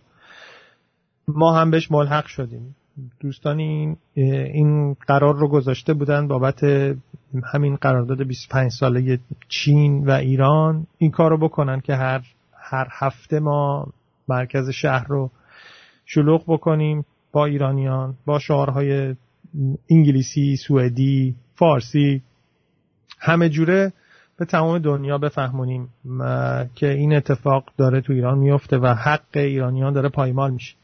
[1.28, 2.76] ما هم بهش ملحق شدیم.
[3.20, 6.64] دوستان این این قرار رو گذاشته بودن بابت
[7.52, 9.18] همین قرارداد 25 ساله
[9.48, 10.86] چین و ایران.
[10.98, 12.22] این کار رو بکنن که هر
[12.54, 13.86] هر هفته ما
[14.28, 15.30] مرکز شهر رو
[16.04, 19.16] شلوغ بکنیم با ایرانیان با شعارهای
[19.90, 22.22] انگلیسی، سوئدی، فارسی
[23.18, 23.92] همه جوره
[24.36, 25.88] به تمام دنیا بفهمونیم
[26.74, 30.74] که این اتفاق داره تو ایران میفته و حق ایرانیان داره پایمال میشه.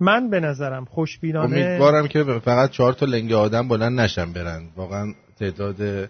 [0.00, 4.62] من به نظرم خوشبینانه امیدوارم که فقط چهار تا لنگ آدم بلند نشن برن.
[4.76, 6.08] واقعا تعداد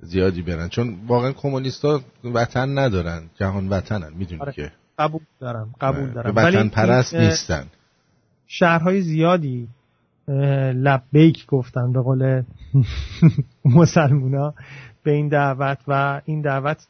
[0.00, 0.68] زیادی برن.
[0.68, 3.22] چون واقعا کمونیستا وطن ندارن.
[3.34, 4.12] جهان وطنن.
[4.14, 4.52] می‌دونی آره.
[4.52, 4.72] که.
[4.98, 5.74] قبول دارم.
[5.80, 6.36] قبول دارم.
[6.36, 7.66] وطن پرست نیستن.
[8.46, 9.68] شهرهای زیادی
[10.74, 12.42] لبیک گفتن به قول
[13.64, 14.54] مسلمونا.
[15.04, 16.86] به این دعوت و این دعوت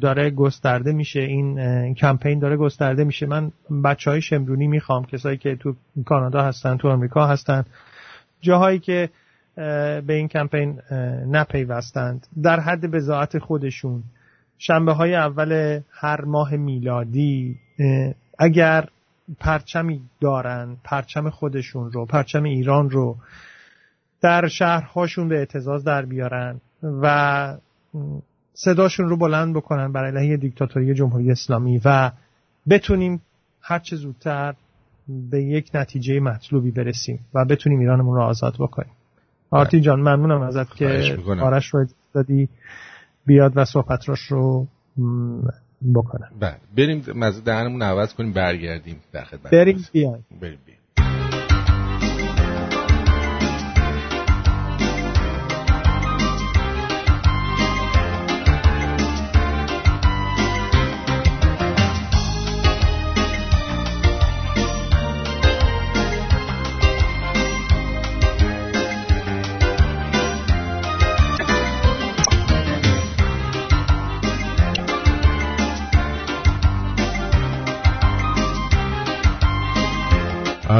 [0.00, 1.20] داره گسترده میشه.
[1.20, 3.26] این کمپین داره گسترده میشه.
[3.26, 3.52] من
[3.84, 5.74] بچه های شمرونی می‌خوام کسایی که تو
[6.04, 7.64] کانادا هستن تو امریکا هستن
[8.40, 9.10] جاهایی که
[9.56, 10.80] به این کمپین
[11.26, 14.02] نپیوستند در حد بزاعت خودشون.
[14.58, 17.56] شنبه های اول هر ماه میلادی
[18.38, 18.88] اگر
[19.40, 23.16] پرچمی دارن پرچم خودشون رو پرچم ایران رو
[24.20, 26.60] در شهرهاشون به اعتزاز در بیارن.
[26.82, 27.56] و
[28.54, 32.10] صداشون رو بلند بکنن برای علیه دیکتاتوری جمهوری اسلامی و
[32.68, 33.22] بتونیم
[33.60, 34.54] هرچه زودتر
[35.30, 38.92] به یک نتیجه مطلوبی برسیم و بتونیم ایرانمون رو آزاد بکنیم.
[39.50, 42.48] آرتین جان ممنونم ازت که آرش رو دادی
[43.26, 44.66] بیاد و صحبتراش رو
[45.94, 50.24] بکنم بله بریم مزه دهنمون عوض کنیم برگردیم در خدمت بریم بیایم.
[50.40, 50.80] بریم بیایم.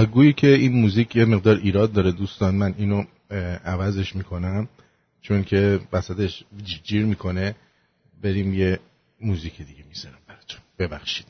[0.05, 3.05] گویی که این موزیک یه مقدار ایراد داره دوستان من اینو
[3.65, 4.69] عوضش می‌کنم
[5.23, 6.45] چون که وسطش
[6.85, 7.55] جیر می‌کنه.
[8.23, 8.79] بریم یه
[9.21, 10.61] موزیک دیگه می‌زنم براتون.
[10.79, 11.27] ببخشید.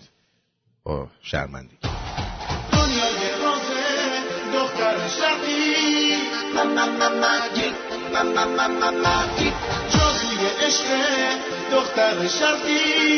[0.84, 1.76] با شرمندگی.
[2.72, 3.84] دنیای رازه
[4.54, 5.98] دختر شرقی
[9.90, 10.86] جادوی عشق
[11.72, 13.08] دختر شرقی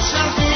[0.00, 0.49] Charles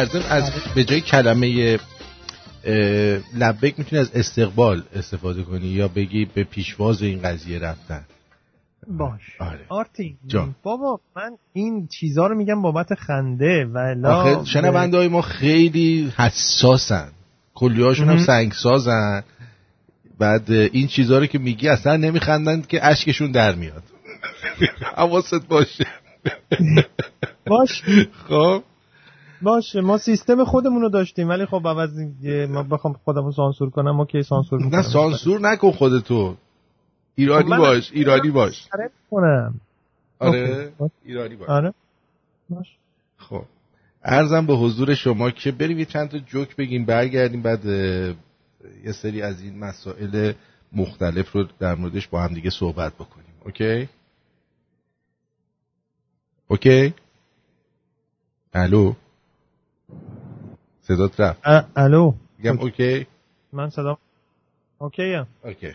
[0.00, 1.78] در ضمن از به جای کلمه
[3.34, 8.04] لبک می‌تونی از استقبال استفاده کنی یا بگی به پیشواز این قضیه رفتن.
[8.88, 9.20] باش.
[9.38, 9.60] آره.
[9.68, 10.54] آرتین جان.
[10.62, 17.08] بابا من این چیزا رو میگم بابت خنده و شنونده های ما خیلی حساسن.
[17.54, 18.18] کلی هاشون هم.
[18.18, 19.22] سنگسازن.
[20.18, 23.82] بعد این چیزها رو که میگی اصلا نمیخندن که اشکشون در میاد.
[24.96, 25.86] حواست باشه.
[27.46, 27.82] باش.
[28.28, 28.62] خب؟
[29.42, 31.90] باشه ما سیستم خودمون رو داشتیم ولی خب عوض
[32.48, 36.36] ما بخوام خودمو سانسور کنم ما کی سانسور می‌کنم؟ نه سانسور نکن خودتو.
[37.14, 38.68] ایرانی خب باش ایرانی باش.
[38.72, 39.60] آره کنم.
[40.18, 40.72] آره.
[41.04, 41.48] ایرانی باش.
[41.48, 41.74] آره.
[42.50, 42.76] باش.
[43.16, 43.44] خب.
[44.04, 47.64] ارزم به حضور شما که بریم یه چند تا جوک بگیم برگردیم بعد
[48.84, 50.32] یه سری از این مسائل
[50.72, 53.34] مختلف رو در موردش با هم دیگه صحبت بکنیم.
[53.44, 53.88] اوکی؟
[56.48, 56.94] okay؟
[58.54, 58.92] الو؟
[60.90, 61.40] صدات رفت.
[61.76, 62.14] الو.
[62.38, 63.06] میگم okay.
[63.52, 63.98] من صدا
[64.78, 65.72] okay ام okay.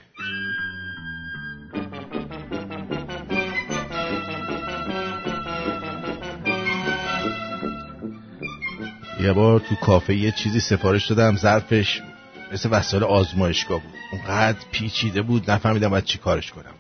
[9.20, 12.01] یه بار تو کافه یه چیزی سفارش دادم ظرفش
[12.53, 13.93] مثل وسایل آزمایشگاه بود.
[14.11, 16.74] اونقدر پیچیده بود نفهمیدم باید چی کارش کنم.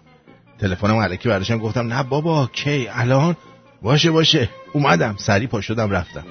[0.59, 3.35] تلفنم علکی برداشتم گفتم نه بابا کی؟ الان؟
[3.81, 4.49] باشه باشه.
[4.73, 6.23] اومدم سریع پا شدم رفتم.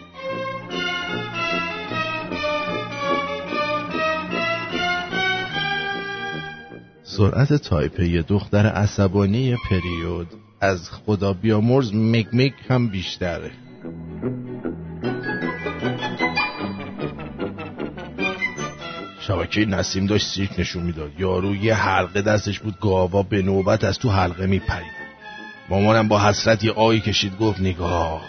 [7.16, 10.26] سرعت تایپه دختر عصبانی پریود
[10.60, 13.50] از خدا بیامرز مگ مگ هم بیشتره.
[19.20, 21.10] شبکه نسیم داشت سیرک نشون می‌داد.
[21.18, 24.92] یارو یه حلقه دستش بود گاوا به نوبت از تو حلقه میپرید.
[25.68, 28.22] مامانم با حسرت یه آیی کشید گفت نگاه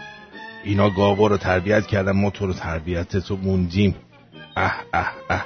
[0.63, 3.95] اینا گاوا رو تربیت کردن ما تو رو تربیت تو موندیم.
[4.57, 5.45] اه اه اه.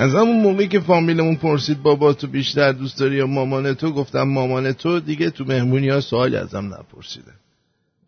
[0.00, 4.22] از همون موقعی که فامیلمون پرسید بابا تو بیشتر دوست داری یا مامان تو؟ گفتم
[4.22, 7.32] مامان تو دیگه تو مهمونی ها سوالی ازم نپرسیده.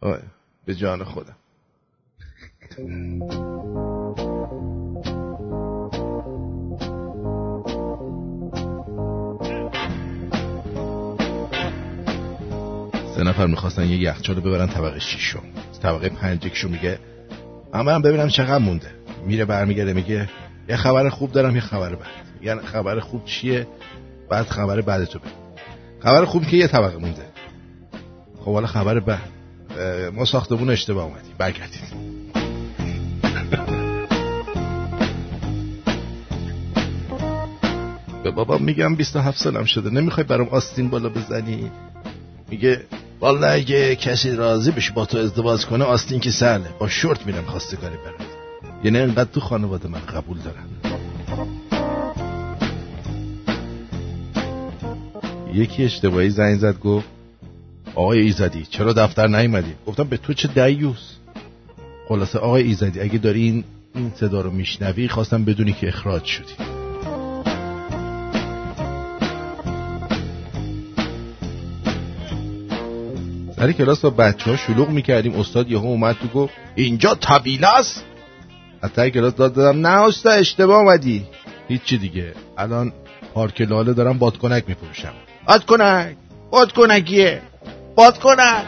[0.00, 0.18] آه
[0.64, 1.36] به جان خودم.
[13.16, 15.42] سه نفر می‌خواستن یه یخچال رو ببرن طبقه شیشم
[15.82, 16.98] طبقه پنج یکشون میگه
[17.72, 18.90] برم ببینم چقدر مونده.
[19.26, 20.28] میره برمیگرده میگه
[20.72, 22.06] یه خبر خوب دارم یه خبر بد.
[22.42, 23.66] یعنی خبر خوب چیه؟
[24.30, 25.28] بعد خبر بد تو بگو.
[26.00, 27.26] خبر خوب که یه طبقه مونده.
[28.44, 29.28] خب حالا خبر بد
[30.12, 31.82] ما ساختمون اشتباه اومدیم برگردید.
[38.24, 39.90] به بابا میگم 27 سالم شده.
[39.90, 41.70] نمی‌خوای برام آستین بالا بزنی؟
[42.50, 42.84] میگه
[43.20, 46.68] والا اگه کسی راضی بشه با تو ازدواج کنه آستین که سهله.
[46.78, 48.31] با شورت میرم خواستگاری برات.
[48.84, 50.66] یعنی انقدر تو خانواده من قبول دارن.
[55.54, 57.06] یکی اشتباهی زنگ زد گفت
[57.94, 61.12] آقای ایزدی چرا دفتر نیومدی؟ گفتم به تو چه دیوس
[62.08, 63.64] خلاصه آقای ایزدی اگه داری این
[63.94, 66.54] این صدا رو میشنوی خواستم بدونی که اخراج شدی.
[73.56, 75.34] سر کلاس با بچه ها شلوغ می‌کردیم.
[75.34, 78.04] استاد یهو اومد تو گفت اینجا طبیله است؟
[78.82, 81.26] از کلاس داد دادم نه استاد اشتباه اومدی.
[81.68, 82.34] هیچی دیگه.
[82.58, 82.92] الان
[83.34, 85.12] پارک لاله دارم بادکنک میفروشم.
[85.46, 86.16] بادکنک؟
[86.50, 87.42] بادکنکیه.
[87.96, 88.64] بادکنک.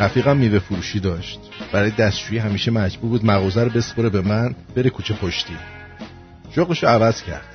[0.00, 1.40] رفیقم میوه فروشی داشت.
[1.72, 5.56] برای دستشویی همیشه مجبور بود مغازه رو بسپره به من بره کوچه پشتی.
[6.56, 7.48] شغلش رو عوض کرد.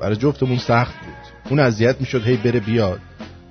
[0.00, 1.50] برای جفتمون سخت بود.
[1.50, 3.00] اون اذیت می‌شد هی بره بیاد.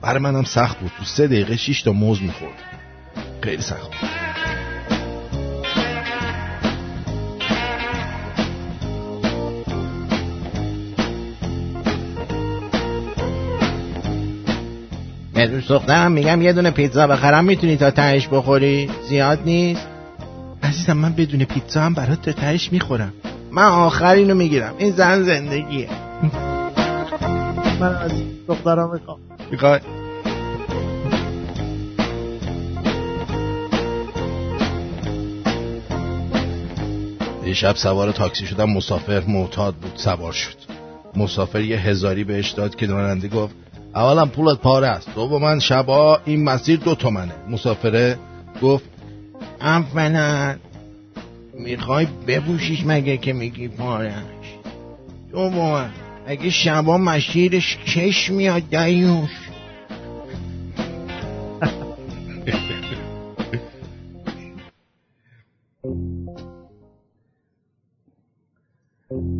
[0.01, 0.91] برای منم سخت بود.
[0.97, 2.68] تو سه دقیقه شیش تا موز می‌خورد.
[3.41, 3.89] خیلی سخت.
[15.35, 19.87] بود دوست دخترم میگم یه دونه پیتزا بخرم می‌تونی تا تهش بخوری؟ زیاد نیست؟
[20.63, 23.13] عزیزم من بدون پیتزا هم برات تا تهش می‌خورم.
[23.51, 24.73] من آخرینو می‌گیرم.
[24.77, 25.87] این زن زندگیه.
[27.79, 28.11] من از
[28.47, 29.17] دخترام می‌خوام.
[29.51, 29.79] می‌خوای؟
[37.49, 40.55] یه شب سوار تاکسی شدم مسافر معتاد بود سوار شد.
[41.15, 43.55] مسافر یه هزاری بهش داد که راننده گفت
[43.95, 45.15] اولا پولت پاره است.
[45.15, 47.33] دوما شبا این مسیر دو تومنه.
[47.49, 48.17] مسافره
[48.61, 48.85] گفت
[49.61, 50.55] اولا
[51.53, 54.13] می‌خوای ببوشیش مگه که میگی پارش
[55.31, 55.85] تو با
[56.27, 59.48] اگه شبا مشیرش کش میاد دیوش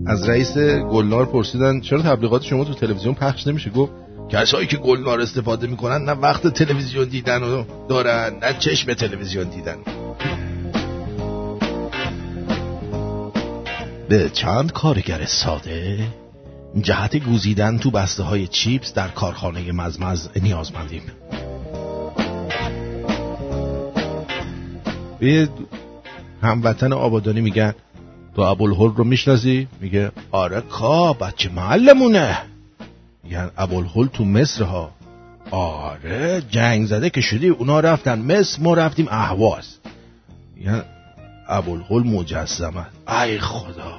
[0.09, 0.57] از رئیس
[0.91, 3.91] گلنار پرسیدن چرا تبلیغات شما تو تلویزیون پخش نمیشه؟ گفت
[4.29, 9.75] کسایی که گلنار استفاده می‌کنن نه وقت تلویزیون دیدن رو دارن نه چشم تلویزیون دیدن.
[14.09, 15.99] به چند کارگر ساده
[16.81, 21.03] جهت گوزیدن تو بسته های چیپس در کارخانه مزمز نیازمندیم.
[25.21, 25.49] یه
[26.41, 27.73] هموطن آبادانی میگن
[28.35, 32.37] تو ابوالهول رو می‌شناسی؟ میگه آره کا بچه محلمونه.
[33.23, 34.91] میگن ابوالهول تو مصر ها
[35.51, 39.77] آره جنگ زده که شدی اونا رفتن مصر ما رفتیم اهواز.
[40.55, 40.83] میگن
[41.47, 42.85] ابوالهول مجسمه.
[43.07, 43.97] ای خدا.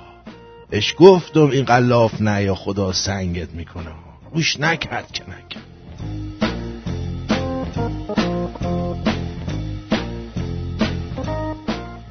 [0.72, 3.90] اش گفتم این قلاف نه یا خدا سنگت می‌کنه.
[4.34, 5.62] روش نکرد که نکرد.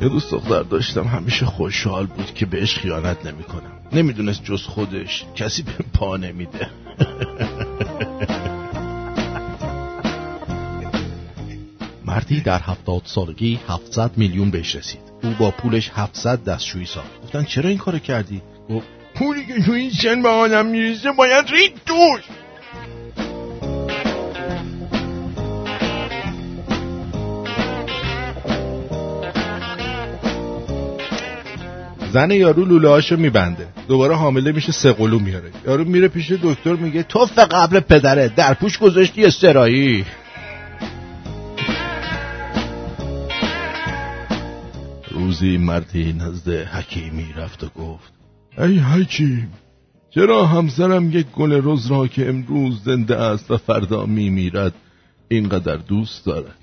[0.01, 3.71] یه دوست دختر داشتم همیشه خوشحال بود که بهش خیانت نمی‌کنم.
[3.91, 6.69] نمی‌دونست جز خودش کسی به پا نمیده.
[12.05, 15.01] مردی در هفتاد سالگی 700 میلیون بهش رسید.
[15.23, 17.21] او با پولش 700 دستشویی ساخت.
[17.23, 21.45] گفتن چرا این کارو کردی؟ گفت پولی که تو این سن به آدم می‌رسه باید
[21.49, 22.21] رید توش.
[32.13, 33.67] زن یارو لوله هاشو میبنده.
[33.87, 35.51] دوباره حامله میشه سه قلو میاره.
[35.67, 38.29] یارو میره پیش دکتر میگه توف قبل پدره.
[38.35, 40.05] در پوش گذاشتی استرایی.
[45.11, 48.13] روزی مردی نزد حکیمی رفت و گفت
[48.57, 49.51] ای حکیم
[50.09, 54.73] چرا همسرم یک گل رز را که امروز زنده است و فردا میمیرد
[55.27, 56.58] اینقدر دوست دارد.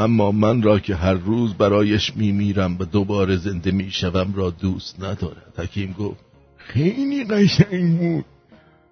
[0.00, 5.54] اما من را که هر روز برایش میمیرم و دوباره زنده می‌شوم را دوست ندارد.
[5.56, 6.20] حکیم گفت
[6.56, 8.24] خیلی قشنگ بود.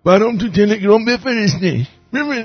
[0.04, 2.44] برام تو تلگرام بفرستش ببین.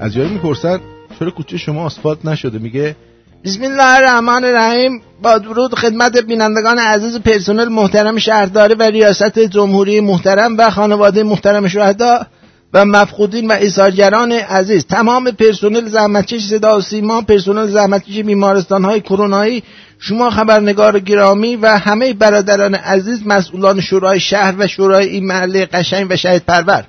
[0.00, 0.80] از جایی می‌پرسن
[1.18, 2.96] چرا کوچه شما آسفالت نشده؟ میگه
[3.44, 10.00] بسم الله الرحمن الرحیم با درود خدمت بینندگان عزیز پرسنل محترم شهرداری و ریاست جمهوری
[10.00, 12.26] محترم و خانواده محترم شهدا
[12.74, 14.86] و مفقودین و ایثارگران عزیز.
[14.86, 19.62] تمام پرسنل زحمتکش صدا و سیما پرسنل زحمتکش بیمارستان های کرونایی
[19.98, 26.06] شما خبرنگار گرامی و همه برادران عزیز مسئولان شورای شهر و شورای این محله قشنگ
[26.10, 26.84] و شهید پرور.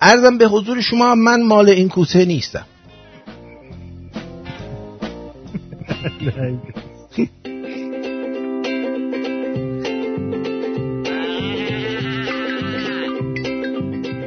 [0.00, 2.64] ارزم به حضور شما من مال این کوسه نیستم.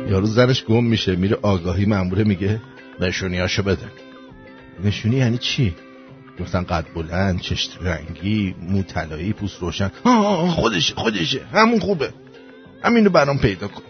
[0.09, 2.61] یارو زنش گم میشه میره آگاهی ماموره میگه
[2.99, 3.85] نشونیاشو بده.
[4.83, 5.75] نشونی یعنی چی؟
[6.39, 9.91] گفتن قد بلند چشت رنگی مو طلایی پوست روشن.
[10.03, 11.41] آه خودشه خودشه.
[11.53, 12.13] همون خوبه.
[12.83, 13.81] همینو برام پیدا کن.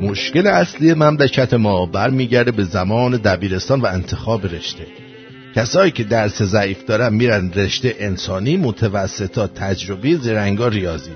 [0.00, 4.86] مشکل اصلی مملکت ما برمیگرده به زمان دبیرستان و انتخاب رشته.
[5.56, 11.10] کسایی که درس ضعیف دارن میرن رشته انسانی متوسطا تجربی زرنگا ریاضی.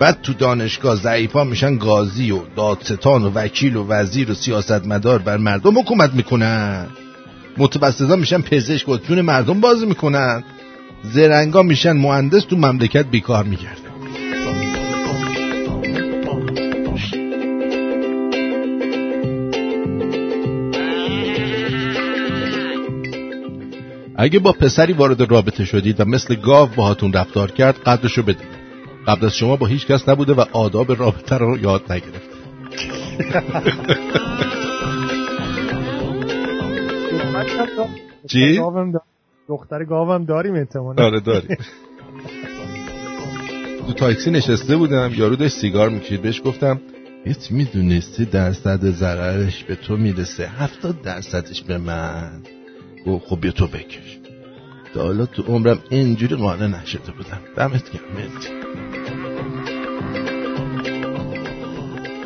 [0.00, 5.36] بعد تو دانشگاه ضعیفا میشن قاضی و دادستان و وکیل و وزیر و سیاستمدار بر
[5.36, 6.86] مردم حکومت می‌کنن.
[7.56, 10.44] متوسطا میشن پزشک و جون مردم بازی می‌کنن.
[11.02, 13.81] زرنگا میشن مهندس تو مملکت بیکار میگرده
[24.22, 28.62] اگه با پسری وارد رابطه شدید و مثل گاو باهاتون رفتار کرد قدرشو بدید
[29.06, 32.36] قبل از شما با هیچ کس نبوده و آداب رابطه رو یاد نگرفته.
[38.30, 38.60] چی؟
[39.48, 41.04] دختر گاوم داریم احتمالا.
[41.04, 41.56] آره داریم.
[43.86, 46.22] تو تاکسی نشسته بودم یارو داشت سیگار می‌کشید.
[46.22, 46.80] بهش گفتم
[47.24, 50.48] هیچ می‌دونستی درصد ضررش به تو می‌رسه.
[50.48, 52.42] هفتاد درصدش به من.
[53.06, 54.18] گفت خب بیا تو بکش.
[54.94, 57.40] تا حالا تو عمرم اینجوری قانع نشده بودم.
[57.56, 58.32] دمت گرم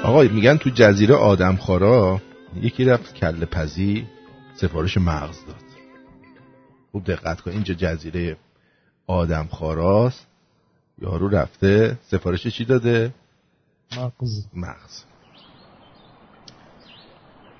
[0.03, 2.20] آقا میگن تو جزیره آدمخوارا
[2.62, 4.07] یکی رفت کله پزی
[4.55, 5.57] سفارش مغز داد.
[6.93, 8.36] خوب دقت کن اینجا جزیره
[9.07, 10.27] آدمخواراست
[11.03, 13.15] یارو رفته سفارش چی داده؟
[13.97, 14.47] مغز.
[14.55, 15.05] مغز.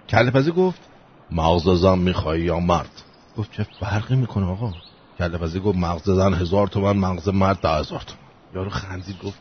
[0.09, 0.81] کله پزی گفت
[1.31, 3.03] مغز زن می‌خوای یا مرد؟
[3.37, 4.73] گفت چه فرقی می‌کنه آقا؟
[5.19, 8.21] کله پزی گفت مغز زن هزار تومن مغز مرد ده هزار تومن.
[8.55, 9.39] یارو خندید گفت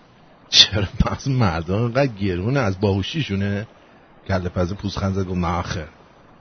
[0.50, 3.68] چرا مغز مردان اینقدر گرونه از باهوشیشونه.
[4.28, 5.64] کله پوست خند زد گفت نه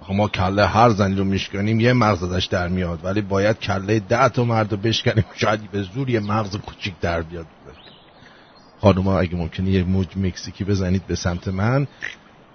[0.09, 3.05] ما کله هر زنی رو میشکنیم یه مغز ازش در میاد.
[3.05, 7.22] ولی باید کله ده تا مرد رو بشکنیم شاید به زور یه مغز کوچیک در
[7.22, 7.47] بیاد.
[8.81, 11.86] خانم اگه ممکنه یه موج مکزیکی بزنید به سمت من.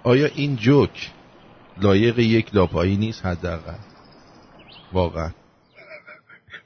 [0.02, 1.10] آیا این جوک
[1.80, 3.89] لایق یک لاپایی نیست؟ حداقل.
[4.92, 5.30] واقعا.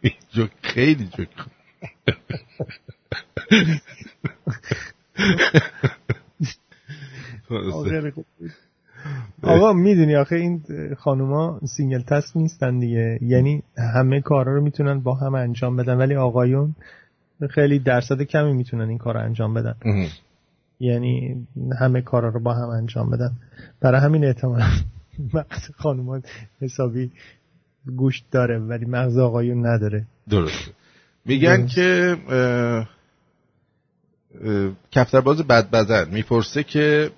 [0.00, 1.28] این جوک خیلی جوک
[7.50, 8.26] آره، بود.
[9.42, 10.62] آقا می‌دونی آخه این
[10.98, 13.18] خانوما single task نیستن دیگه.
[13.22, 13.62] یعنی
[13.94, 15.96] همه کارا رو می‌تونن با هم انجام بدن.
[15.96, 16.74] ولی آقایون
[17.50, 19.74] خیلی درصد کمی می‌تونن این کار رو انجام بدن.
[20.80, 21.46] یعنی
[21.80, 23.32] همه کارا رو با هم انجام بدن.
[23.80, 24.62] برای همین احتمال
[25.34, 26.20] مغز خانوما
[26.60, 27.10] حسابی
[27.96, 30.06] گوشت داره ولی مغز آقایون نداره.
[30.30, 30.70] درست
[31.24, 31.74] میگن درست.
[31.74, 32.88] که اه،
[34.44, 37.10] اه، کفترباز بد بدن می‌پرسه که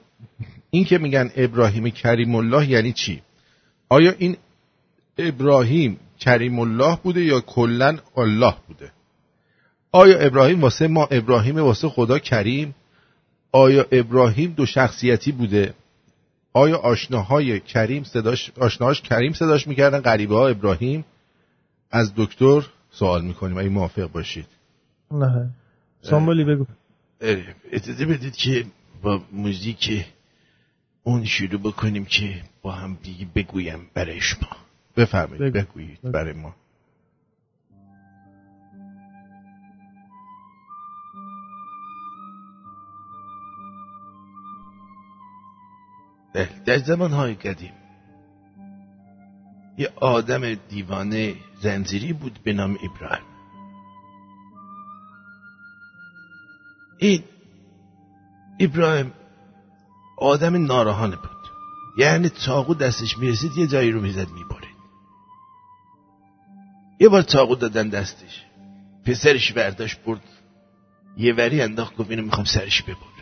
[0.70, 3.22] این که میگن ابراهیم کریم الله یعنی چی؟
[3.88, 4.36] آیا این
[5.18, 8.90] ابراهیم کریم الله بوده یا کلا الله بوده؟
[9.92, 12.74] آیا ابراهیم واسه ما ابراهیم واسه خدا کریم؟
[13.52, 15.74] آیا ابراهیم دو شخصیتی بوده؟
[16.56, 21.04] آیا آشناهای کریم صداش آشناهاش کریم صداش می‌کردن؟ غریبه ها ابراهیم.
[21.90, 23.58] از دکتر سوال می‌کنیم.
[23.58, 24.46] اگه موافق باشید.
[25.10, 25.50] نه.
[26.02, 26.66] سامبولی بگو.
[27.72, 28.64] اجازه بدید که
[29.02, 30.04] با موزیک
[31.02, 34.48] اون شروع بکنیم که با هم دیگه بگویم برای شما.
[34.96, 35.42] بفرمایید.
[35.42, 35.64] بگو.
[35.64, 36.10] بگویید بگو.
[36.12, 36.54] برای ما.
[46.44, 47.72] در زمانهای قدیم.
[49.78, 53.24] یه آدم دیوانه زنجیری بود به نام ابراهیم.
[56.98, 57.24] این
[58.60, 59.12] ابراهیم
[60.18, 61.30] آدم ناراحانه بود.
[61.98, 64.76] یعنی چاقو دستش می‌رسید یه جایی رو می‌زد می‌برید.
[67.00, 68.44] یه بار چاقو دادن دستش.
[69.04, 70.20] پسرش برداشت برد.
[71.16, 73.15] یه وری انداخت گفت اینو می‌خوام سرش ببرم.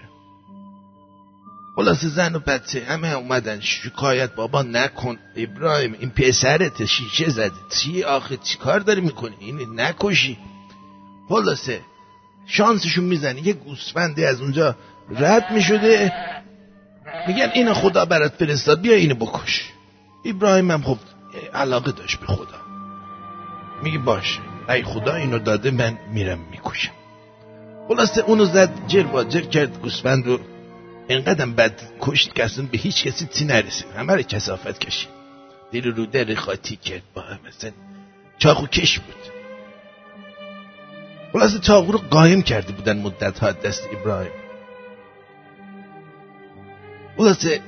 [1.77, 3.61] خلاص زن و بچه همه اومدن.
[3.61, 5.19] شکایت بابا نکن.
[5.37, 7.53] ابراهیم این پسرت شیشه زده.
[7.71, 10.39] چی آخه؟ چی کار داری می‌کنی؟ این نکشی.
[11.29, 11.81] خلاصه
[12.47, 14.77] شانسشون می‌زنی یه گوسفندی از اونجا
[15.11, 16.13] رد می‌شده.
[17.29, 18.81] میگن این خدا برات فرستاد.
[18.81, 19.71] بیا اینو بکش.
[20.25, 20.99] ابراهیم هم خب
[21.55, 22.59] علاقه داشت به خدا.
[23.83, 24.41] میگه باشه.
[24.69, 26.93] ای خدا اینو داده من میرم می‌کشم.
[27.89, 30.41] خلاصه اونو زد جر با جر کرد گوسفند رو
[31.09, 33.87] اینقدر بد کشت که اصلا به هیچ کسی تی نرسید.
[33.97, 35.09] همه رو کسافت کشید.
[35.73, 37.71] دل رو در خاطی کرد با هم مثلا
[38.39, 39.15] چاقو کش بود.
[41.33, 44.33] خلاصه چاقو رو قایم کرده بودن مدت ها دست ابراهیم.
[47.17, 47.61] خلاصه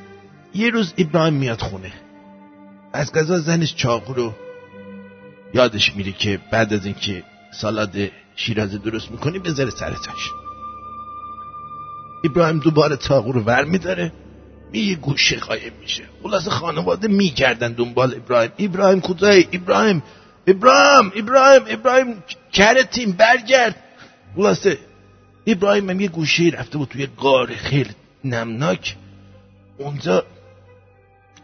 [0.54, 1.92] یه روز ابراهیم میاد خونه.
[2.92, 4.34] از قضا زنش چاقو رو
[5.54, 7.22] یادش میره که بعد از اینکه
[7.52, 7.96] سالاد
[8.36, 10.30] شیرازه درست می‌کنی بذاره سر تاش
[12.24, 14.12] ابراهیم دوباره چاقو رو ور میداره
[14.72, 16.02] یه گوشه قایم میشه.
[16.22, 18.50] خلاصه خانواده میگردن دنبال ابراهیم.
[18.58, 20.02] ابراهیم کجایی؟ ابراهیم.
[20.46, 22.22] ابراهیم ابراهیم ابراهیم
[22.52, 23.76] کرتیم برگرد.
[24.36, 24.78] خلاصه
[25.46, 27.90] ابراهیم هم یه گوشه رفته بود توی غار خیلی
[28.24, 28.96] نمناک.
[29.78, 30.24] اونجا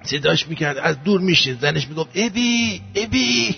[0.02, 0.78] صداش می‌کرد.
[0.78, 3.56] از دور میشه زنش می‌گفت ابی ابی.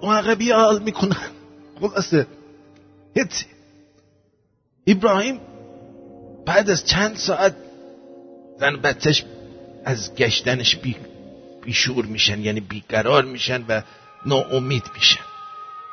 [0.00, 1.30] اون عقبی حال می‌کنن
[1.80, 2.26] خلاصه
[3.14, 3.44] هیچ.
[4.86, 5.40] ابراهیم
[6.46, 7.56] بعد از چند ساعت
[8.60, 9.24] زن بچهش
[9.84, 10.96] از گشتنش بی
[11.62, 13.82] بیشور میشن یعنی بیقرار میشن و
[14.26, 15.24] ناامید میشن.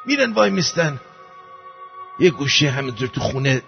[0.05, 0.99] میرن وای میستن.
[2.19, 3.61] یه گوشه همینطور تو خونه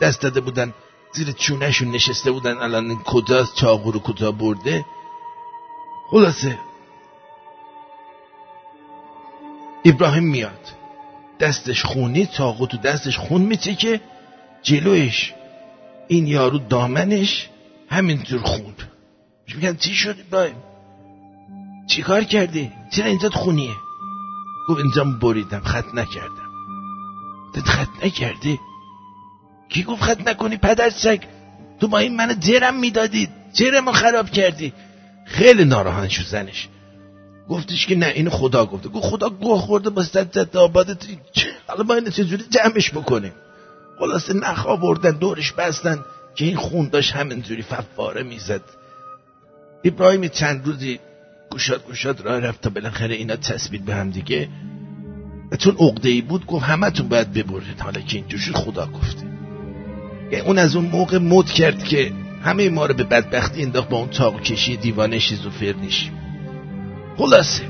[0.00, 0.74] دست داده بودن
[1.12, 4.84] زیر چونهشون نشسته بودن الان کجاست چاقو رو کجا برده؟
[6.10, 6.58] خلاصه.
[9.84, 10.78] ابراهیم میاد.
[11.40, 14.00] دستش خونی چاقو تو دستش خون میچکه
[14.62, 15.32] جلوش
[16.08, 17.48] این یارو دامنش
[17.88, 18.74] همینطور خون
[19.54, 20.56] میگن چی شد؟ ابراهیم
[21.86, 23.76] چی کار کردی؟ چرا اینجا خونیه؟
[24.68, 26.48] گفت اینجا بریدم خط نکردم.
[27.54, 28.58] تو خط نکردی؟
[29.68, 30.90] کی گفت خط نکنی پدر
[31.80, 34.72] تو با این منو جرم می‌دادید جرمو خراب کردی.
[35.24, 36.68] خیلی ناراحت شد زنش.
[37.48, 38.88] گفتش که نه اینو خدا گفته.
[38.88, 41.04] گفت خدا گوه خورده با صد آبادت
[41.66, 43.32] حالا ما اینو چجوری جمعش بکنیم؟
[43.98, 46.04] خلاصه نخ آوردن دورش بستن
[46.34, 48.62] که این خون داشت همینجوری فواره می‌زد.
[49.84, 51.00] ابراهیم چند روزی
[51.50, 54.48] گوشاد گوشاد راه رفت تا بالاخره اینا تصویر به هم دیگه.
[55.58, 57.80] چون عقده ای بود گفت همتون باید ببرید.
[57.80, 59.26] حالا که اینجور شد خدا گفته.
[60.30, 62.12] یعنی اون از اون موقع مد کرد که
[62.44, 66.10] همه ما رو به بدبختی انداخت با اون تاق کشی دیوانه شیزوفرنیش
[67.16, 67.62] خلاصه.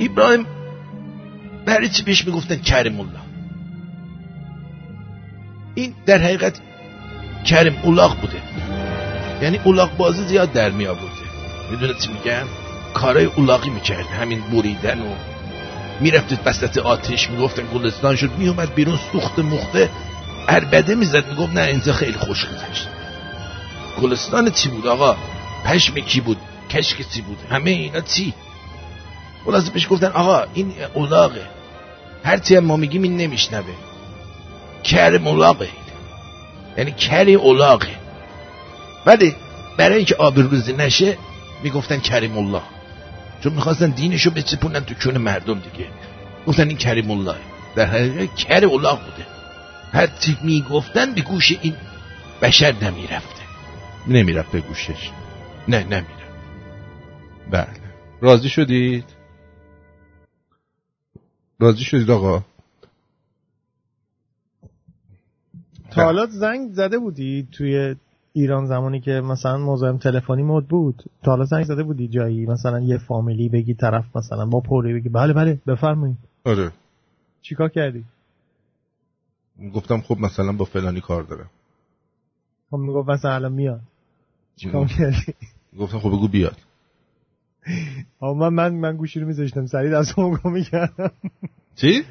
[0.00, 0.46] ابراهیم
[1.66, 3.20] برای چی بهش می‌گفتن کریم الله
[5.74, 6.60] این در حقیقت
[7.44, 8.42] کریم اولاغ بوده
[9.42, 11.26] یعنی اولاغ بازی زیاد در می آورده
[11.70, 12.46] می‌دونه چی میگم
[12.94, 15.14] کارای اولاغی می‌کرد همین بریدن و
[16.00, 19.90] می‌رفتید وسط آتش می‌گفتن گلستان شد میومد بیرون سوخت مخته
[20.48, 22.88] اربده می‌زد می‌گفت نه اینجا خیلی خوش گذشت
[24.02, 25.16] گلستان چی بود آقا
[25.64, 26.36] پشم کی بود
[26.70, 28.34] کشک چی بود همه اینا چی
[29.44, 31.46] خلاصه پیش گفتن آقا این اولاغه.
[32.24, 33.74] هر هم ما میگیم این نمیشنوه.
[34.84, 35.68] کر اولاغه
[36.78, 37.96] یعنی کری اولاغه.
[39.06, 39.34] ولی
[39.76, 41.18] برای اینکه آبروزی نشه
[41.62, 42.62] می‌گفتن کریم الله
[43.42, 45.88] چون می‌خواستن دینشو بچپونن تو کون مردم دیگه.
[46.46, 47.36] گفتن این کریم الله
[47.74, 49.26] در حقیقت کر الله بوده.
[49.92, 51.76] هر چی می‌گفتن به گوش این
[52.42, 53.42] بشر نمی‌رفته.
[54.06, 55.10] نمی‌رفت به گوشش.
[55.68, 56.06] نه نمیره
[57.50, 57.66] بله.
[58.20, 59.04] راضی شدید؟
[61.62, 62.44] راضی شدید آقا؟
[65.90, 67.96] تا حالا زنگ زده بودی توی
[68.32, 71.04] ایران زمانی که مثلا مزاحم تلفنی مود بود.
[71.22, 75.08] تا حالا زنگ زده بودی جایی مثلا یه فامیلی بگی طرف مثلا با پوری بگی.
[75.08, 76.16] بله بله بفرمایید.
[76.44, 76.72] آره.
[77.42, 78.04] چیکار کردی؟
[79.74, 81.50] گفتم خب مثلا با فلانی کار دارم.
[82.70, 83.80] خب می‌گفت مثلا الان میاد.
[84.56, 85.34] چیکار کردی؟
[85.78, 86.56] گفتم خب بگو بیاد.
[88.20, 89.66] من من من گوشی رو میذاشتم.
[89.66, 91.10] سریع دست رو می‌کردم.
[91.74, 92.04] چی؟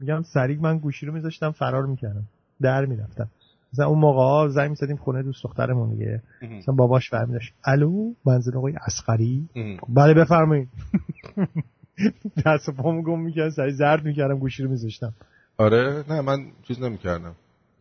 [0.00, 2.24] میگم سریع من گوشی رو میذاشتم فرار می‌کردم.
[2.60, 3.28] در می‌رفتم.
[3.72, 6.22] مثلا اون موقع ها زنگ می‌زدیم خونه دوست دخترمون دیگه.
[6.42, 9.48] مثلا باباش فرمی داشت الو منزل آقای اسقری
[9.88, 10.68] بله بفرمایید.
[12.46, 13.50] دست پامو گم می‌کردم.
[13.50, 15.12] سری زرد می‌کردم گوشی رو میذاشتم.
[15.58, 17.34] آره نه من چیز نمی‌کردم.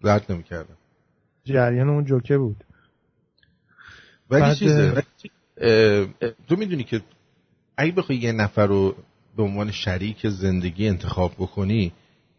[0.03, 0.77] زرد نمی‌کردم.
[1.43, 2.63] جریان اون جوکه بود.
[4.29, 5.03] ولی چیزه
[6.47, 7.01] تو می‌دونی که
[7.77, 8.95] اگه بخوای یه نفر رو
[9.37, 11.91] به عنوان شریک زندگی انتخاب بکنی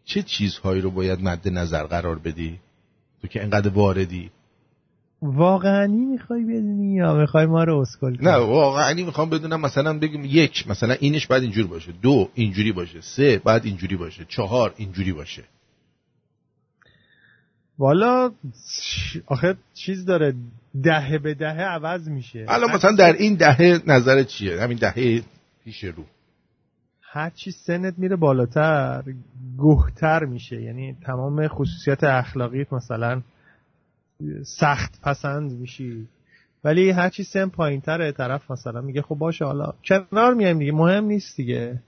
[0.05, 2.59] چه چیزهایی رو باید مد نظر قرار بدی؟
[3.21, 4.31] تو که انقدر واردی.
[5.21, 10.67] واقعی می‌خوای بدونی یا می‌خوای ما رو اسکل نه واقعی می‌خوام بدونم مثلا بگیم یک
[10.69, 15.43] مثلا اینش باید اینجوری باشه دو اینجوری باشه سه باید اینجوری باشه چهار اینجوری باشه.
[17.79, 18.31] والا
[19.25, 20.33] آخه چیز داره
[20.83, 22.45] دهه به دهه عوض میشه.
[22.47, 25.21] الان مثلا در این دهه نظر چیه؟ همین دهه
[25.63, 26.05] پیش رو.
[27.01, 29.03] هرچی سنت میره بالاتر
[29.57, 30.61] گهتر میشه.
[30.61, 33.21] یعنی تمام خصوصیت اخلاقیت مثلا
[34.43, 36.07] سخت پسند میشی.
[36.63, 41.03] ولی هرچی سن پایین تره طرف مثلا میگه خب باشه حالا کنار میایم دیگه مهم
[41.05, 41.79] نیست دیگه.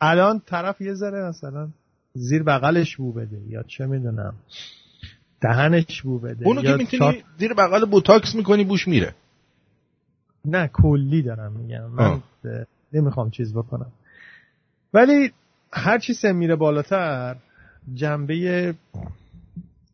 [0.00, 1.68] الان طرف یه ذره مثلا
[2.14, 4.34] زیر بغلش بو بده یا چه می‌دونم.
[5.40, 9.14] دهنش بو بده اونو که می‌تونی زیر بغل بوتاکس می‌کنی بوش میره.
[10.44, 11.86] نه کلی دارم میگم.
[11.86, 12.22] من
[12.92, 13.92] نمی‌خوام چیز بکنم.
[14.94, 15.32] ولی
[15.72, 17.36] هر چی سن میره بالاتر
[17.94, 18.74] جنبه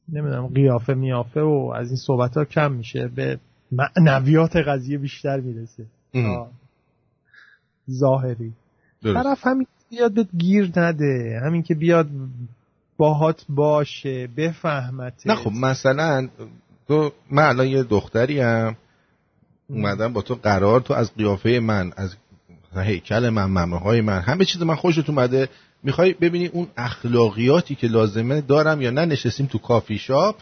[0.08, 3.38] نمی‌دونم قیافه میافه و از این صحبت ها کم میشه به
[3.72, 5.86] معنویات قضیه بیشتر می‌رسه.
[7.90, 8.52] ظاهری.
[9.02, 12.08] طرف همین بیاد بهت گیر نده همین که بیاد
[13.02, 16.28] باهات باشه بفهمت نه خب مثلا
[16.88, 18.76] تو من الان یه دختری هم
[19.70, 22.16] اومدم با تو قرار تو از قیافه من از
[22.76, 25.48] هیکل من ممه های من همه چیز من خوشت اومده.
[25.82, 30.36] می‌خوای ببینی اون اخلاقیاتی که لازمه دارم یا نه؟ نشستیم تو کافی شاپ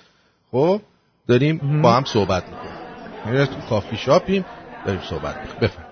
[0.51, 0.81] خب؟
[1.27, 3.37] داریم با هم صحبت می‌کنیم.
[3.37, 4.45] یعنی تو کافی شاپیم
[4.87, 5.61] داریم صحبت می‌کنیم.
[5.61, 5.85] بفهم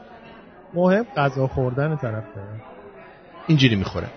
[0.75, 2.63] مهم غذا خوردن طرف داره
[3.47, 4.09] اینجوری می‌خوره.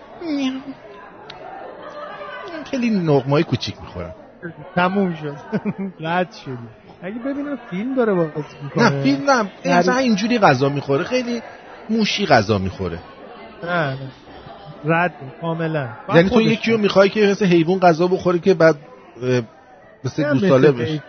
[2.71, 4.15] خیلی نقمای کوچیک می‌خورم.
[4.75, 5.35] تموم شد.
[6.07, 6.57] رد شدی.
[7.01, 8.31] اگه ببینم فیلم داره بازی
[8.63, 8.89] می‌کنه.
[8.89, 9.77] نه فیلم نه.
[9.79, 11.03] مثلا اینجوری غذا می‌خوره.
[11.03, 11.41] خیلی
[11.89, 12.99] موشی غذا می‌خوره.
[13.63, 13.97] نه
[14.85, 15.89] رد کاملا.
[16.15, 18.75] یعنی تو یکی رو می‌خوای که مثل حیوان غذا بخوره که بعد
[20.03, 21.03] مثل گوساله بشه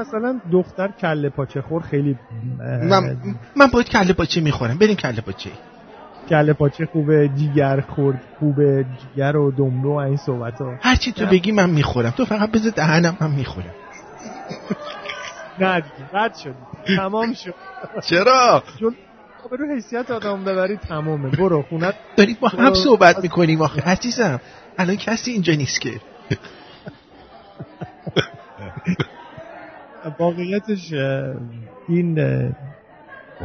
[0.00, 2.16] مثلا دختر کله پاچه خور خیلی
[2.64, 3.16] من,
[3.56, 4.78] من باید کله پاچه می‌خورم.
[4.78, 5.50] بریم کله پاچه.
[6.30, 10.74] کله پاچه خوبه جیگر خورد خوبه جیگر و دملو و این صحبت ها.
[10.80, 12.10] هرچی تو بگی من می‌خورم.
[12.10, 13.74] تو فقط بذار دهنم من می‌خورم
[15.60, 15.82] نه
[16.12, 16.54] رد شد.
[16.96, 17.54] تمام شد.
[18.04, 18.94] چرا؟ چون
[19.50, 21.30] رو حیثیت آدم ببری تمامه.
[21.30, 21.94] برو خونت.
[22.16, 22.74] داریم با هم.
[22.74, 23.80] صحبت می‌کنیم آخه.
[23.82, 24.40] عزیزم
[24.78, 25.90] الان کسی اینجا نیست که.
[30.18, 30.92] واقعیتش
[31.88, 32.18] این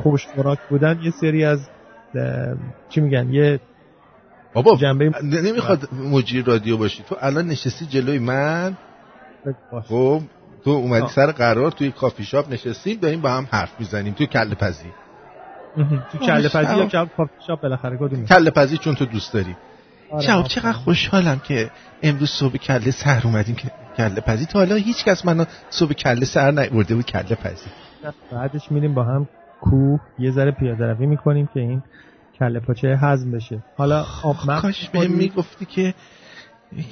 [0.03, 1.59] خوش خوراک بودن یه سری از
[2.89, 3.59] چی میگن؟ یه
[4.53, 7.03] بابا جنبه نمی‌خواد مجری رادیو باشی.
[7.03, 8.77] تو الان نشستی جلوی من؟
[9.87, 10.21] خب
[10.63, 11.11] تو اومدی آه.
[11.11, 14.91] سر قرار توی کافی شاپ نشستیم داریم با هم حرف می‌زنیم توی کله پزی.
[16.11, 19.55] تو کله پزی یا کافی شاپ بالاخره؟ کدومی کله پزی چون تو دوست داری.
[20.11, 20.43] آره،.
[20.43, 21.71] چقدر خوشحالم که
[22.03, 24.45] امروز صبح کله سر اومدیم که کله پزی.
[24.45, 27.69] تا حالا هیچ کس منو صبح کله سر نیورده بود کله پزی.
[28.31, 29.27] بعدش میریم با هم
[29.61, 29.99] کوه.
[30.19, 31.83] یه ذره پیاده روی می‌کنیم که این
[32.39, 33.63] کله پاچه هضم بشه.
[33.77, 35.93] حالا آب مغز کاش می‌خوری؟ می‌گفتی که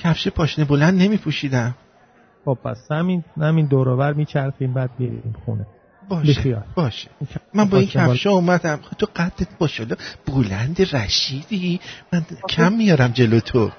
[0.04, 1.76] کفش پاشنه بلند نمیپوشیدم.
[2.46, 5.66] خب پس همین همین دوروبر میچرخیم بعد میریم خونه.
[6.10, 6.64] باشه.
[6.76, 7.10] باشه.
[7.54, 7.88] من با این.
[7.88, 8.80] کفشا اومدم.
[8.82, 9.96] خب تو قدت باشالا
[10.28, 11.80] بلند رشیدی؟
[12.14, 13.72] من کم میارم جلو تو.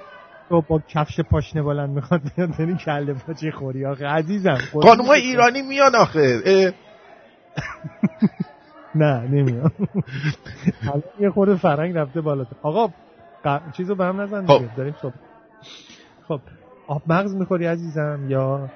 [0.48, 3.86] تو با کفش پاشنه بلند می‌خواد بیاد بریم کله پاچه خوری.
[3.86, 6.74] آخه عزیزم خانوم ایرانی میان آخه.
[8.94, 9.70] نه نمیام
[10.82, 12.88] الان یه خورده فرنگ رفته بالا آقا.
[13.76, 14.62] چیزو به هم نزن خب.
[14.76, 15.14] داریم صبح
[16.28, 16.40] خب
[16.86, 18.70] آب مغز می‌خوری عزیزم یا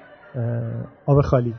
[1.05, 1.53] آب خالی؟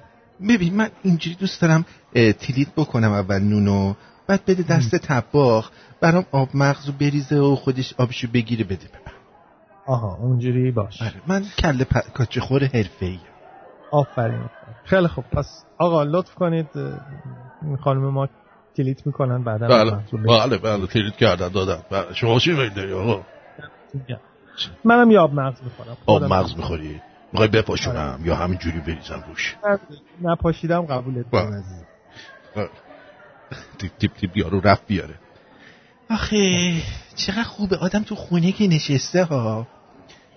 [0.49, 1.85] ببین من اینجوری دوست دارم
[2.15, 3.95] تیلیت بکنم اول نونو
[4.27, 5.71] بعد بده دست تباخ
[6.01, 9.13] برام آب مغز رو بریزه و خودش آبشو بگیره بده به من.
[9.87, 11.03] آها اونجوری باش.
[11.03, 12.13] آره من کله پ...
[12.15, 13.19] کاچه خور حرفه ای
[13.91, 14.45] آفرین.
[14.85, 15.25] خیلی خوب.
[15.33, 16.67] پس آقا لطف کنید
[17.85, 18.29] خانم ما
[18.77, 19.99] کلیت می‌کنن بعدا بله.
[20.29, 21.83] بله بله تریت کردن دادن.
[21.91, 22.15] بله.
[22.15, 23.23] شما چی میل داری آقا؟
[24.85, 25.97] منم یه آب مغز می‌خورم.
[26.07, 27.01] آب مغز می‌خوری؟
[27.33, 29.57] می‌خوای بپاشونم یا همینجوری بریزم روش
[30.23, 31.43] نپاشیدم قبولت بله.
[31.43, 31.87] کنم عزیزم
[33.79, 35.15] تیپ تیپ تیپ یارو رفت بیاره.
[36.11, 36.73] آخه
[37.17, 37.77] چقدر خوبه.
[37.77, 39.67] آدم تو خونه که نشسته ها.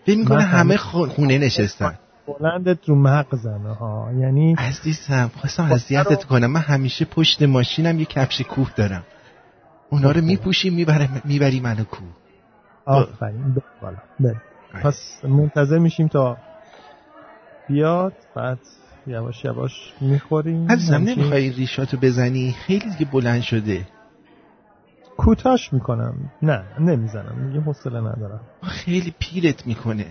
[0.05, 1.99] فکر می‌کنه من همه همه- خون- خونه نشستن.
[2.27, 4.11] بلندت رو مغزمه ها.
[4.19, 6.51] یعنی عزیزم خواستم خب، اذیتت رو- کنم.
[6.51, 9.03] من همیشه پشت ماشینم یه کفش کوه دارم.
[9.89, 10.27] اونا رو خب.
[10.27, 12.07] میپوشی می‌بری می‌بری منو کوه.
[12.85, 13.61] آفرین.
[13.81, 14.33] بالا.
[14.71, 16.37] پس منتظر میشیم تا
[17.67, 18.13] بیاد.
[18.35, 18.59] بعد
[19.07, 20.71] یواش یواش می‌خوریم.
[20.71, 23.87] عزیزم نمی‌خوای ریشاتو بزنی؟ خیلی دیگه بلند شده.
[25.17, 26.31] کوتاش می‌کنم.
[26.41, 27.47] نه نمی‌زنم.
[27.47, 28.39] دیگه حوصله ندارم.
[28.63, 30.05] خیلی پیرت می‌کنه.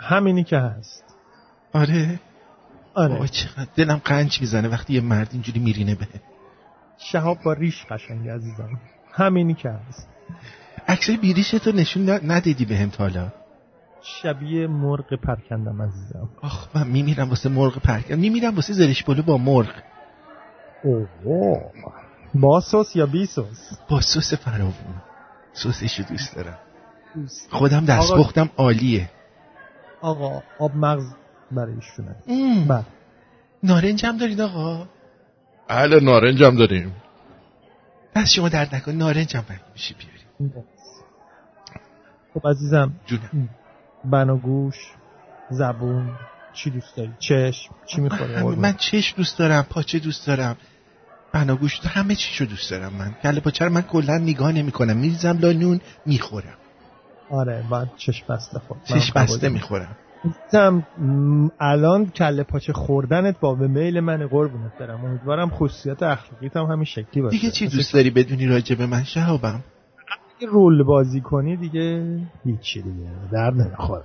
[0.00, 1.04] همینی که هست.
[1.72, 2.20] آره.
[2.94, 3.18] آره.
[3.18, 6.06] آه چقدر دلم قنچ می‌زنه وقتی یه مرد اینجوری میرینه به.
[6.98, 8.80] شهاب با ریش قشنگ عزیزم.
[9.12, 10.08] همینی که هست.
[10.88, 13.32] عکسای بیریشتو نشون ن- ندیدی بهم تا حالا؟
[14.02, 16.28] شبیه مرغ پرکندم عزیزم.
[16.42, 19.70] آخ من میمیرم واسه مرغ پرکن میمیرم واسه زرشک پلو با مرغ.
[20.84, 21.70] اوه
[22.34, 25.02] با سس یا بی سس؟ با سس فراوون.
[25.52, 26.58] سسشو دوست دارم.
[27.50, 29.10] خودم دست پختم عالیه.
[30.02, 31.04] آقا آب مغز
[31.52, 32.16] برای ایشونه.
[32.68, 32.84] بله.
[33.62, 34.88] نارنجم دارید آقا؟
[35.68, 36.94] بله نارنجم داریم.
[38.14, 40.52] پس شما درد نکن نارنجم برای میشه بیاری.
[42.34, 43.48] خب عزیزم جونم.
[44.04, 44.76] بناگوش
[45.50, 46.10] زبون
[46.52, 50.56] چی دوست داری؟ چشم چی می‌خوری؟ من چشم دوست دارم پاچه دوست دارم.
[51.32, 53.14] بناگوش همه چیشو دوست دارم من.
[53.22, 54.96] کله پاچه رو من کلا نگاه نمی‌کنم.
[54.96, 56.56] میریزم لا نون می‌خورم.
[57.30, 58.80] آره باید چشم بسته خورد.
[58.84, 65.04] چشم بسته می‌خورم عزیزم م، الان کله پاچه خوردنت با به میل من قربونت برم.
[65.04, 67.38] امیدوارم خصوصیت اخلاقیت هم همین شکلی باشه.
[67.38, 69.64] دیگه چی دوست داری بدونی راجع به من؟ شهابم.
[70.48, 74.04] رول بازی کنی دیگه هیچی دیگه در نمی‌خوره.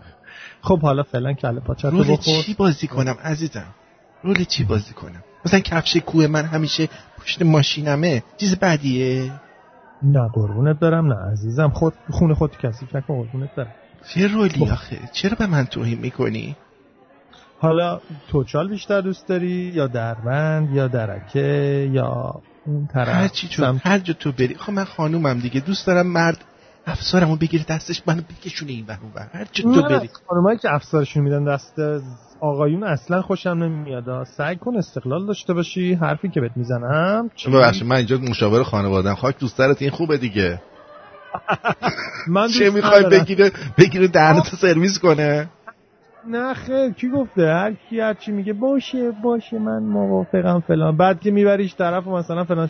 [0.62, 2.44] خب حالا فعلا کله پاچه رو رول بخور.
[2.46, 3.68] چی بازی کنم عزیزم؟
[4.24, 6.90] رول چی بازی کنم؟ مثلا کفش کوه من همیشه
[7.20, 8.24] پشت ماشینمه.
[8.38, 9.32] چیز بدیه؟
[10.06, 11.70] نه قربونت برم نه عزیزم.
[11.70, 13.72] خود خونه خود کسی نکن قربونت برم.
[14.14, 14.64] چه رولی خب.
[14.72, 16.56] آخه؟ چرا به من توهین می‌کنی؟
[17.60, 23.82] حالا توچال بیشتر دوست داری؟ یا دربند یا درکه یا اون طرف هر چی سمت-
[23.88, 24.56] هر جا تو بری.
[24.56, 25.60] خب من خانومم دیگه.
[25.60, 26.38] دوست دارم مرد
[26.88, 29.30] افسارمو بگیره دستش منو بکشونه این ور اون ور.
[29.34, 30.10] هر جا تو بری.
[30.28, 31.74] خانمایی که افسارشون میدن دست
[32.42, 34.24] آقایون اصلا خوشم نمیاد.
[34.24, 39.16] سعی کن استقلال داشته باشی حرفی که بهت می‌زنم چی؟ ببخشید من اینجا مشاور خانوادم
[39.16, 40.62] خاک دوست دارت این خوبه دیگه.
[42.28, 43.04] من چه می‌خوای.
[43.10, 45.50] بگیره بگیره دهنتو سرویس کنه؟
[46.28, 50.98] نه خیر کی گفته؟ هر کی هر چی میگه باشه باشه من موافقم فلان.
[50.98, 52.70] بعد که میبریش طرف و مثلا فلان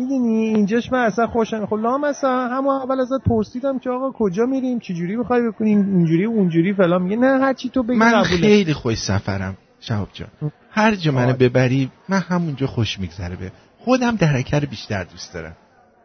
[0.00, 4.46] می‌دونی؟ اینجاش من اصلا خوشم خب لام مثلا همون اول ازت پرسیدم که آقا کجا
[4.46, 7.16] میریم؟ چه جوری می‌خوای بکنیم اینجوری اونجوری فلان میگه.
[7.16, 8.36] نه هر چی تو بگی من قبوله.
[8.36, 10.28] خیلی خوش سفرم شهاب جان.
[10.70, 11.32] هر جا منو.
[11.32, 13.52] ببری من همونجا خوش میگذره به.
[13.78, 15.56] خودم درکه رو بیشتر دوست دارم.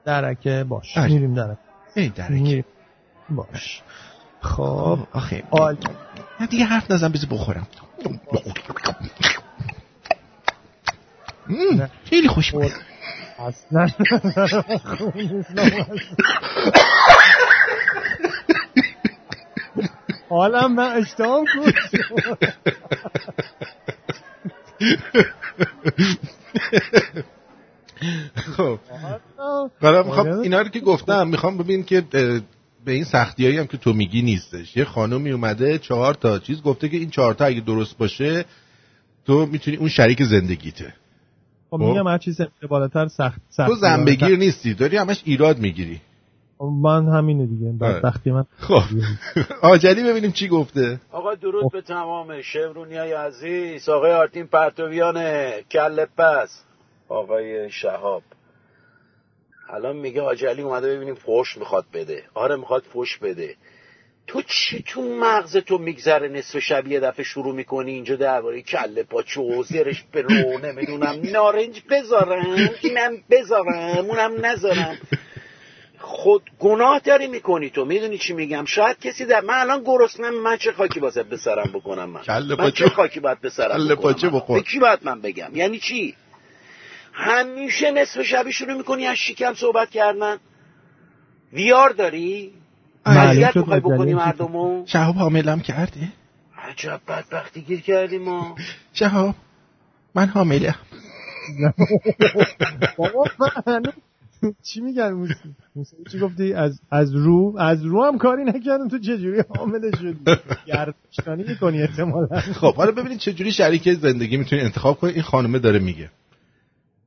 [0.06, 0.98] درکه باش.
[0.98, 1.14] آره.
[1.14, 1.58] میریم درکه.
[1.96, 2.34] این درکه.
[2.34, 2.66] میریم.
[3.30, 3.82] باش.
[4.42, 5.44] خب آخه.
[5.52, 5.76] آل.
[6.40, 7.68] نه دیگه حرف نزن بذار بخورم.
[12.06, 12.72] خیلی خوش بود
[13.40, 13.88] اصلا
[20.30, 21.72] حالا من اشتهام کن
[28.36, 28.80] خب.
[29.82, 32.02] حالا می‌خوام اینا رو که گفتم می‌خوام ببین که
[32.86, 34.78] به این سختی هایی هم که تو میگی نیستش.
[34.78, 38.46] یه خانومی اومده چهار تا چیز گفته که این چهار تا اگه درست باشه
[39.26, 40.94] تو می‌تونی اون شریک زندگیته
[41.70, 46.02] خب میگم هر چیز بالاتر سخت سخت تو زنبگیر نیستی داری همش ایراد می‌گیری.
[46.60, 47.72] من همینه دیگه.
[47.72, 48.46] بدبختی من.
[48.60, 48.82] خب.
[49.62, 51.00] آجلی ببینیم چی گفته.
[51.12, 53.90] آقا درود به تمام شمرونی های عزیز.
[53.90, 55.16] آقای آرتین پرتویان
[55.72, 56.64] کل پس.
[57.10, 58.24] آقای شهاب.
[59.70, 62.24] الان میگه آجلی اومده ببینیم فوش می‌خواد بده.
[62.34, 63.56] آره می‌خواد فوش بده.
[64.28, 69.04] تو چی تو مغز تو میگذره نصف شب یه دفعه شروع می‌کنی اینجا درباره کله
[69.04, 74.98] پاچه و زرش به رو نمی‌دونم نارنج بذارم اینم بذارم اونم نذارم.
[76.00, 80.58] خود گناه داری می‌کنی تو می‌دونی چی میگم؟ شاید کسی در من الان گرسنم من
[80.58, 84.56] چه خاکی واسه به سرم بکنم من؟ کله من چه خاکی باید به سرم بکنم.
[84.56, 86.16] به کی باید من بگم؟ یعنی چی؟
[87.14, 90.38] همیشه نصف شبی شروع می‌کنی از شکم صحبت کردن؟
[91.54, 92.54] ویار داری؟
[93.06, 96.10] معلوم شد بکنی مجله مردمو؟ شهاب حاملم کرده
[96.58, 98.56] عجب بدبختی گیر کردیم ما.
[98.94, 99.36] شهاب
[100.16, 100.76] من حامله
[102.98, 103.26] بابا
[103.68, 103.84] من
[104.64, 105.56] چی میگن موسی؟
[106.12, 110.20] چی گفتی؟ از از رو از رو هم کاری نکردم تو چجوری حامله شدی؟
[110.66, 112.40] گردشتانی می‌کنی احتمالا.
[112.62, 115.12] خب حالا ببینید چه جوری شریک زندگی می‌تونی انتخاب کنی.
[115.12, 116.10] این خانومه داره میگه.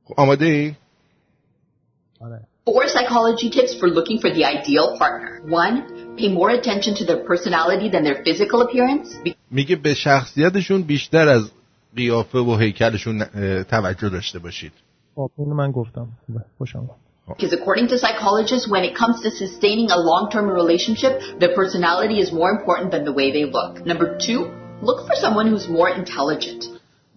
[0.03, 0.73] خب آماده ای؟
[2.21, 2.48] آره.
[2.68, 5.32] Four psychology tips for looking for the ideal partner.
[5.62, 5.74] One,
[6.18, 9.08] pay more attention to their personality than their physical appearance
[9.50, 11.50] میگه به شخصیتشون بیشتر از
[11.96, 14.72] قیافه و هیکلشون اه، توجه داشته باشید
[15.14, 16.90] خب اینو من گفتم خوبه خوشم اومد.
[17.28, 22.30] because according to psychologists, when it comes to sustaining a long-term relationship, their personality is
[22.40, 23.72] more important than the way they look.
[23.92, 24.40] Number two,
[24.88, 26.62] look for someone who's more intelligent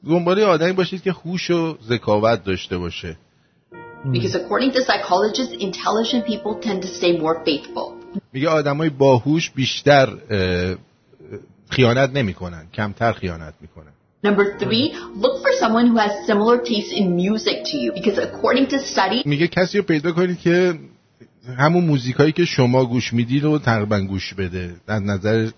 [0.10, 3.18] دنبال یه آدمی باشید که هوش و ذکاوت داشته باشه
[4.11, 7.95] Because according to psychologists, intelligent people tend to stay more faithful.
[8.33, 10.09] میگه آدمای باهوش بیشتر
[11.71, 13.93] خیانت نمی‌کنن کمتر خیانت می‌کنن
[14.25, 18.67] Number three, look for someone who has similar tastes in music to you because according
[18.67, 20.75] to studies, میگه کسی رو پیدا کنید که
[21.59, 25.51] همون موزیکایی که شما گوش می‌دید رو تقریبا گوش بده از نظر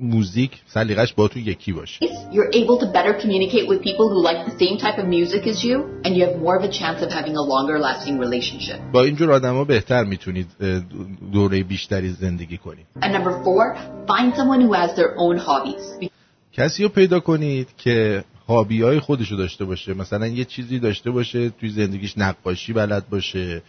[0.00, 4.40] موزیک سلیقش با تو یکی باشه you're able to better communicate with people who like
[4.50, 7.10] the same type of music as you, and you have more of a chance of
[7.18, 8.78] having a longer lasting relationship.
[8.92, 10.46] با اینجور آدما بهتر می‌تونید
[11.32, 16.10] دوره بیشتری زندگی کنید And number four, find someone who has their own hobbies.
[16.52, 21.50] کسی رو پیدا کنید که هابی های خودشو داشته باشه مثلا یه چیزی داشته باشه
[21.50, 23.62] توی زندگیش نقاشی بلد باشه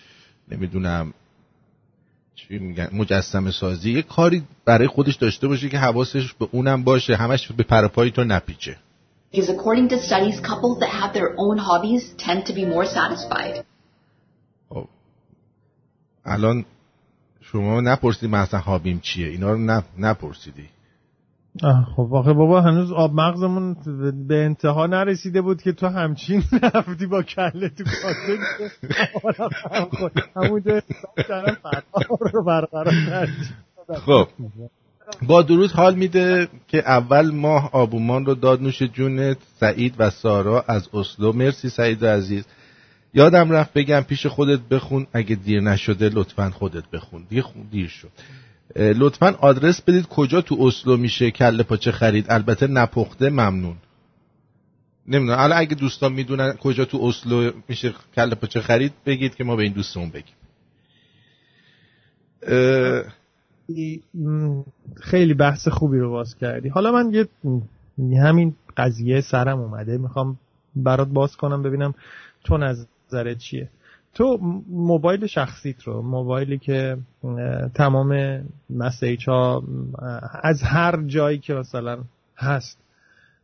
[0.52, 1.14] نمی‌دونم
[2.48, 7.16] چی میگن مجسمه سازی یه کاری برای خودش داشته باشه که حواسش به اونم باشه
[7.16, 8.78] همش به پرپای تو نپیچه.
[9.34, 13.64] Because according to studies, couples that have their own hobbies tend to be more satisfied.
[16.26, 16.66] الان
[17.42, 19.84] شما نپرسیدی من اصلا هابیم چیه؟ اینا رو نپ...
[19.98, 20.70] نپرسیدی.
[21.96, 23.76] خب آخه بابا هنوز آب مغزمون
[24.28, 28.38] به انتها نرسیده بود که تو همچین رفتی با کله تو کاسه
[30.36, 30.82] همونجا
[32.34, 32.94] رو برقرار
[34.06, 34.28] خب
[35.28, 40.66] با درود حال میده که اول ماه آبونمان رو داد نوش جونت سعید و سارا
[40.68, 41.34] از اسلو.
[41.34, 42.46] مرسی سعید عزیز.
[43.14, 47.26] یادم رفت بگم پیش خودت بخون اگه دیر نشده لطفا خودت بخون.
[47.30, 48.10] دیگه خون دیر شد.
[48.76, 52.26] لطفا آدرس بدید کجا تو اسلو میشه کله پاچه خرید.
[52.30, 53.76] البته نپخته ممنون.
[55.08, 55.40] نمی‌دونم.
[55.40, 59.64] الان اگه دوستان می‌دونن کجا تو اسلو میشه کله پاچه خرید بگید که ما به
[59.64, 60.36] این دوستمون بگیم.
[65.02, 66.70] خیلی بحث خوبی رو باز کردی.
[66.70, 67.28] حالا من
[67.98, 69.98] یه همین قضیه سرم اومده.
[69.98, 70.40] می‌خوام
[70.76, 71.94] برات باز کنم ببینم
[72.44, 73.70] تو نظرت چیه؟
[74.14, 74.38] تو
[74.70, 76.98] موبایل شخصیت رو موبایلی که
[77.76, 79.64] تمام مسیج ها
[80.44, 82.04] از هر جایی که مثلا
[82.38, 82.78] هست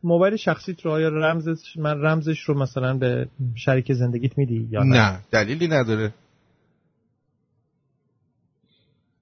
[0.02, 4.96] موبایل شخصیت رو آیا رمزش من رمزش رو مثلا به شریک زندگیت میدی یا نه,
[4.96, 6.14] نه دلیلی نداره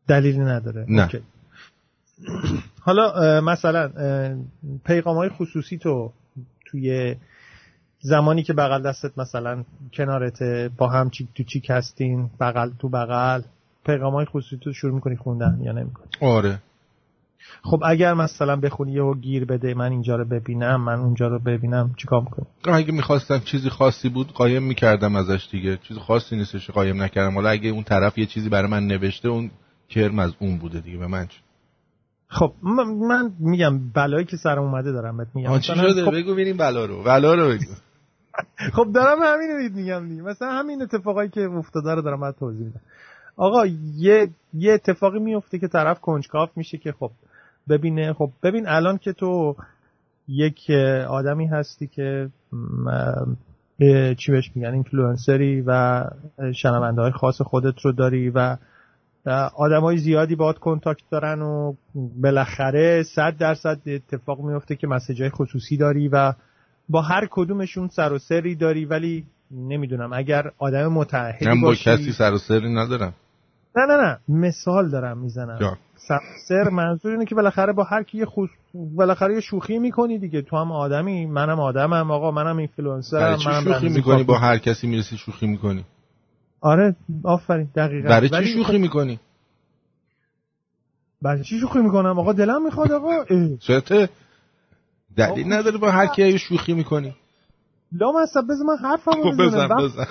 [0.09, 1.03] دلیلی نداره نه.
[1.03, 1.21] اوکی.
[2.87, 3.91] حالا مثلا
[4.85, 6.13] پیغام های خصوصی تو
[6.65, 7.17] توی
[8.01, 10.43] زمانی که بغل دستت مثلا کنارت
[10.77, 13.43] با هم چیک تو چیک هستین بغل تو بغل
[13.87, 16.59] پیغام های خصوصی تو شروع می‌کنی خوندن یا نمی‌کنی؟ آره.
[17.63, 21.95] خب اگر مثلا بخونی یهو گیر بده من اینجا رو ببینم من اونجا رو ببینم
[21.97, 25.77] چیکار می‌کنی؟ اگه می‌خواستم چیزی خاصی بود قایم می‌کردم ازش دیگه.
[25.77, 27.35] چیز خاصی نیستش قایم نکردم.
[27.35, 29.51] حالا اگه اون طرف یه چیزی برای من نوشته اون
[29.89, 30.99] کرم از اون بوده دیگه.
[30.99, 31.39] به من چی؟
[32.29, 35.59] خب من, من میگم بلایی که سرم اومده دارم بهت میگم.
[35.59, 36.15] چی شده؟ خب...
[36.15, 37.03] بگو ببینیم بلا رو.
[37.03, 37.65] بلا رو بگو.
[38.75, 40.23] خب دارم همین رو میگم دیگه.
[40.23, 42.81] مثلا همین اتفاقایی که افتاده رو دارم توضیح میدم.
[43.37, 47.11] آقا یه یه اتفاقی میفته که طرف کنجکاف میشه که خب
[47.69, 49.57] ببینه خب ببین الان که تو
[50.29, 50.71] یک
[51.09, 52.31] آدمی هستی که
[54.19, 56.05] چی بهش میگن اینفلوئنسری و
[56.55, 58.57] شنونده های خاص خودت رو داری و
[59.57, 65.31] آدم های زیادی باهات contact دارن و بالاخره صد درصد اتفاق میفته که message های
[65.31, 66.33] خصوصی داری و
[66.89, 71.85] با هر کدومشون سر و سری داری ولی نمی‌دونم اگر آدم متعهدی من با باشی
[71.85, 73.15] کسی سر و سری ندارم.
[73.77, 75.79] نه نه نه مثال دارم می‌زنم.
[76.49, 78.49] سر منظور اینه که بالاخره با هر کی خص...
[78.75, 80.43] بالاخره یه شوخی می‌کنی دیگه.
[80.43, 85.17] تو هم آدمی منم آدمم آقا منم اینفلوئنسرم منم شوخی می‌کنی با هر کسی می‌رسی
[85.17, 85.85] شوخی می‌کنی؟
[86.61, 88.09] آره آفرین دقیقاً.
[88.09, 89.21] برای چی شوخی می‌کنی؟
[91.23, 93.25] برای چی شوخی می‌کنم؟ آقا دلم می‌خواد آقا.
[93.61, 94.09] چته
[95.17, 97.15] دلیل نداره با هر کی شوخی می‌کنی.
[97.93, 100.07] لا مصب بذار من حرفم خب بزن بزن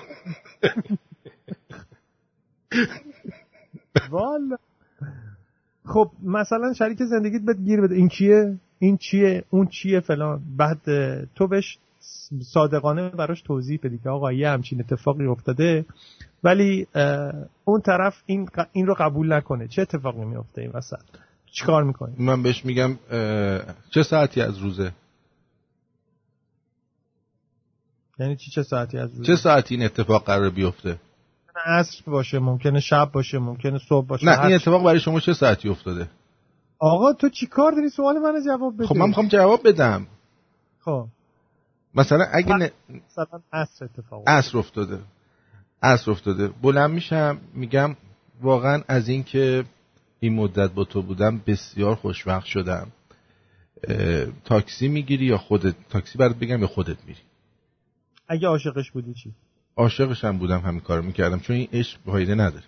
[4.11, 4.57] والا.
[5.85, 7.95] خب مثلا شریک زندگیت بهت گیر بده.
[7.95, 10.79] این کیه این چیه؟ اون چیه فلان؟ بعد
[11.35, 11.77] تو بهش
[12.41, 15.85] صادقانه براش توضیح بدی که آقا یه همچین اتفاقی افتاده.
[16.43, 16.87] ولی
[17.65, 19.67] اون طرف این این رو قبول نکنه.
[19.67, 20.99] چه اتفاقی میفته این وسط؟
[21.55, 22.97] چیکار می‌کنی؟ من بهش میگم
[23.89, 24.91] چه ساعتی از روزه؟
[28.19, 30.99] یعنی چی چه ساعتی از روزه؟ چه ساعتی این اتفاق قرار بیفته؟
[31.65, 35.69] عصر باشه ممکنه شب باشه ممکنه صبح باشه نه این اتفاق برای شما چه ساعتی
[35.69, 36.09] افتاده؟
[36.79, 38.87] آقا تو چی کار داری؟ سوال منو جواب بده.
[38.87, 40.07] خب من می‌خوام جواب بدم.
[40.79, 41.07] خب.
[41.95, 42.69] مثلا اگه ن...
[42.89, 44.99] مثلا عصر اتفاق عصر افتاده.
[45.83, 46.47] عصر افتاده.
[46.47, 47.95] بلند میشم میگم
[48.41, 49.65] واقعا از این که
[50.19, 52.91] این مدت با تو بودم بسیار خوشوقت شدم.
[54.45, 57.19] تاکسی می‌گیری یا خودت؟ تاکسی برات بگم یا خودت میری؟
[58.27, 59.33] اگه عاشقش بودی چی؟
[59.75, 62.63] عاشقش هم بودم همین کارو می‌کردم چون این عشق فایده نداره.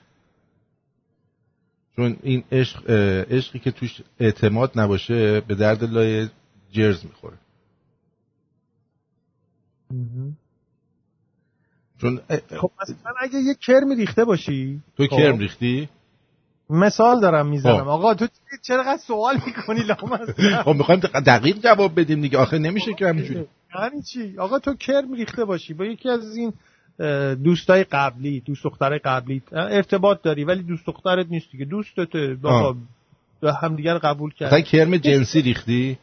[1.96, 2.90] چون این عشق
[3.32, 6.30] عشقی که توش اعتماد نباشه به درد لای
[6.72, 7.38] جرز می‌خوره.
[11.98, 12.22] چون
[12.62, 15.18] خب مثلا اگه یه کرمی ریخته باشی تو خب.
[15.18, 15.90] کرم ریختی؟
[16.70, 17.78] مثال دارم می‌زنم.
[17.78, 17.88] خب.
[17.88, 18.28] آقا تو
[18.62, 20.62] چرا سوال می‌کنی؟ لامصب.
[20.64, 22.38] خب می‌خوایم دقیق جواب بدیم دیگه.
[22.38, 23.48] آخه نمیشه که همینجوری.
[23.76, 25.74] یعنی چی؟ آقا تو کرم ریخته باشی.
[25.74, 26.54] با یکی از این
[27.44, 31.66] دوستای قبلی دوست دختر قبلی ارتباط داری ولی دوست دخترت نیست دیگه.
[31.66, 32.76] دوستت با
[33.62, 35.98] همدیگر قبول کرد مثلا کرم جنسی ریختی؟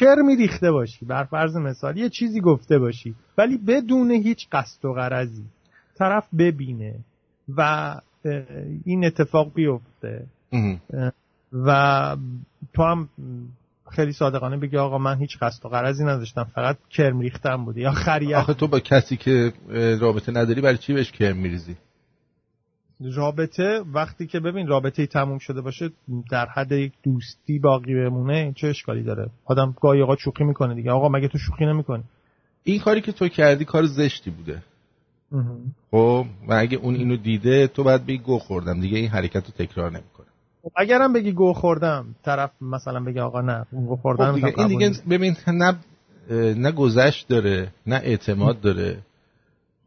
[0.00, 1.04] کرمی ریخته باشی.
[1.04, 3.14] بر فرض مثال یه چیزی گفته باشی.
[3.38, 5.44] ولی بدون هیچ قصد و غرضی.
[5.98, 6.94] طرف ببینه
[7.56, 7.94] و
[8.84, 10.26] این اتفاق بیفته.
[11.52, 12.16] و
[12.74, 13.08] تو هم
[13.90, 17.90] خیلی صادقانه بگی آقا من هیچ قصد و غرضی نداشتم فقط کرم ریختم بوده یا
[17.90, 19.52] خریت آخه تو با کسی که
[20.00, 21.76] رابطه نداری برای چی بهش کرم میریزی؟
[23.14, 25.90] رابطه وقتی که ببین رابطه تموم شده باشه
[26.30, 30.90] در حد یک دوستی باقی بمونه چه اشکالی داره؟ آدم گاهی اوقات شوخی می‌کنه دیگه.
[30.90, 32.02] آقا مگه تو شوخی نمی‌کنی؟
[32.64, 34.62] این کاری که تو کردی کار زشتی بوده.
[35.90, 38.80] خب و اگه اون اینو دیده تو باید بگی گو خوردم.
[38.80, 40.26] دیگه این حرکت رو تکرار نمی‌کنه.
[40.62, 44.68] خب اگرم بگی گو خوردم طرف مثلا بگه آقا نه گو خوردم خب دیگه این
[44.68, 45.76] دیگه ببین نه
[46.54, 48.98] نه گذشت داره نه اعتماد داره.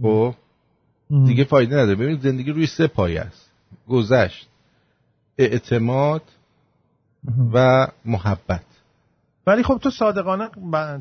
[0.01, 0.33] خب؟
[1.25, 1.95] دیگه فایده نداره.
[1.95, 3.51] ببین زندگی روی سه پایه است.
[3.87, 4.47] گذشت
[5.37, 6.21] اعتماد
[7.53, 8.65] و محبت.
[9.47, 10.49] ولی خب تو صادقانه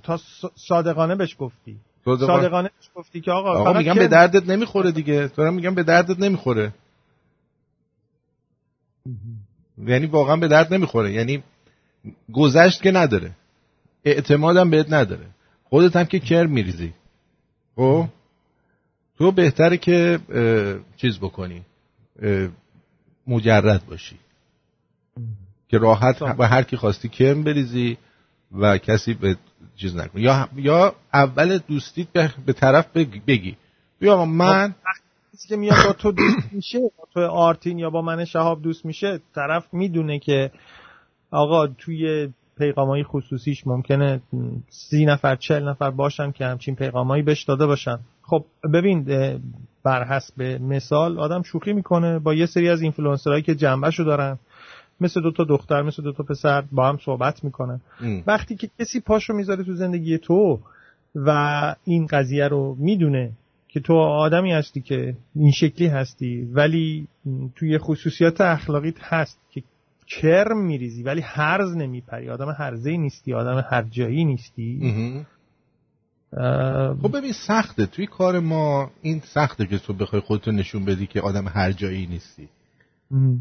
[0.02, 0.20] تا
[0.68, 1.76] صادقانه بهش گفتی.
[2.04, 5.30] صادقانه, گفتی که آقا, آقا میگم به دردت نمی‌خوره دیگه.
[5.36, 6.72] دارم میگم به دردت نمی‌خوره.
[9.86, 11.12] یعنی واقعا به درد نمی‌خوره.
[11.12, 11.42] یعنی
[12.32, 13.32] گذشت که نداره.
[14.04, 15.26] اعتمادم بهت نداره.
[15.64, 16.92] خودت هم که کر میریزی.
[17.76, 18.06] خب؟
[19.18, 20.18] تو بهتره که
[20.96, 21.62] چیز بکنی.
[23.26, 24.16] مجرد باشی.
[25.68, 27.96] که راحت و هر کی خواستی کرم بریزی
[28.52, 29.36] و کسی به
[29.76, 33.56] چیز نکنه یا یا اول دوستیت به, به طرف بگی
[33.98, 34.74] بیا من
[35.34, 38.84] کسی که میاد با تو دوست میشه با تو آرتین یا با من شهاب دوست
[38.84, 40.50] میشه طرف می‌دونه که
[41.30, 42.28] آقا توی
[42.58, 44.20] پیغامای خصوصیش ممکنه
[44.68, 47.98] سی نفر چل نفر باشن که همچین پیغامایی بهش داده باشن.
[48.22, 48.44] خب
[48.74, 49.04] ببین
[49.82, 54.38] بر حسب مثال آدم شوخی می‌کنه با یه سری از اینفلوئنسرهایی که جنبهشو دارن.
[55.02, 57.80] مثل دو تا دختر مثل دو تا پسر با هم صحبت می‌کنن.
[58.26, 60.60] وقتی که کسی پاشو می‌ذاره تو زندگی تو
[61.14, 61.30] و
[61.84, 63.32] این قضیه رو می‌دونه
[63.68, 67.08] که تو آدمی هستی که این شکلی هستی ولی
[67.56, 69.62] توی خصوصیات اخلاقیت هست که
[70.06, 72.30] کرم میریزی ولی هرز نمیپری.
[72.30, 75.24] آدم هرزه نیستی آدم هر جایی نیستی
[77.02, 77.86] خب ببین سخته.
[77.86, 82.06] توی کار ما این سخته که تو بخوای خودتو نشون بدی که آدم هر جایی
[82.06, 82.48] نیستی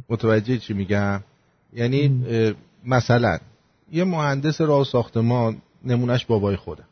[0.10, 1.22] متوجه چی میگم؟
[1.74, 2.24] یعنی
[2.86, 3.38] مثلا
[3.92, 6.84] یه مهندس راه ساختمان نمونهش بابای خوده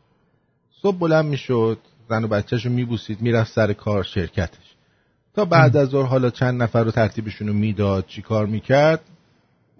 [0.82, 1.78] صبح بلند می‌شد
[2.08, 4.74] زن و بچهش رو میبوسید می‌رفت سر کار شرکتش.
[5.34, 9.00] تا بعد از ظهر حالا چند نفر رو ترتیبشون رو می‌داد چی کار می‌کرد؟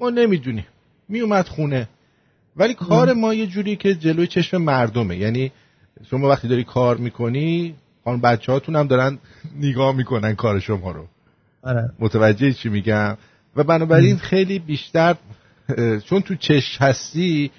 [0.00, 0.66] ما نمی‌دونیم.
[1.08, 1.88] میومد خونه.
[2.56, 5.16] ولی کار ما یه جوری که جلوی چشم مردمه.
[5.16, 5.52] یعنی
[6.10, 7.74] شما وقتی داری کار می‌کنی
[8.04, 9.18] خانم بچه هاتون هم دارن
[9.60, 11.06] نگاه می‌کنن کار شما رو.
[11.62, 11.90] آره.
[11.98, 13.16] متوجه چی میگم؟
[13.56, 15.16] و بنابراین خیلی بیشتر
[16.04, 17.50] چون تو چش هستی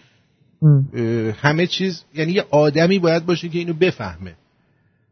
[1.41, 4.35] همه چیز یعنی یه آدمی باید باشه که اینو بفهمه.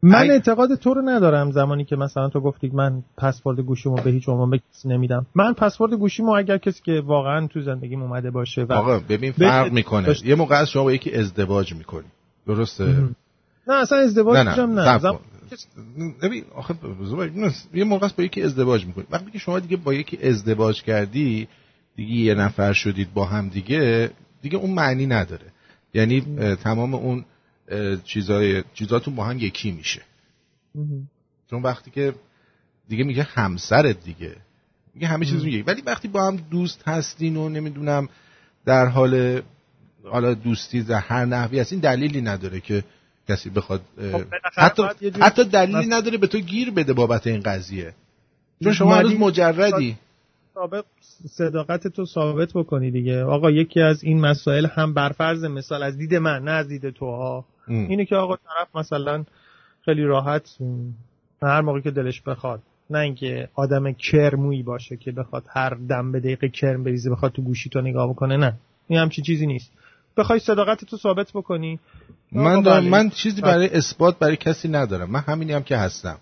[0.02, 4.28] من اعتقاد تو رو ندارم زمانی که مثلا تو گفتی من پسورد گوشیمو به هیچ
[4.28, 5.26] عنوان به کسی نمیدم.
[5.34, 9.72] من پسورد گوشیمو اگر کسی که واقعا تو زندگیم اومده باشه و آقا ببین فرق
[9.72, 10.16] می‌کنه.
[10.24, 12.06] یه موقع از شما با یکی ازدواج می‌کنی.
[12.46, 12.84] درسته؟
[13.68, 15.18] نه اصلا ازدواج نه نه, نه.
[16.22, 16.74] ببین آخه
[17.74, 19.04] یه موقع با یکی ازدواج می‌کنی.
[19.10, 21.48] وقتی که شما دیگه با یکی ازدواج کردی
[21.96, 24.10] دیگه یه نفر شدید با هم دیگه
[24.42, 25.46] دیگه اون معنی نداره.
[25.94, 26.20] یعنی
[26.56, 27.24] تمام اون
[28.04, 30.02] چیزای چیزاتون با هم یکی میشه.
[31.50, 32.14] چون وقتی که
[32.88, 34.36] دیگه میگه همسرت دیگه
[34.94, 38.08] میگه همه چیز میگه ولی وقتی با هم دوست هستین و نمی‌دونم
[38.64, 39.42] در حال
[40.04, 42.84] حالا دوستی در هر نحوی هستین دلیلی نداره که
[43.30, 43.80] کسی بخواد
[44.56, 44.82] حتی,
[45.20, 47.94] حتی دلیلی نداره به تو گیر بده بابت این قضیه.
[48.64, 49.96] چون شما هنوز مجردی.
[50.54, 50.84] ثابت
[51.30, 53.24] صداقت تو ثابت بکنی دیگه.
[53.24, 57.06] آقا یکی از این مسائل هم برفرض مثال از دید من نه از دید تو
[57.06, 59.24] ها اینه که آقا طرف مثلا
[59.84, 60.48] خیلی راحت
[61.42, 62.62] هر موقع که دلش بخواد.
[62.90, 67.42] نه اینکه آدم کرمویی باشه که بخواد هر دم به دقیقه کرم بریزه بخواد تو
[67.42, 68.54] گوشی تو نگاه بکنه نه.
[68.88, 69.72] این همچین چیزی نیست.
[70.16, 71.80] بخوای صداقت تو ثابت بکنی؟
[72.32, 75.10] من دارم من چیزی برای اثبات برای کسی ندارم.
[75.10, 76.18] من همینی هم که هستم.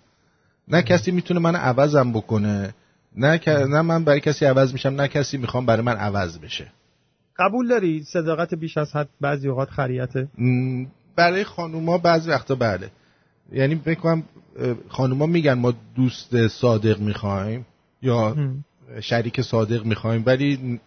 [0.68, 2.74] نه کسی می‌تونه من عوضم بکنه
[3.16, 6.72] نه نه من برای کسی عوض میشم نه کسی می‌خوام برای من عوض بشه.
[7.38, 10.28] قبول داری صداقت بیش از حد بعضی اوقات خریته؟
[11.16, 12.90] برای خانوما بعضی وقتا بله.
[13.52, 14.22] یعنی بکنم
[14.88, 17.66] خانوما میگن ما دوست صادق می‌خوایم
[18.02, 18.36] یا
[19.00, 20.80] شریک صادق می‌خوایم ولی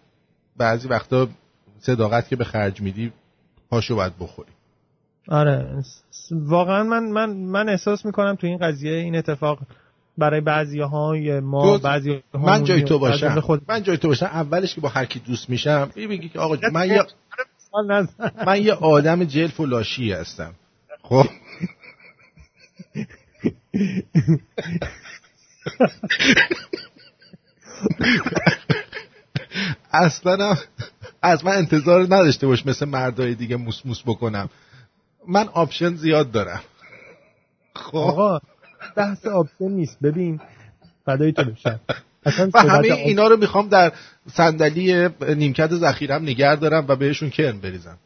[0.56, 1.28] بعضی وقتا
[1.82, 3.12] صداقت که به خرج میدی
[3.70, 4.52] پاشو باید بخوری.
[5.28, 5.82] آره.
[6.30, 9.58] واقعا من من من احساس می‌کنم تو این قضیه این اتفاق
[10.18, 13.40] برای بعضی های ما بعضی من جای تو باشم.
[13.40, 13.62] خود...
[13.68, 14.26] من جای تو باشم.
[14.26, 17.04] اولش که با هر کی دوست میشم میگی که آقا من یه
[18.46, 20.54] من یه آدم جلف و لاشی هستم.
[21.02, 21.24] خب.
[29.92, 30.56] اصلا
[31.22, 34.48] از من انتظار نداشته باش مثل مردای دیگه موس موس بکنم.
[35.28, 36.60] من option زیاد دارم.
[37.74, 37.96] خب.
[37.96, 38.40] آقا
[38.96, 39.98] بحث option نیست.
[40.02, 40.40] ببین
[41.06, 41.80] فدای تو بشم.
[42.54, 43.92] و همه اینا رو می‌خوام در
[44.32, 47.98] صندلی نیمکت ذخیرم نگه دارم و بهشون کرم بریزم.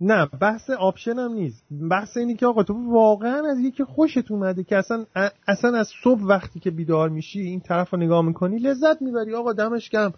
[0.00, 1.62] نه بحث option هم نیست.
[1.90, 5.06] بحث اینی که آقا تو واقعا از یکی خوشت اومده که اصلا
[5.48, 9.34] اصلا از صبح وقتی که بیدار میشی این طرف رو نگاه می‌کنی لذت می‌بری.
[9.34, 10.12] آقا دمش گم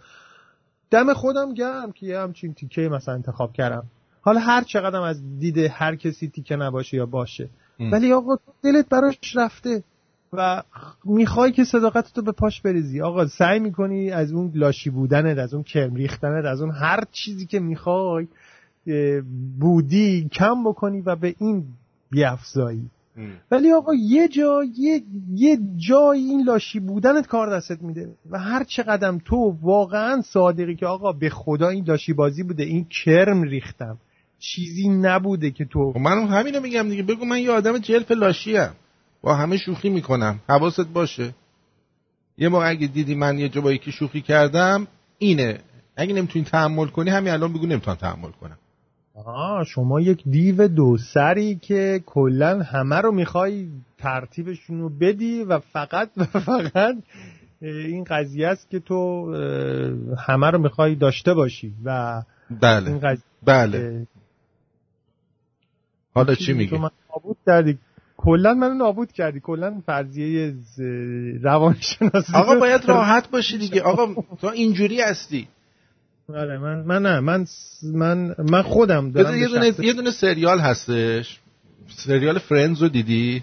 [0.91, 3.85] دم خودم گرم که یه همچین تیکه مثلا انتخاب کردم.
[4.23, 7.49] حالا هر چقدر از دید هر کسی تیکه نباشه یا باشه.
[7.93, 9.83] ولی آقا دلت براش رفته
[10.33, 10.63] و
[11.05, 13.01] می‌خوای که صداقت تو به پاش بریزی.
[13.01, 17.47] آقا سعی می‌کنی از اون لاشی بودنت از اون کرم ریختنت از اون هر چیزی
[17.47, 18.27] که می‌خوای
[19.61, 21.65] بودی کم بکنی و به این
[22.11, 22.91] بیافزایی.
[23.51, 25.03] ولی آقا یه جا یه,
[25.35, 28.15] یه جای این لاشی بودنت کار دستت میده.
[28.31, 32.85] و هر چقدر تو واقعا صادقی که آقا به خدا این لاشی بازی بوده این
[33.05, 33.99] کرم ریختم.
[34.39, 37.03] چیزی نبوده که تو خب من همینو میگم دیگه.
[37.03, 38.75] بگو من یه آدم جلف لاشی هم.
[39.23, 40.41] با همه شوخی می‌کنم.
[40.49, 41.35] حواست باشه.
[42.39, 44.87] یه موقع اگه دیدی من یه جا با یکی شوخی کردم
[45.19, 45.59] اینه.
[45.97, 48.59] اگه نمی‌تونی تحمل کنی همین الان بگو نمی‌تونم تحمل کنم.
[49.15, 53.69] آه شما یک دیو دو سری که کلا همه رو می‌خوای
[53.99, 56.97] ترتیبشون رو بدی و فقط و فقط
[57.61, 59.27] این قضیه است که تو
[60.19, 62.23] همه رو می‌خوای داشته باشی و
[62.61, 64.07] بله این قضیه بله.
[66.15, 67.79] حالا چی میگی من نابود کردی.
[68.17, 69.41] کلا منو نابود کردی.
[69.41, 70.55] کلا فرضیه
[71.43, 73.83] روانشناسی آقا باید راحت باشی دیگه.
[73.83, 75.49] آقا تو اینجوری هستی.
[76.35, 77.47] آره من من نه من
[77.83, 81.41] من من خودم دارم یه دونه یه دونه سریال هستش.
[81.89, 83.43] سریال فرندز رو دیدی؟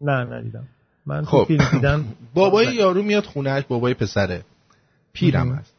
[0.00, 0.64] نه ندیدم.
[1.06, 1.44] من خب.
[1.48, 2.04] فیلم دیدم.
[2.34, 4.42] بابای یارو میاد خونهش بابای پسره.
[5.12, 5.74] پیرم هست.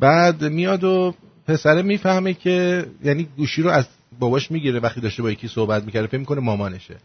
[0.00, 1.14] بعد میاد و
[1.46, 3.84] پسره می‌فهمه که یعنی گوشی رو از
[4.18, 6.96] باباش می‌گیره وقتی داشته با یکی صحبت می‌کرده فکر می‌کنه مامانشه.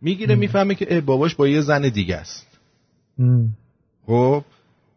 [0.00, 2.46] می‌گیره می‌فهمه که اه، باباش با یه زن دیگه است.
[4.06, 4.44] خب؟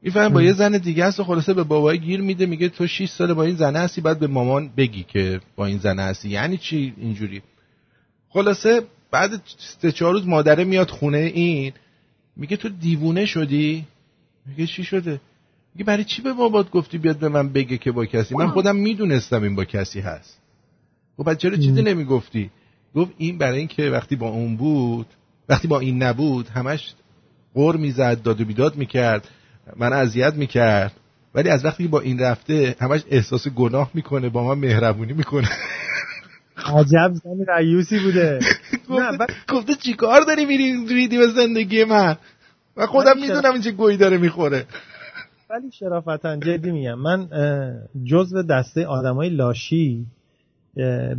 [0.01, 3.09] می‌فهمه با یه زن دیگه است و خلاصه به بابای گیر میده میگه تو 6
[3.09, 6.29] ساله با این زنه هستی بعد به مامان بگی که با این زنه هستی.
[6.29, 7.41] یعنی چی اینجوری؟
[8.29, 8.81] خلاصه
[9.11, 11.73] بعد سه چهار روز مادره میاد خونه این
[12.35, 13.85] میگه تو دیوونه شدی؟
[14.45, 15.21] میگه چی شده؟
[15.75, 18.75] میگه برای چی به بابات گفتی بیاد به من بگه که با کسی؟ من خودم
[18.75, 20.39] می‌دونستم این با کسی هست.
[21.17, 22.49] خب بعد چرا چیزی نمی‌گفتی؟
[22.95, 25.07] گفت این برای اینکه وقتی با اون بود
[25.49, 26.93] وقتی با این نبود همش
[27.53, 29.27] قر می‌زد داد و بیداد می‌کرد.
[29.77, 30.91] من اذیت می‌کرد.
[31.35, 35.49] ولی از وقتی با این رفته همش احساس گناه می‌کنه با من مهربونی می‌کنه.
[36.65, 38.39] عجب زن ریوسی بوده.
[39.53, 42.17] گفته, چیکار داری میری ریدی به زندگی من؟
[42.77, 44.65] و خودم می‌دونم این چه گویی داره می‌خوره.
[45.49, 46.99] ولی شرافتا جدی میگم.
[46.99, 47.27] من
[48.05, 50.05] جزو دسته آدمای لاشی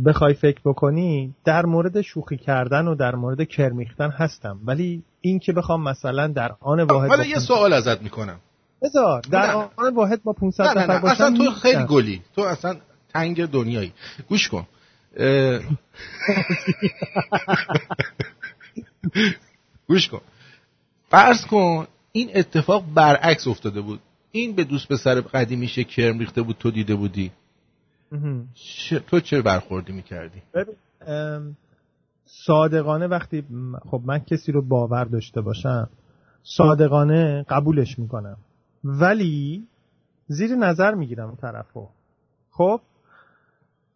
[0.05, 4.59] بخوای فکر بکنی در مورد شوخی کردن و در مورد کرمیختن هستم.
[4.65, 8.39] ولی این که بخوام مثلا در آن واحد حالا یه سوال ازت می‌کنم.
[8.81, 9.69] بذار در نه.
[9.75, 10.99] آن واحد با 500 نه نه نفر نه.
[10.99, 11.51] باشم اصلا تو.
[11.51, 12.21] خیلی گلی.
[12.35, 12.75] تو اصلا
[13.13, 13.93] تنگ دنیایی.
[14.29, 14.67] گوش کن.
[19.87, 20.21] گوش کن.
[21.09, 23.99] فرض کن این اتفاق برعکس افتاده بود.
[24.31, 27.31] این به دوست پسر قدیمیش یه کرم ریخته بود تو دیده بودی.
[29.07, 30.41] تو چه برخوردی می‌کردی؟
[32.33, 33.43] صادقانه وقتی
[33.91, 35.89] خب من کسی رو باور داشته باشم
[36.43, 38.37] صادقانه قبولش می‌کنم.
[38.83, 39.67] ولی
[40.27, 41.87] زیر نظر می‌گیرم اون طرفو.
[42.51, 42.81] خب؟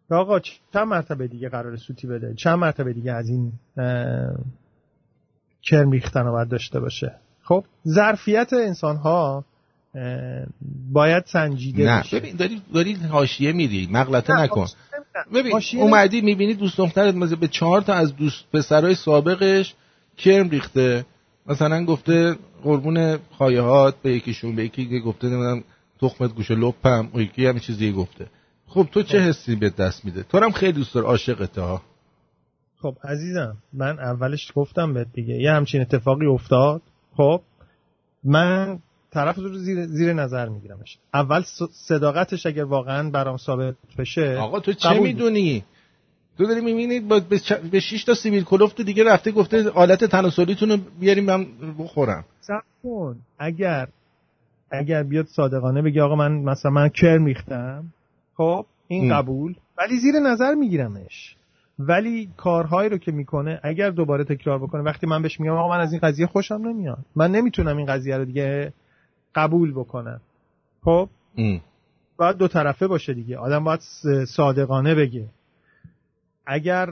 [0.08, 4.34] که آقا چند مرتبه دیگه قرار سوتی بده؟ چند مرتبه دیگه از این اه،
[5.62, 7.14] کرم ریختن رو باید داشته باشه.
[7.42, 9.44] خب؟ ظرفیت انسان ها
[10.92, 12.00] باید سنجیده نه.
[12.00, 12.20] بشه.
[12.20, 13.88] ببین داری داری حاشیه میری.
[13.92, 14.66] مغلطه نکن.
[15.34, 19.74] ببین حاشیه اومدی می‌بینی دوست دخترت مثلا به چهار تا از دوست پسرای سابقش
[20.16, 21.06] کرم ریخته.
[21.46, 25.64] مثلا گفته قربون خایهات به یکیشون به یکی گفته نمی‌دونم
[26.00, 28.26] تخمت گوشه لپم اون یکی هم چیزی گفته.
[28.66, 31.82] خب تو چه حسی به دست میده؟ تو هم خیلی دوست داره عاشقته ها.
[32.82, 35.34] خب عزیزم من اولش گفتم بهت دیگه.
[35.34, 36.82] یه همچین اتفاقی افتاد.
[37.16, 37.40] خب
[38.24, 38.78] من
[39.10, 40.98] طرف رو زیر, زیر نظر میگیرمش.
[41.14, 41.42] اول
[41.72, 45.64] صداقتش اگر واقعا برام ثابت بشه آقا تو چه می‌دونی؟
[46.38, 47.20] تو داری می‌بینی با
[47.72, 51.46] به, شیش تا سیبیل کلفت دیگه رفته گفته آلت تناسلیتون رو بیاریم من
[51.78, 52.24] بخورم.
[52.82, 53.16] کن.
[53.38, 53.88] اگر
[54.70, 57.84] اگر بیاد صادقانه بگه آقا من مثلا من کر میختم
[58.36, 59.18] خب این ام.
[59.18, 59.54] قبول.
[59.78, 61.36] ولی زیر نظر میگیرمش.
[61.78, 65.80] ولی کارهایی رو که می‌کنه اگر دوباره تکرار بکنه وقتی من بهش میگم آقا من
[65.80, 66.98] از این قضیه خوشم نمیاد.
[67.16, 68.72] من نمی‌تونم این قضیه رو دیگه
[69.36, 70.20] قبول بکنم
[70.84, 71.08] خب.
[72.16, 73.38] باید دو طرفه باشه دیگه.
[73.38, 73.80] آدم باید
[74.24, 75.24] صادقانه بگه.
[76.46, 76.88] اگر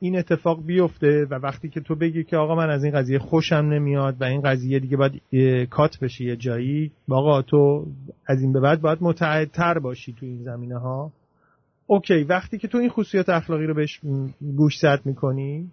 [0.00, 3.56] این اتفاق بیفته و وقتی که تو بگی که آقا من از این قضیه خوشم
[3.56, 5.22] نمیاد و این قضیه دیگه باید
[5.70, 7.86] کات بشه یه جایی آقا تو
[8.26, 11.12] از این به بعد باید متعهدتر باشی تو این زمینه ها
[11.86, 14.00] اوکی وقتی که تو این خصوصیات اخلاقی رو بهش
[14.56, 15.70] گوش زد می‌کنی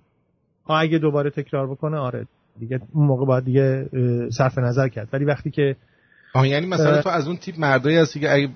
[0.70, 2.28] اگه دوباره تکرار بکنه آره
[2.60, 3.90] دیگه اون موقع باید دیگه
[4.30, 5.10] صرف نظر کرد.
[5.14, 5.76] ولی وقتی که
[6.36, 7.02] آه یعنی مثلا.
[7.02, 8.50] تو از اون تیپ مردایی هستی که اگه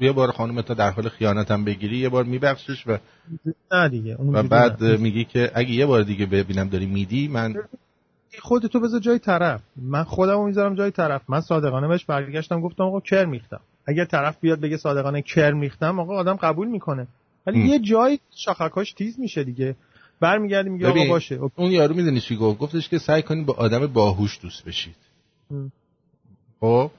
[0.00, 2.98] یه- بار خانم تا در حال خیانتم بگیری یه بار میبخشیش و
[3.72, 4.96] نه دیگه و اونجوری بعد نه.
[4.96, 7.54] میگی که اگه یه بار دیگه ببینم داری میدی من
[8.42, 13.00] خودتو بذار جای طرف من خودمو می‌ذارم جای طرف من صادقانه بهش برگشتم گفتم آقا
[13.00, 17.06] کر میختم اگر طرف بیاد بگه صادقانه کر میختم آقا آدم قبول می‌کنه
[17.46, 17.68] ولی.
[17.68, 19.76] یه جای شاخکاش تیز میشه دیگه
[20.20, 21.54] برمیگردی میگه آقا باشه okay.
[21.56, 24.96] اون یارو می‌دونی چی گفت گفتش که سعی کنید با آدم باهوش دوست بشید.
[26.60, 26.90] خب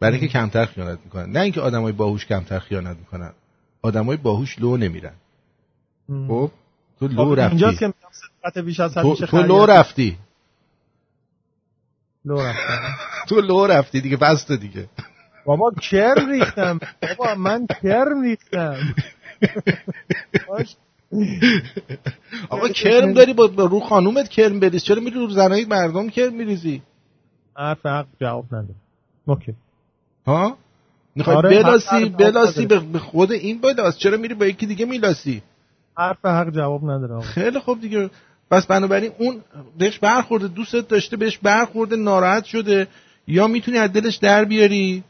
[0.00, 1.30] برای اینکه کمتر خیانت می‌کنن.
[1.32, 3.32] نه اینکه آدمای باهوش کمتر خیانت می‌کنن.
[3.82, 5.14] آدمای باهوش لو نمیرن.
[6.08, 6.50] خب؟
[7.00, 9.42] تو خب، لو اینجاست رفتی که میگم بیش از تو, تو.
[9.42, 10.18] لو رفتی.
[12.24, 12.94] لو رفتم.
[13.28, 14.88] تو لو رفتی دیگه بسه دیگه.
[15.44, 16.80] بابا کرم ریختم.
[17.18, 18.94] بابا من کرم ریختم.
[22.48, 24.82] آقا کرم داری با با رو خانومت کرم بریز.
[24.82, 26.82] چرا میری رو زنای مردم کرم میریزی؟
[27.56, 28.74] حرف حق جواب نده.
[29.26, 29.54] اوکی.
[30.28, 30.56] ها؟
[31.16, 32.66] می‌خوای آره، بلاسی بلاسی.
[32.66, 33.98] به خود این بلاس.
[33.98, 35.42] چرا میری با یکی دیگه میلاسی؟
[35.96, 37.20] حرف حق جواب نداره.
[37.20, 38.10] خیلی خوب دیگه.
[38.50, 39.40] پس بنابراین اون
[39.78, 42.86] بهش برخورده دوستت داشته بهش برخورده ناراحت شده.
[43.26, 45.04] یا می‌تونی از دلش در بیاری؟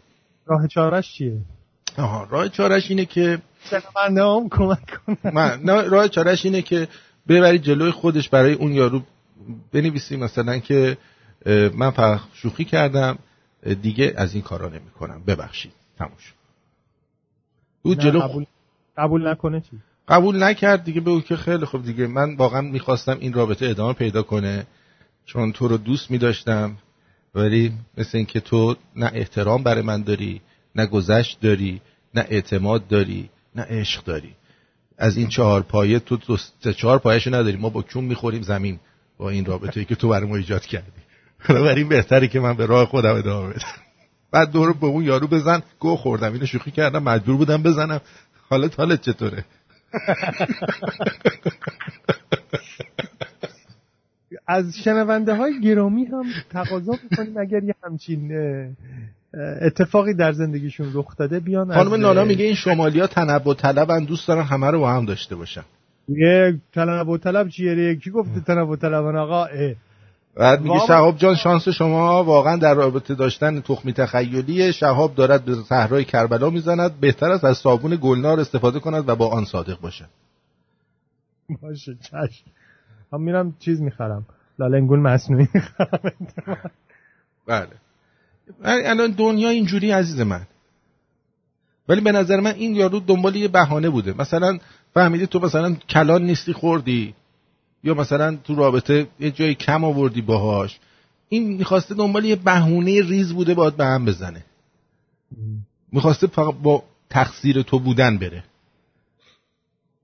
[0.47, 1.37] راه چارش چیه؟
[1.99, 3.39] آها راه چارش اینه که
[3.71, 5.35] شنونده هم کمک کنه.
[5.35, 6.89] من نه راه چارش اینه که
[7.29, 9.03] ببری جلوی خودش برای اون یارو.
[9.73, 10.97] بنویسی مثلا که
[11.75, 13.19] من فقط شوخی کردم.
[13.83, 15.73] دیگه از این کارا نمی کنم ببخشید.
[15.99, 16.35] تموم شد.
[17.83, 18.47] او جلو قبول
[18.97, 19.79] قبول نکنه چی؟
[20.09, 22.07] قبول نکرد دیگه بگو که خیلی خوب دیگه.
[22.07, 24.67] من واقعا می‌خواستم این رابطه ادامه پیدا کنه
[25.27, 26.77] چون تو رو دوست میداشتم.
[27.35, 30.41] ولی مثل اینکه تو نه احترام برای من داری
[30.75, 31.81] نه گذشت داری
[32.15, 34.35] نه اعتماد داری نه عشق داری.
[34.99, 37.57] از این چهار پایه تو سه چهار پایهشو نداری.
[37.57, 38.81] ما با کون می‌خوریم زمین
[39.19, 41.03] با این رابطه ای که تو برای ما ایجاد کردی.
[41.49, 43.61] بنابراین بهتره که من به راه خودم ادامه بدم.
[44.33, 45.63] بعد دورو به اون یارو بزن.
[45.79, 46.33] گو خوردم.
[46.33, 47.03] اینو شوخی کردم.
[47.03, 48.01] مجبور بودم بزنم.
[48.51, 49.45] حالت حالت چطوره؟
[54.47, 57.37] از شنونده های گرامی هم تقاضا می‌کنیم.
[57.37, 58.33] اگر یه همچین
[59.61, 64.29] اتفاقی در زندگیشون رخ داده بیان خانم اه، میگه این شمالی ها تنوع طلبن دوست
[64.29, 64.43] دارن.
[64.43, 65.65] همه رو با هم داشته باشن.
[66.09, 69.75] یه تنوع طلب چیه کی گفته تنوع طلبن آقا اه.
[70.39, 75.55] بعد میگه شهاب جان شانس شما واقعا در رابطه داشتن تخمی تخیلی شهاب دارد به
[75.55, 77.01] صحرای کربلا می‌زند.
[77.01, 80.09] بهتر است از صابون گلنار استفاده کند و با آن صادق باشد
[81.63, 82.51] باشه چشم.
[83.13, 84.27] هم میرم چیز می‌خرم.
[84.59, 86.71] لالنگون مصنوعی می‌خرم.
[87.47, 87.69] بله.
[88.61, 90.47] ولی الان دنیا اینجوری عزیز من.
[91.89, 94.15] ولی به نظر من این یارو دنبال یه بهانه بوده.
[94.19, 94.59] مثلا
[94.95, 97.15] فهمیدی تو مثلا کلان نیستی خوردی.
[97.85, 100.79] یا مثلا تو رابطه یه جای کم آوردی باهاش
[101.29, 104.45] این می‌خواسته دنبال یه بهونه ریز بوده باید به هم بزنه.
[105.93, 108.45] می‌خواسته فقط با تقصیر تو بودن بره.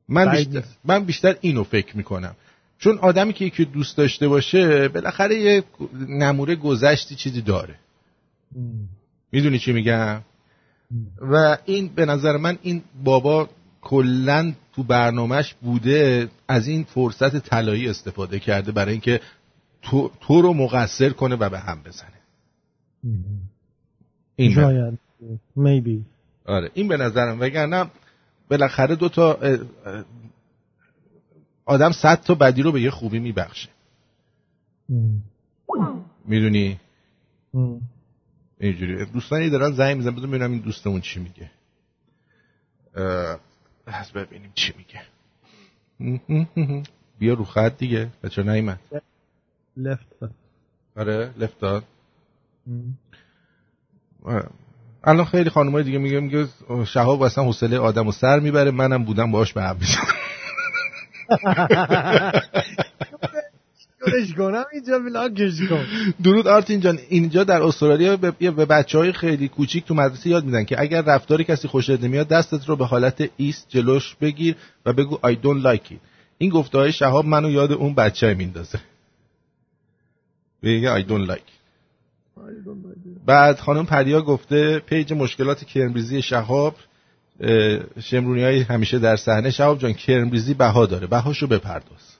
[0.09, 0.65] من بیشتر.
[0.85, 2.37] من بیشتر اینو فکر می‌کنم.
[2.79, 5.65] چون آدمی که یکی دوست داشته باشه بالاخره یه
[6.09, 7.75] نموره گذشتی چیزی داره.
[9.33, 10.21] می‌دونی چی میگم؟
[11.21, 13.49] و این به نظر من این بابا
[13.85, 19.21] کلا تو برنامهش بوده از این فرصت طلایی استفاده کرده برای اینکه
[19.83, 22.21] تو, تو رو مقصر کنه و به هم بزنه.
[24.37, 24.99] این شاید
[25.59, 25.99] maybe.
[26.47, 27.41] آره این به نظرم.
[27.41, 27.91] وگرنه
[28.51, 29.39] بالاخره دو تا
[31.65, 33.69] آدم صد تا بدی رو به یه خوبی میبخشه.
[36.25, 36.81] می‌دونی؟
[38.61, 39.05] اینجوری.
[39.05, 41.51] دوستانی دارن زنگ میزن بذار ببینم این دوستمون چی میگه.
[43.87, 45.01] از ببینیم چی میگه.
[47.19, 48.79] بیا رو خط دیگه بچه نیمن
[49.79, 50.29] left
[50.97, 51.85] آره لفت داد.
[55.05, 56.49] الان خیلی خانمای دیگه میگه میگه
[56.87, 59.79] شهاب اصلا حوصله آدم و سر می‌بره منم بودم باهاش به هم
[64.15, 65.87] گلش کنم اینجا بلاکش کن.
[66.23, 70.45] درود آرتین جان اینجا در استرالیا به, به بچه های خیلی کوچیک تو مدرسه یاد
[70.45, 74.93] میدن که اگر رفتار کسی خوشت نمیاد دستت رو به حالت ایست جلوش بگیر و
[74.93, 75.99] بگو I don't like it.
[76.39, 78.81] این گفته های شهاب منو یاد اون بچه میندازه.
[80.63, 81.55] بگه I don't like.
[83.27, 86.77] بعد خانم پریا گفته پیج مشکلات کرمریزی شهاب
[88.01, 89.51] شمرونی های همیشه در صحنه.
[89.51, 91.07] شهاب جان کرمریزی بها داره.
[91.07, 92.17] بهاشو بپرداز.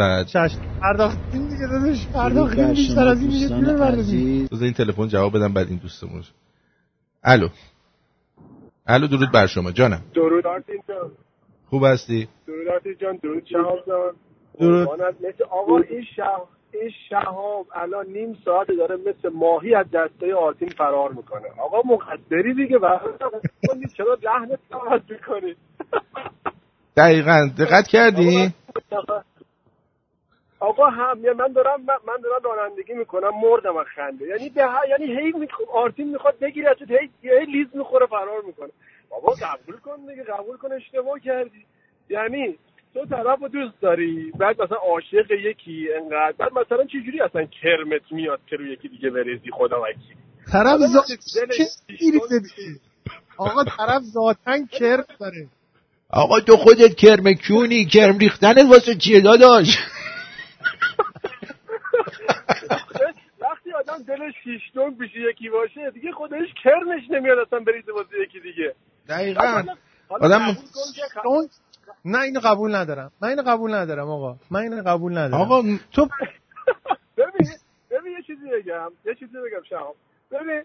[0.00, 0.26] بعد.
[0.26, 5.52] چشم پرداختیم دیگه داداش پرداختیم بیشتر از این پول بردازیم بذار این تلفن جواب بدم
[5.52, 6.22] بعد این دوستمون.
[7.24, 7.48] الو.
[8.86, 9.72] الو درود بر شما.
[9.72, 10.02] جانم.
[10.14, 11.10] درود آرتین جان.
[11.70, 13.16] خوب هستی؟ درود آرتین جان.
[13.22, 14.12] درود شهاب جان
[14.60, 14.88] درود.
[15.20, 20.68] مثل آقا این شهاب این شهاب الان نیم ساعت داره مثل ماهی از دست آرتین
[20.68, 21.48] فرار می‌کنه.
[21.58, 23.12] آقا مقدری دیگه برای
[23.96, 25.54] چرا لحنت عوض می‌کنی؟
[26.96, 27.50] دقیقا.
[27.58, 28.54] دقت کردی؟
[30.60, 34.26] آقا هم یا من دارم من دارم رانندگی می‌کنم مردم از خنده.
[34.26, 35.50] یعنی به یعنی هی میخ...
[35.74, 38.70] آرتین می‌خواد بگیری ازت هی هی لیز می‌خوره فرار می‌کنه.
[39.10, 41.64] بابا قبول کن دیگه قبول کن اشتباه کردی.
[42.08, 42.58] یعنی
[42.94, 48.12] تو طرف رو دوست داری بعد مثلا عاشق یکی انقدر بعد مثلا چجوری اصلا کرمت
[48.12, 50.16] میاد که رو یکی دیگه بریزی خدا وکیل
[50.52, 51.06] طرف ذات
[53.38, 55.48] آقا طرف ذاتن کرم داره.
[56.10, 59.78] آقا تو خودت کرم کونی کرم ریختنت واسه چیه داداش
[63.40, 68.40] وقتی آدم دلش شیشتون پیش یکی باشه دیگه خودش کرمش نمیاد اصلا بریزه واسه یکی
[68.40, 68.74] دیگه.
[69.08, 69.62] دقیقا.
[70.08, 70.56] آدم
[72.04, 73.12] نه اینو قبول ندارم.
[73.22, 74.36] من اینو قبول ندارم آقا.
[74.50, 75.42] من اینو قبول ندارم.
[75.42, 75.62] آقا
[75.92, 76.08] تو
[77.16, 77.48] ببین
[77.90, 79.96] ببین یه چیزی بگم یه چیزی بگم شهاب.
[80.30, 80.62] ببین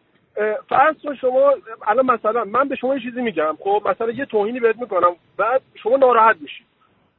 [0.69, 1.53] فرض کن شما
[1.87, 3.57] الان مثلا من به شما یه چیزی میگم.
[3.59, 5.15] خب مثلا یه توهینی بهت می‌کنم.
[5.37, 6.65] بعد شما ناراحت میشی.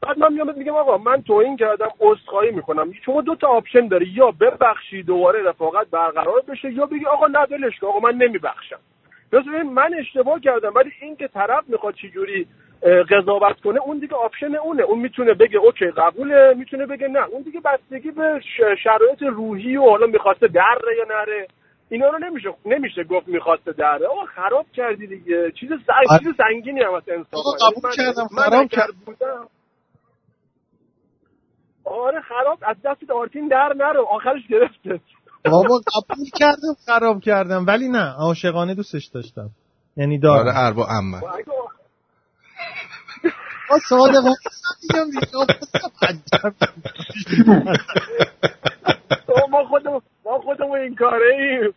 [0.02, 2.92] بعد من میام میگم آقا من توهین کردم عذرخواهی می‌کنم.
[3.04, 4.06] شما دو تا آپشن داری.
[4.14, 7.46] یا ببخشی دوباره رفاقت برقرار بشه یا بگی آقا نه
[7.80, 8.78] کن آقا من نمیبخشم.
[9.74, 12.46] من اشتباه کردم ولی این که طرف می‌خواد چجوری
[13.10, 14.82] قضاوت کنه اون دیگه آپشن اونه.
[14.82, 17.24] اون می‌تونه بگه اوکی قبوله می‌تونه بگه نه.
[17.24, 18.40] اون دیگه بستگی به
[18.84, 21.46] شرایط روحی و حالا می‌خواسته دره یا نره.
[21.90, 24.06] اینا رو نمیشه نمیشه گفت می‌خواسته دره.
[24.06, 25.50] آقا خراب کردی دیگه.
[25.50, 26.18] چیز سنگ.
[26.18, 28.94] چیز سنگینی هم از انسان قبول کردم، خراب اگر کرد.
[29.06, 29.48] بودم
[31.86, 35.00] آره خراب از دست آرتین در نرو آخرش گرفته.
[35.44, 39.50] بابا قبول کردم خراب کردم ولی نه عاشقانه دوستش داشتم.
[39.96, 40.86] یعنی دارم آره اربا
[44.82, 45.26] میگم دیگه.
[49.28, 51.74] آقا ما خودمون ما خودمون این کاره ایم.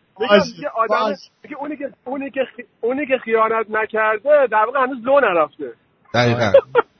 [0.76, 1.14] آدم.
[1.42, 2.40] دیگه اونی که اونی که
[2.80, 5.72] اونی که خیانت نکرده در واقع هنوز لو نرفته.
[6.14, 6.52] دقیقا.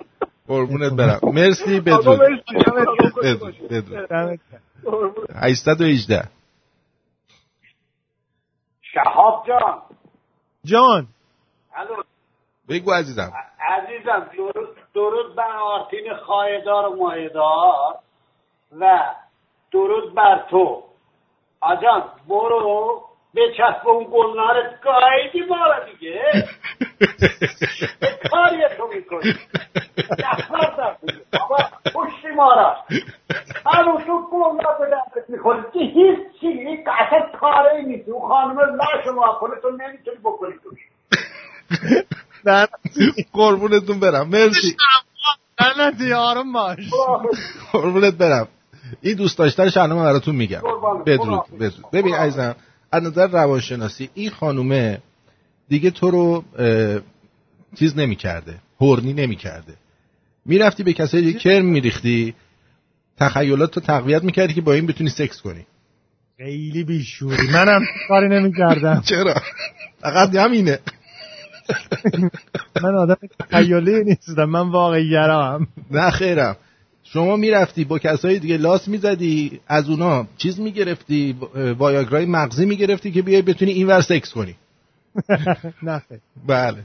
[0.50, 1.20] قربونت برم.
[1.22, 2.20] مرسی بدرود.
[2.20, 3.68] بدرود.
[3.70, 4.08] بدرود.
[4.08, 5.14] دمت گرم.
[5.34, 6.28] 818
[8.82, 9.82] شهاب جان.
[10.64, 11.06] جان.
[11.74, 12.02] الو.
[12.68, 13.32] بگو عزیزم.
[13.60, 17.98] عزیزم درود, درود بر آرتین خایدار و ماهدار
[18.80, 19.14] و
[19.72, 20.82] درود بر تو.
[21.60, 23.09] آجان برو.
[23.36, 26.20] بچسب اون گلنارت گایدی ما را دیگه.
[28.00, 29.34] چه کاری تو می‌کنی.
[30.10, 30.96] نفر در
[31.32, 31.56] بابا
[31.94, 32.76] پشتی ما را
[33.66, 38.08] همون تو گلنار به دستت می‌خوری که هیچ چیزی اصلا کاری نیست.
[38.08, 40.78] اون خانم لاش ما کنه تو نمی‌تونی بکنی توش.
[42.46, 42.68] نه
[43.32, 44.28] قربونتون برم.
[44.28, 44.76] مرسی.
[45.60, 46.78] لعنتی آروم باش.
[47.72, 48.48] قربونت برم.
[49.02, 50.60] این دوست داشتنش الان من براتون میگم.
[51.06, 51.90] بدرود بدرود.
[51.92, 52.56] ببین عزیزم
[52.92, 54.98] از نظر روانشناسی این خانومه
[55.68, 56.44] دیگه تو رو
[57.78, 59.74] چیز نمی کرده هورنی نمی کرده
[60.44, 62.34] می‌رفتی به کسایی کرم میریختی
[63.16, 65.66] تخیلات رو تقویت می‌کردی که با این بتونی سکس کنی.
[66.36, 67.48] خیلی بیشوری.
[67.52, 69.00] منم کاری نمی‌کردم.
[69.10, 69.34] چرا؟
[70.00, 70.78] فقط همینه.
[72.82, 74.44] من آدم تخیلی نیستم.
[74.44, 75.66] من واقعی گرام.
[75.90, 76.56] نه خیرم.
[77.12, 81.36] شما می‌رفتی با کسایی دیگه لاس می‌زدی از اونا چیز می‌گرفتی
[81.78, 84.56] وایاگرای مغزی می‌گرفتی که بیای بتونی اینور سکس کنی.
[85.82, 86.02] نه
[86.46, 86.84] بله.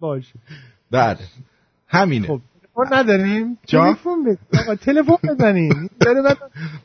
[0.00, 0.32] باشه.
[0.90, 1.18] بله.
[1.88, 2.26] همینه.
[2.26, 2.40] خب
[2.74, 4.62] تلفن نداریم؟ تلفن بزن.
[4.62, 5.90] آقا تلفن بزنیم.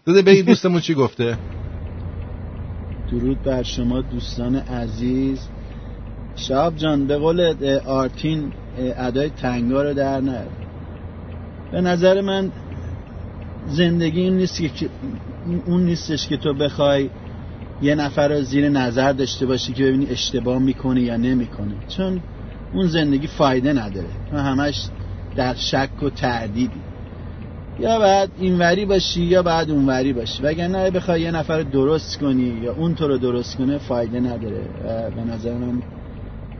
[0.05, 1.37] داده به این دوستمون چی گفته؟
[3.11, 5.39] درود بر شما دوستان عزیز.
[6.35, 7.53] شاب جان به قول
[7.85, 10.47] آرتین ادای تنگا رو در نیار
[11.71, 12.51] به نظر من
[13.67, 14.89] زندگی این نیست که
[15.65, 17.09] اون نیستش که تو بخوای
[17.81, 22.21] یه نفر رو زیر نظر داشته باشی که ببینی اشتباه می‌کنه یا نمی‌کنه چون
[22.73, 24.07] اون زندگی فایده نداره.
[24.31, 24.85] تو همش
[25.35, 26.79] در شک و تردیدی.
[27.79, 30.43] یا بعد اینوری باشی یا بعد اونوری باشی.
[30.43, 35.11] وگرنه بخوای یه نفر درست کنی یا اون تو رو درست کنه فایده نداره و
[35.11, 35.81] به نظر من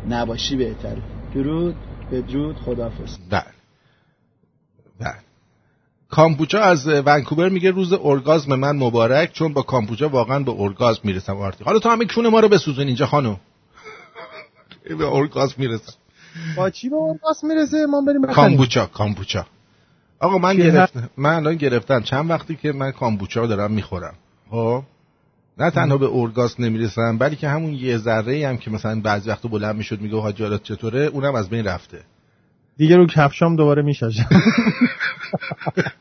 [0.10, 1.02] نباشی بهتره.
[1.34, 1.76] درود
[2.12, 3.59] بدرود خدافظ بله بله
[6.10, 11.38] کامپوچا از ونکوور میگه روز ارگازم من مبارک چون با کامپوچا واقعا به ارگازم می‌رسم.
[11.38, 13.40] آرتی حالا تو همه کون ما رو بسوزون اینجا خانم.
[15.00, 15.94] به ارگازم می‌رسم.
[16.58, 19.46] با چی به اورگاس می‌رسه؟ ما بریم کامبوچا کامبوچا
[20.20, 22.02] آقا من؟ گرفتم من الان گرفتم.
[22.02, 24.14] چند وقتی که من کامبوچا دارم می‌خورم.
[24.52, 24.84] خب؟
[25.58, 29.76] نه تنها به اورگاس نمی‌رسم بلکه همون یه ذره هم که مثلا بعضی وقت بلند
[29.76, 32.02] می‌شد میگه حاج حالت چطوره؟ اونم از بین رفته.
[32.80, 34.30] دیگه رو کفشام دوباره میشاشم.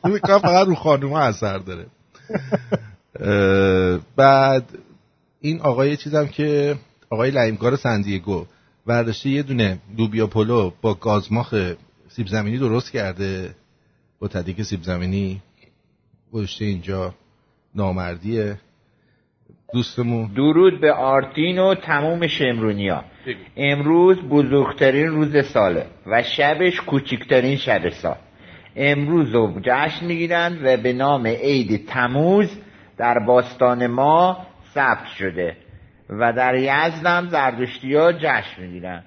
[0.23, 1.85] کار فقط رو خانوم اثر داره.
[4.15, 4.63] بعد
[5.41, 6.75] این آقای چیزم که
[7.09, 8.45] آقای لعیمکار سندیگو
[8.87, 11.73] ورداشته یه دونه لوبیا پلو با گازماخ
[12.09, 13.55] سیب زمینی درست کرده.
[14.19, 15.41] با تدیک سیب زمینی
[16.33, 17.13] گذاشته اینجا.
[17.75, 18.57] نامردیه.
[19.73, 20.33] دوستمون.
[20.33, 23.03] درود به آرتین و تموم شمرونیا.
[23.57, 28.15] امروز بزرگترین روز ساله و شبش کوچکترین شب سال.
[28.75, 32.49] امروز رو جشن می‌گیرند و به نام عید تموز
[32.97, 34.37] در باستان ما
[34.73, 35.57] ثبت شده
[36.09, 39.03] و در یزد هم زردشتی ها جشن می‌گیرن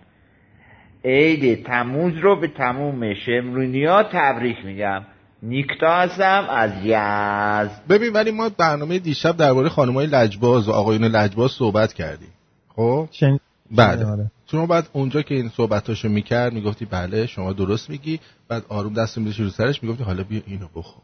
[1.04, 5.02] عید تموز رو به تموم شمرونیا تبریک میگم.
[5.42, 7.82] نیکتا هستم از یزد.
[7.88, 12.32] ببین ولی ما برنامه دیشب درباره خانمای لجباز و آقایون لجباز صحبت کردیم.
[12.76, 13.08] خب.
[13.72, 14.30] بله آره.
[14.46, 18.20] شما بعد اونجا که این صحبتاشو می‌کرد می‌گفتی بله شما درست میگی.
[18.48, 21.02] بعد آروم دست میذاشتی رو سرش می‌گفتی حالا بیا اینو بخور.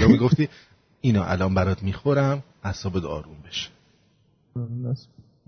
[0.00, 0.48] یا می‌گفتی
[1.00, 3.70] اینو الان برات می‌خورم اعصابت آروم بشه.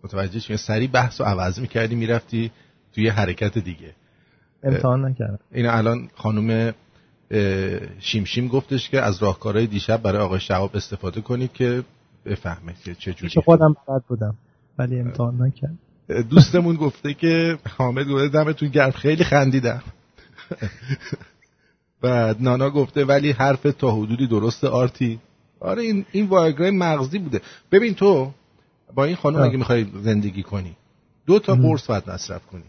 [0.05, 2.51] متوجه شدی؟ سری بحث رو عوض می‌کردی می‌رفتی
[2.93, 3.95] توی حرکت دیگه.
[4.63, 5.39] امتحان نکردم.
[5.53, 6.75] این الان خانم
[8.01, 11.85] شیمشیم گفتش که از راهکارهای دیشب برای آقای شهاب استفاده کنید که
[12.29, 14.35] بفهمه که چه جوری خودم بلد بودم
[14.79, 15.79] ولی امتحان نکردم
[16.31, 19.83] دوستمون گفته که حامد گفته دمتون گرم خیلی خندیدم.
[22.03, 25.19] بعد نانا گفته ولی حرف تا حدودی درست آرتی.
[25.61, 27.41] آره این این وایگرای مغزی بوده.
[27.73, 28.33] ببین تو
[28.95, 30.77] با این خانم اگه می‌خوای زندگی کنی
[31.27, 32.65] دو تا قرص باید مصرف کنی.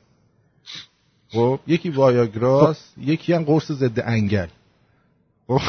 [1.32, 4.48] خب یکی وایاگراس یکی هم قرص ضد انگل.
[5.48, 5.62] خب.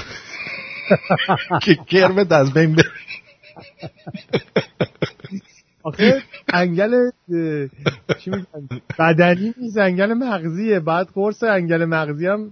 [1.65, 3.00] که کرمت از بین بره.
[5.83, 7.11] آخه انگل
[8.19, 8.31] چی
[8.99, 10.81] بدنی نیست انگل مغزیه.
[10.81, 12.51] بعد قرص انگل مغزی هم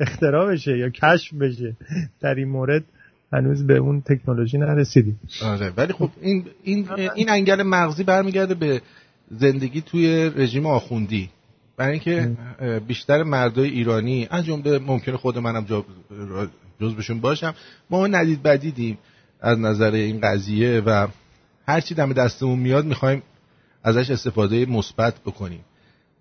[0.00, 1.76] اختراع بشه یا کشف بشه.
[2.20, 2.84] در این مورد
[3.32, 5.20] هنوز به اون تکنولوژی نرسیدیم.
[5.42, 8.82] آره ولی خب این این این انگل مغزی برمیگرده به
[9.30, 11.30] زندگی توی رژیم آخوندی.
[11.76, 12.36] برای اینکه
[12.86, 15.84] بیشتر مردای ایرانی از جمله ممکنه خود منم
[16.80, 17.54] جزبشون باشم
[17.90, 18.98] ما ندید بدیدیم.
[19.40, 21.06] از نظر این قضیه و
[21.68, 23.22] هرچی دم دستمون میاد می‌خوایم
[23.84, 25.64] ازش استفاده مثبت بکنیم.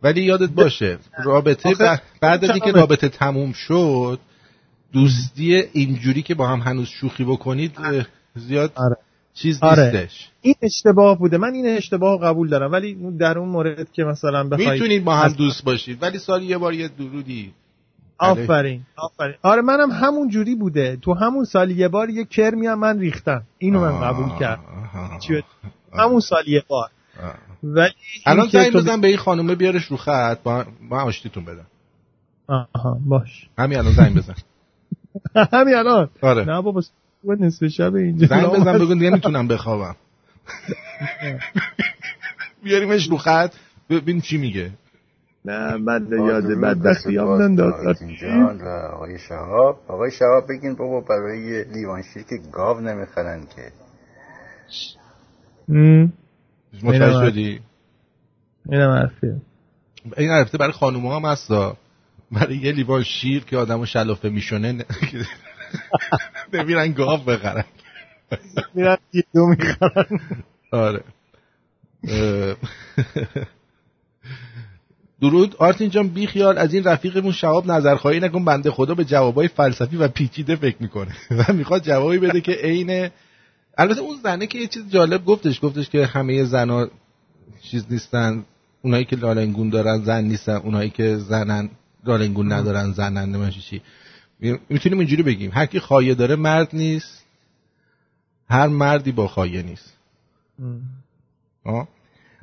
[0.03, 4.19] ولی یادت باشه رابطه بعد از اینکه رابطه تموم شد
[4.93, 7.77] دوستی اینجوری که با هم هنوز شوخی بکنید
[8.35, 8.97] زیاد آره.
[9.33, 9.83] چیز آره.
[9.83, 10.29] نیستش.
[10.41, 11.37] این اشتباه بوده.
[11.37, 12.71] من این اشتباه قبول دارم.
[12.71, 16.03] ولی در اون مورد که مثلا بخواید می‌تونید با هم دوست باشید.
[16.03, 17.53] ولی سال یه بار یه درودی.
[18.19, 19.35] آفرین آفرین.
[19.41, 20.95] آره منم همون جوری بوده.
[20.95, 23.43] تو همون سال یه بار یه کرمی هم من ریختم.
[23.57, 24.63] اینو من قبول کردم.
[25.93, 26.89] همون سال یه بار.
[27.63, 27.93] ولی
[28.25, 30.43] الان زنگ بزن به این خانومه بیارش رو خط.
[30.43, 31.65] با, با آشتیتون بدم.
[32.47, 33.49] آها باش.
[33.57, 34.35] همین الان زنگ بزن.
[35.53, 36.45] همین الان؟ آره.
[36.45, 36.81] نه بابا
[37.23, 38.27] نصف شب اینجا.
[38.27, 39.95] زنگ بزن بگو دیگه می‌تونم بخوابم.
[42.63, 43.53] بیاریمش رو خط.
[43.89, 44.71] ببین چی میگه.
[45.45, 49.79] نه من یاد بدبختی هم ننداز جان و آقای شهاب.
[49.87, 53.71] آقای شهاب بگین بابا برای لیوانشیر که گاو نمی‌خرن که.
[56.83, 57.59] متوجه شدی؟
[58.69, 59.35] اینم حرفیه
[60.17, 61.77] این حرفته برای خانوم هم هستا
[62.31, 64.85] برای یه لیوان شیر که آدمو شلافه میشونه
[66.53, 67.63] نمیرن گاو بخرن.
[68.73, 68.97] میرن
[69.33, 70.19] دو می‌خرن.
[70.71, 71.03] آره.
[75.21, 75.55] درود.
[75.55, 79.97] آرتین جان بی خیال از این رفیقمون شهاب نظرخواهی نکن بنده خدا به جوابای فلسفی
[79.97, 81.15] و پیچیده فکر می‌کنه.
[81.37, 83.09] و می‌خواد جوابی بده که عین
[83.77, 86.87] البته اون زنه که یه چیز جالب گفتش گفتش که همه زنا
[87.61, 88.45] چیز نیستن.
[88.81, 90.55] اونایی که لالنگون دارن زن نیستن.
[90.55, 91.69] اونایی که زنن
[92.05, 93.81] لالنگون ندارن زنن نمیشه چی
[94.69, 95.51] می‌تونیم اینجوری بگیم.
[95.53, 97.25] هر کی خایه داره مرد نیست.
[98.49, 99.93] هر مردی با خایه نیست.
[101.63, 101.87] آه.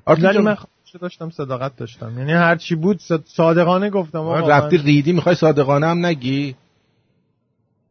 [0.07, 0.57] ولی
[0.95, 2.19] من داشتم صداقت داشتم.
[2.19, 6.57] یعنی هر چی بود صادقانه گفتم رفتی ریدی می‌خوای صادقانه هم نگی؟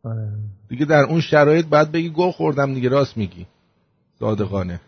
[0.04, 0.32] آره.
[0.70, 3.46] دیگه در اون شرایط بعد بگی گو خوردم دیگه راست میگی.
[4.20, 4.80] صادقانه.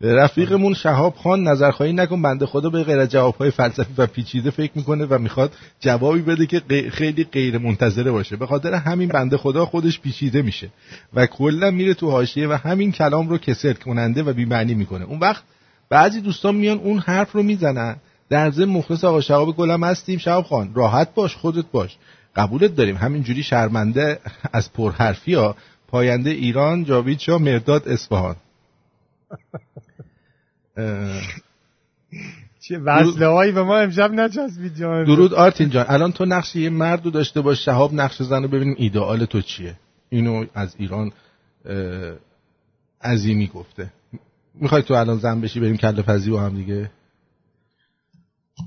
[0.00, 5.04] رفیقمون شهاب خان نظرخواهی نکن بنده خدا به غیر جوابهای فلسفی و پیچیده فکر می‌کنه
[5.04, 8.36] و می‌خواد جوابی بده که خیلی غیر منتظره باشه.
[8.36, 10.68] به خاطر همین بنده خدا خودش پیچیده میشه
[11.14, 15.04] و کلا میره تو حاشیه و همین کلام رو کسل کننده و بی‌معنی می‌کنه.
[15.04, 15.42] اون وقت
[15.94, 17.96] بعضی دوستان میان اون حرف رو می‌زنن.
[18.28, 20.18] در ضمن مخلص آقا شهاب گلم هستیم.
[20.18, 21.96] شهاب خان راحت باش خودت باش.
[22.36, 22.96] قبولت داریم.
[22.96, 24.20] همینجوری شرمنده
[24.52, 25.56] از پرحرفی ها
[25.88, 28.36] پاینده ایران جاوید شاه مرداد اصفهان.
[32.60, 35.04] چه وصله هایی به ما امشب نچسبید جان.
[35.04, 35.86] درود آرتین جان.
[35.88, 37.64] الان تو نقش یه مرد رو داشته باش.
[37.64, 38.74] شهاب نقش زن رو ببینیم.
[38.78, 39.74] ایدئال تو چیه؟
[40.08, 41.12] اینو از ایران
[43.02, 43.90] عظیمی گفته.
[44.54, 46.90] می‌خوای تو الان زن بشی بریم کله پزی و هم دیگه؟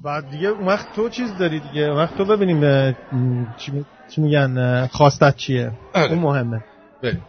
[0.03, 2.93] بعد دیگه اون وقت تو چیز داری دیگه؟ اون وقت تو ببینیم
[3.57, 6.11] چی, چی میگن خواستت چیه؟ آره.
[6.11, 6.64] اون مهمه.
[7.03, 7.23] بریم.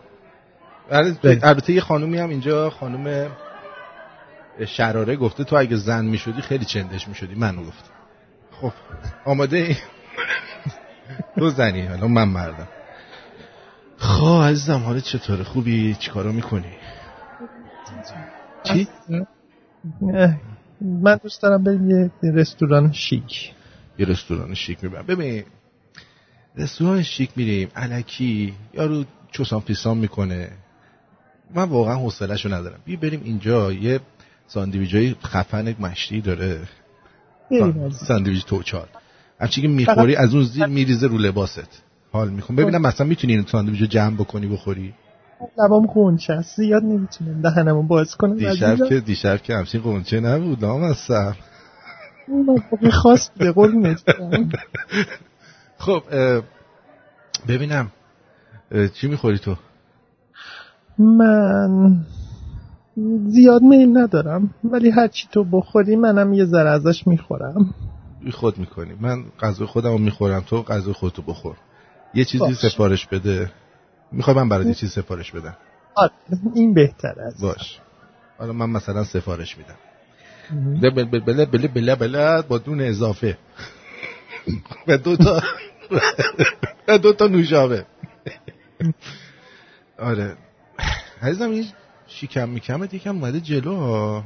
[1.42, 3.30] البته یه خانومی هم اینجا خانوم
[4.66, 7.34] شراره گفته تو اگه زن می‌شدی خیلی چندش می‌شدی.
[7.34, 7.90] منو گفت.
[8.60, 8.72] خب
[9.24, 9.76] آماده ای؟
[11.38, 12.68] تو زنی الان من مردم.
[13.96, 16.72] خب عزیزم حالا چطوره؟ خوبی؟ چیکارا می‌کنی؟
[18.62, 18.88] چی؟
[20.80, 23.52] من دوست دارم بریم یه رستوران شیک.
[23.98, 25.06] یه رستوران شیک می‌برم.
[25.06, 25.44] ببین
[26.56, 30.50] رستوران شیک میریم الکی یارو چوسان پیسان می‌کنه.
[31.54, 32.80] من واقعا حوصله‌شو ندارم.
[32.84, 34.00] بیا بریم اینجا یه
[34.46, 36.60] ساندویجای خفن مشتی داره.
[37.90, 38.88] ساندویج توچال
[39.40, 41.82] هرچی که می‌خوری از اون زیر میریزه رو لباست.
[42.12, 44.94] حال می‌خوام ببینم مثلا می‌تونی این ساندویج جمع بکنی بخوری؟
[45.58, 46.56] لبام خونچه است.
[46.56, 51.36] زیاد نمی‌تونم دهنمو باز کنم دیشب که دیشب که همچین قنچه نبود نام از سر.
[52.92, 54.02] خاص به قربونت
[55.78, 56.42] خب اه،
[57.48, 57.90] ببینم
[58.94, 59.56] چی می‌خوری تو؟
[60.98, 61.96] من
[63.26, 67.74] زیاد میل ندارم ولی هرچی تو بخوری منم یه ذره ازش می‌خورم.
[68.32, 68.94] خود می‌کنی.
[69.00, 71.56] من غذای خودم رو می‌خورم تو غذای خودتو بخور.
[72.14, 72.70] یه چیزی باش.
[72.72, 73.50] سفارش بده.
[74.12, 75.56] می‌خوای من برات یه چیز سفارش بدم؟
[75.94, 76.12] آره
[76.54, 77.78] این بهتر است باش.
[78.38, 79.74] حالا من مثلا سفارش میدم.
[80.80, 83.38] بله بله بله بله بله بله با دون اضافه.
[84.88, 85.42] و دو تا
[86.88, 87.86] و دو تا نوشابه.
[89.98, 90.36] آره.
[91.22, 91.64] عزیزم این
[92.06, 93.76] شیکم میکمت یکم اومده جلو.
[93.76, 94.24] ها.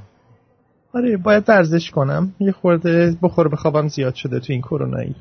[0.94, 2.34] آره باید ورزش کنم.
[2.40, 5.16] یه خورده بخور بخوابم زیاد شده تو این کرونایی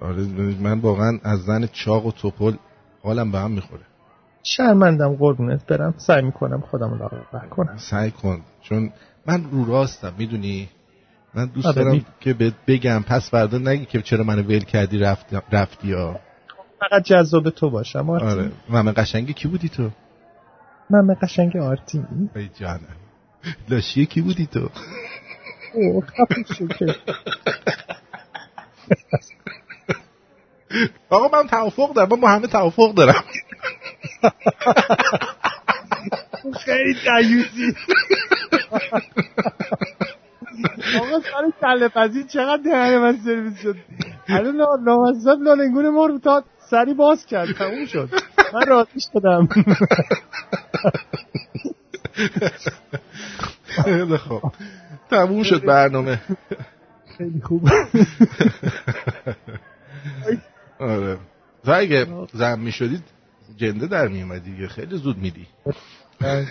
[0.00, 0.22] آره
[0.60, 2.56] من واقعا از زن چاق و توپل
[3.02, 3.82] حالم به هم می‌خوره.
[4.42, 5.94] شرمندم قربونت برم.
[5.96, 8.92] سعی می‌کنم خودم لاغر کنم سعی کن چون
[9.26, 10.68] من رو راستم می‌دونی؟
[11.34, 14.58] من دوست آره، دارم می- که بهت بگم پس فردا نگی که چرا منو ول
[14.58, 16.20] کردی رفتی رفتی ها
[16.80, 18.28] فقط جذاب تو باشم آرتین.
[18.28, 18.50] آره.
[18.68, 19.90] من قشنگی کی بودی تو؟
[20.90, 22.30] من قشنگ آرتین.
[22.36, 22.80] ای جانم.
[23.68, 24.68] لاشی کی بودی تو؟
[25.74, 26.66] اوه خفه شو.
[31.10, 33.24] آقا من توافق دارم من با همه توافق دارم.
[36.64, 37.74] خیلی دیوزی
[41.00, 43.76] آقا سر کله پزی چقدر دهن من سرویس شد؟
[44.28, 48.08] الان نامزد لالنگون ما رو تا سری باز کرد تموم شد.
[48.54, 49.48] من راضی شدم.
[53.84, 54.42] خیلی خب
[55.10, 56.20] تموم شد برنامه.
[57.18, 57.68] خیلی خوب.
[60.80, 61.18] آره.
[61.64, 63.02] تو اگه زن می شدید
[63.56, 64.68] جنده در می اومدی دیگه.
[64.68, 65.46] خیلی زود میدی
[66.20, 66.46] من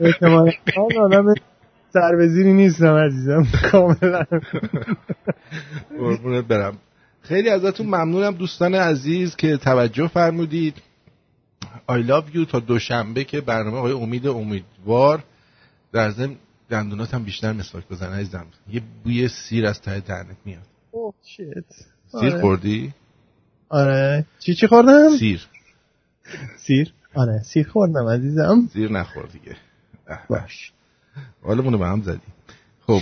[0.00, 1.34] احتمالا من آدم
[1.92, 3.46] سربزیری نیستم عزیزم.
[3.70, 4.24] کاملا.
[5.98, 6.78] قربونت برم.
[7.22, 10.74] خیلی ازتون ممنونم دوستان عزیز که توجه فرمودید.
[11.90, 15.24] I love you تا دوشنبه که برنامه های امید امیدوار
[15.92, 16.36] در ضمن
[16.70, 18.46] دندونات هم بیشتر مسواک بزن عزیزم.
[18.72, 20.66] یه بوی سیر از ته دهنت میاد.
[20.90, 21.93] اوه شیت.
[22.20, 22.40] سیر آره.
[22.40, 22.92] خوردی؟
[23.68, 24.24] آره.
[24.38, 25.46] چی چی خوردم؟ سیر
[26.56, 28.68] سیر آره سیر خوردم عزیزم.
[28.72, 29.56] سیر نخور دیگه.
[30.28, 30.72] باش.
[31.42, 32.20] حالمونو به هم زدی.
[32.86, 33.00] خب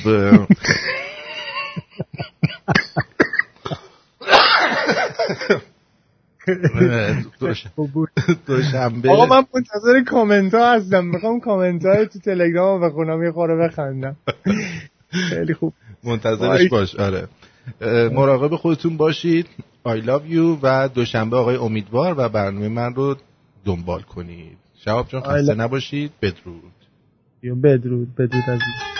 [8.47, 9.11] دوشنبه.
[9.11, 11.05] آقا من منتظر کامنت ها هستم.
[11.05, 13.23] می‌خوام کامنت های تو تلگرام بخونم.
[13.23, 14.17] یه خوره بخندم.
[15.29, 15.73] خیلی خوب.
[16.05, 16.69] منتظرش.
[16.71, 16.97] باش.
[16.97, 17.29] آره.
[18.13, 19.47] مراقب خودتون باشید.
[19.89, 23.17] I love you و دوشنبه آقای امیدوار و برنامه من رو
[23.65, 24.59] دنبال کنید.
[24.85, 26.13] شهاب جان خسته نباشید.
[26.23, 26.73] بدرود.
[27.63, 28.92] بدرود بدرود عزیز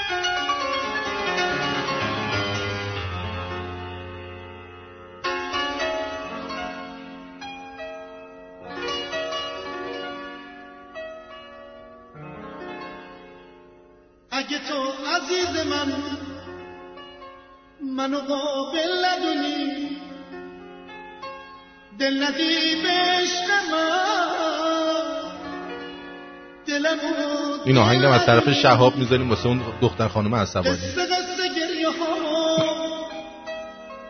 [27.65, 30.79] این آهنگم از طرف شهاب می‌ذاریم واسه اون دختر خانم عصبانی.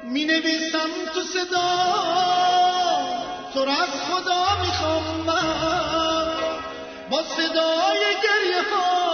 [0.05, 1.69] می نویسم تو صدا.
[3.55, 6.27] تو را از خدا می‌خوام من.
[7.11, 9.12] با صدای گریه ها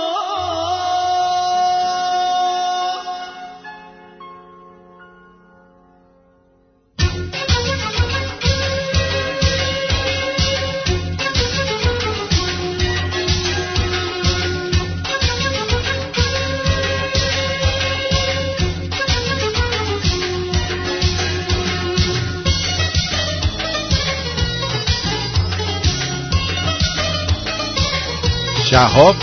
[28.78, 29.16] شهاب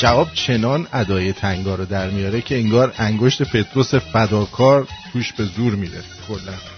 [0.00, 5.74] شهاب چنان ادای تنگا رو در میاره که انگار انگشت پتروس فداکار توش به زور
[5.74, 6.71] میره کلا.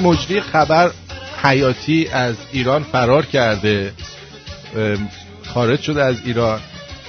[0.00, 0.90] مجری خبر
[1.42, 3.92] حیاتی از ایران فرار کرده
[5.46, 6.60] خارج شده از ایران.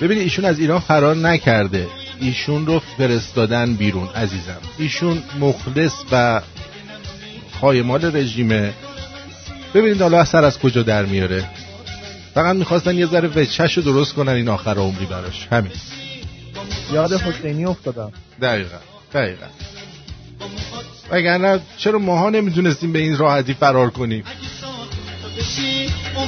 [0.01, 1.88] ببینید ایشون از ایران فرار نکرده.
[2.19, 4.57] ایشون رو فرستادن بیرون عزیزم.
[4.77, 6.41] ایشون مخلص و
[7.61, 8.73] خایمال رژیمه.
[9.73, 11.49] ببینید حالا اثر از کجا در میاره.
[12.34, 15.47] فقط می‌خواستن یه ذره وچش رو درست کنن این آخر عمری براش.
[15.51, 15.72] همین.
[16.93, 18.11] یاد حسینی افتادم.
[18.41, 18.77] دقیقا
[19.13, 19.45] دقیقا.
[21.11, 24.23] وگرنه چرا ماها نمی‌تونستیم به این راحتی فرار کنیم؟
[26.07, 26.25] با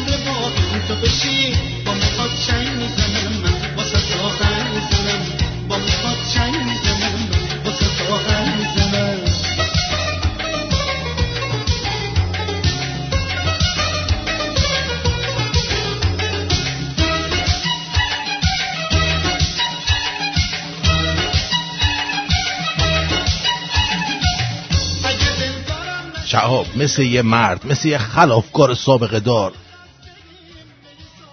[26.34, 29.54] شهاب مثل یه مرد مثل یه خلافکار سابقه دار.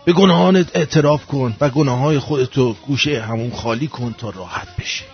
[0.04, 5.04] به گناهانت اعتراف کن و گناه های خودتو گوشه همون خالی کن تا راحت بشی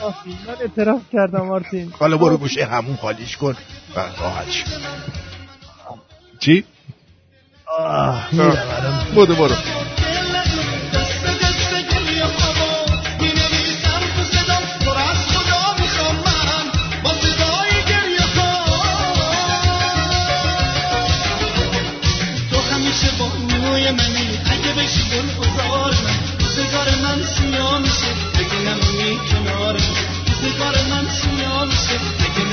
[0.00, 1.92] آفی، من اعتراف کردم مارتین.
[1.98, 3.56] حالا برو گوشه همون خالیش کن
[3.96, 4.64] و راحت شو
[6.38, 6.64] چی؟
[7.78, 9.54] آه میرم برو برو.
[27.66, 28.10] سیاه میشه.
[28.34, 29.18] اگه نمونی
[30.90, 31.04] من
[31.66, 31.96] میشه.
[32.26, 32.44] اگه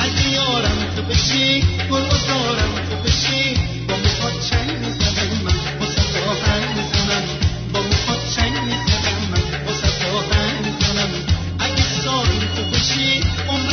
[0.00, 3.54] اگه یارم تو بشی گل گذارم تو بشی.
[3.88, 3.94] با
[4.50, 5.58] چنگ می‌زنم من.
[5.80, 7.24] واسه آهنگ می‌زنم.
[7.72, 8.54] با می‌خواد چنگ
[9.32, 9.42] من.
[9.66, 11.10] واسه آهنگ می‌زنم.
[11.58, 13.70] اگه سارم تو بشی عمر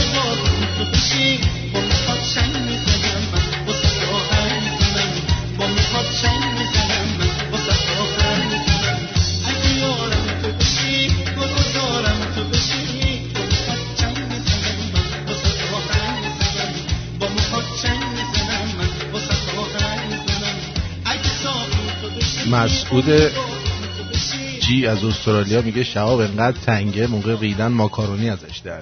[0.78, 1.40] تو بشی.
[1.74, 1.82] با
[2.34, 3.46] چنگ می‌زنم من.
[5.58, 6.89] با می‌خواد چنگ می‌زنم.
[22.52, 23.32] مسعود
[24.60, 28.82] جی از استرالیا میگه شهاب انقدر تنگه موقع ریدن ماکارونی ازش در.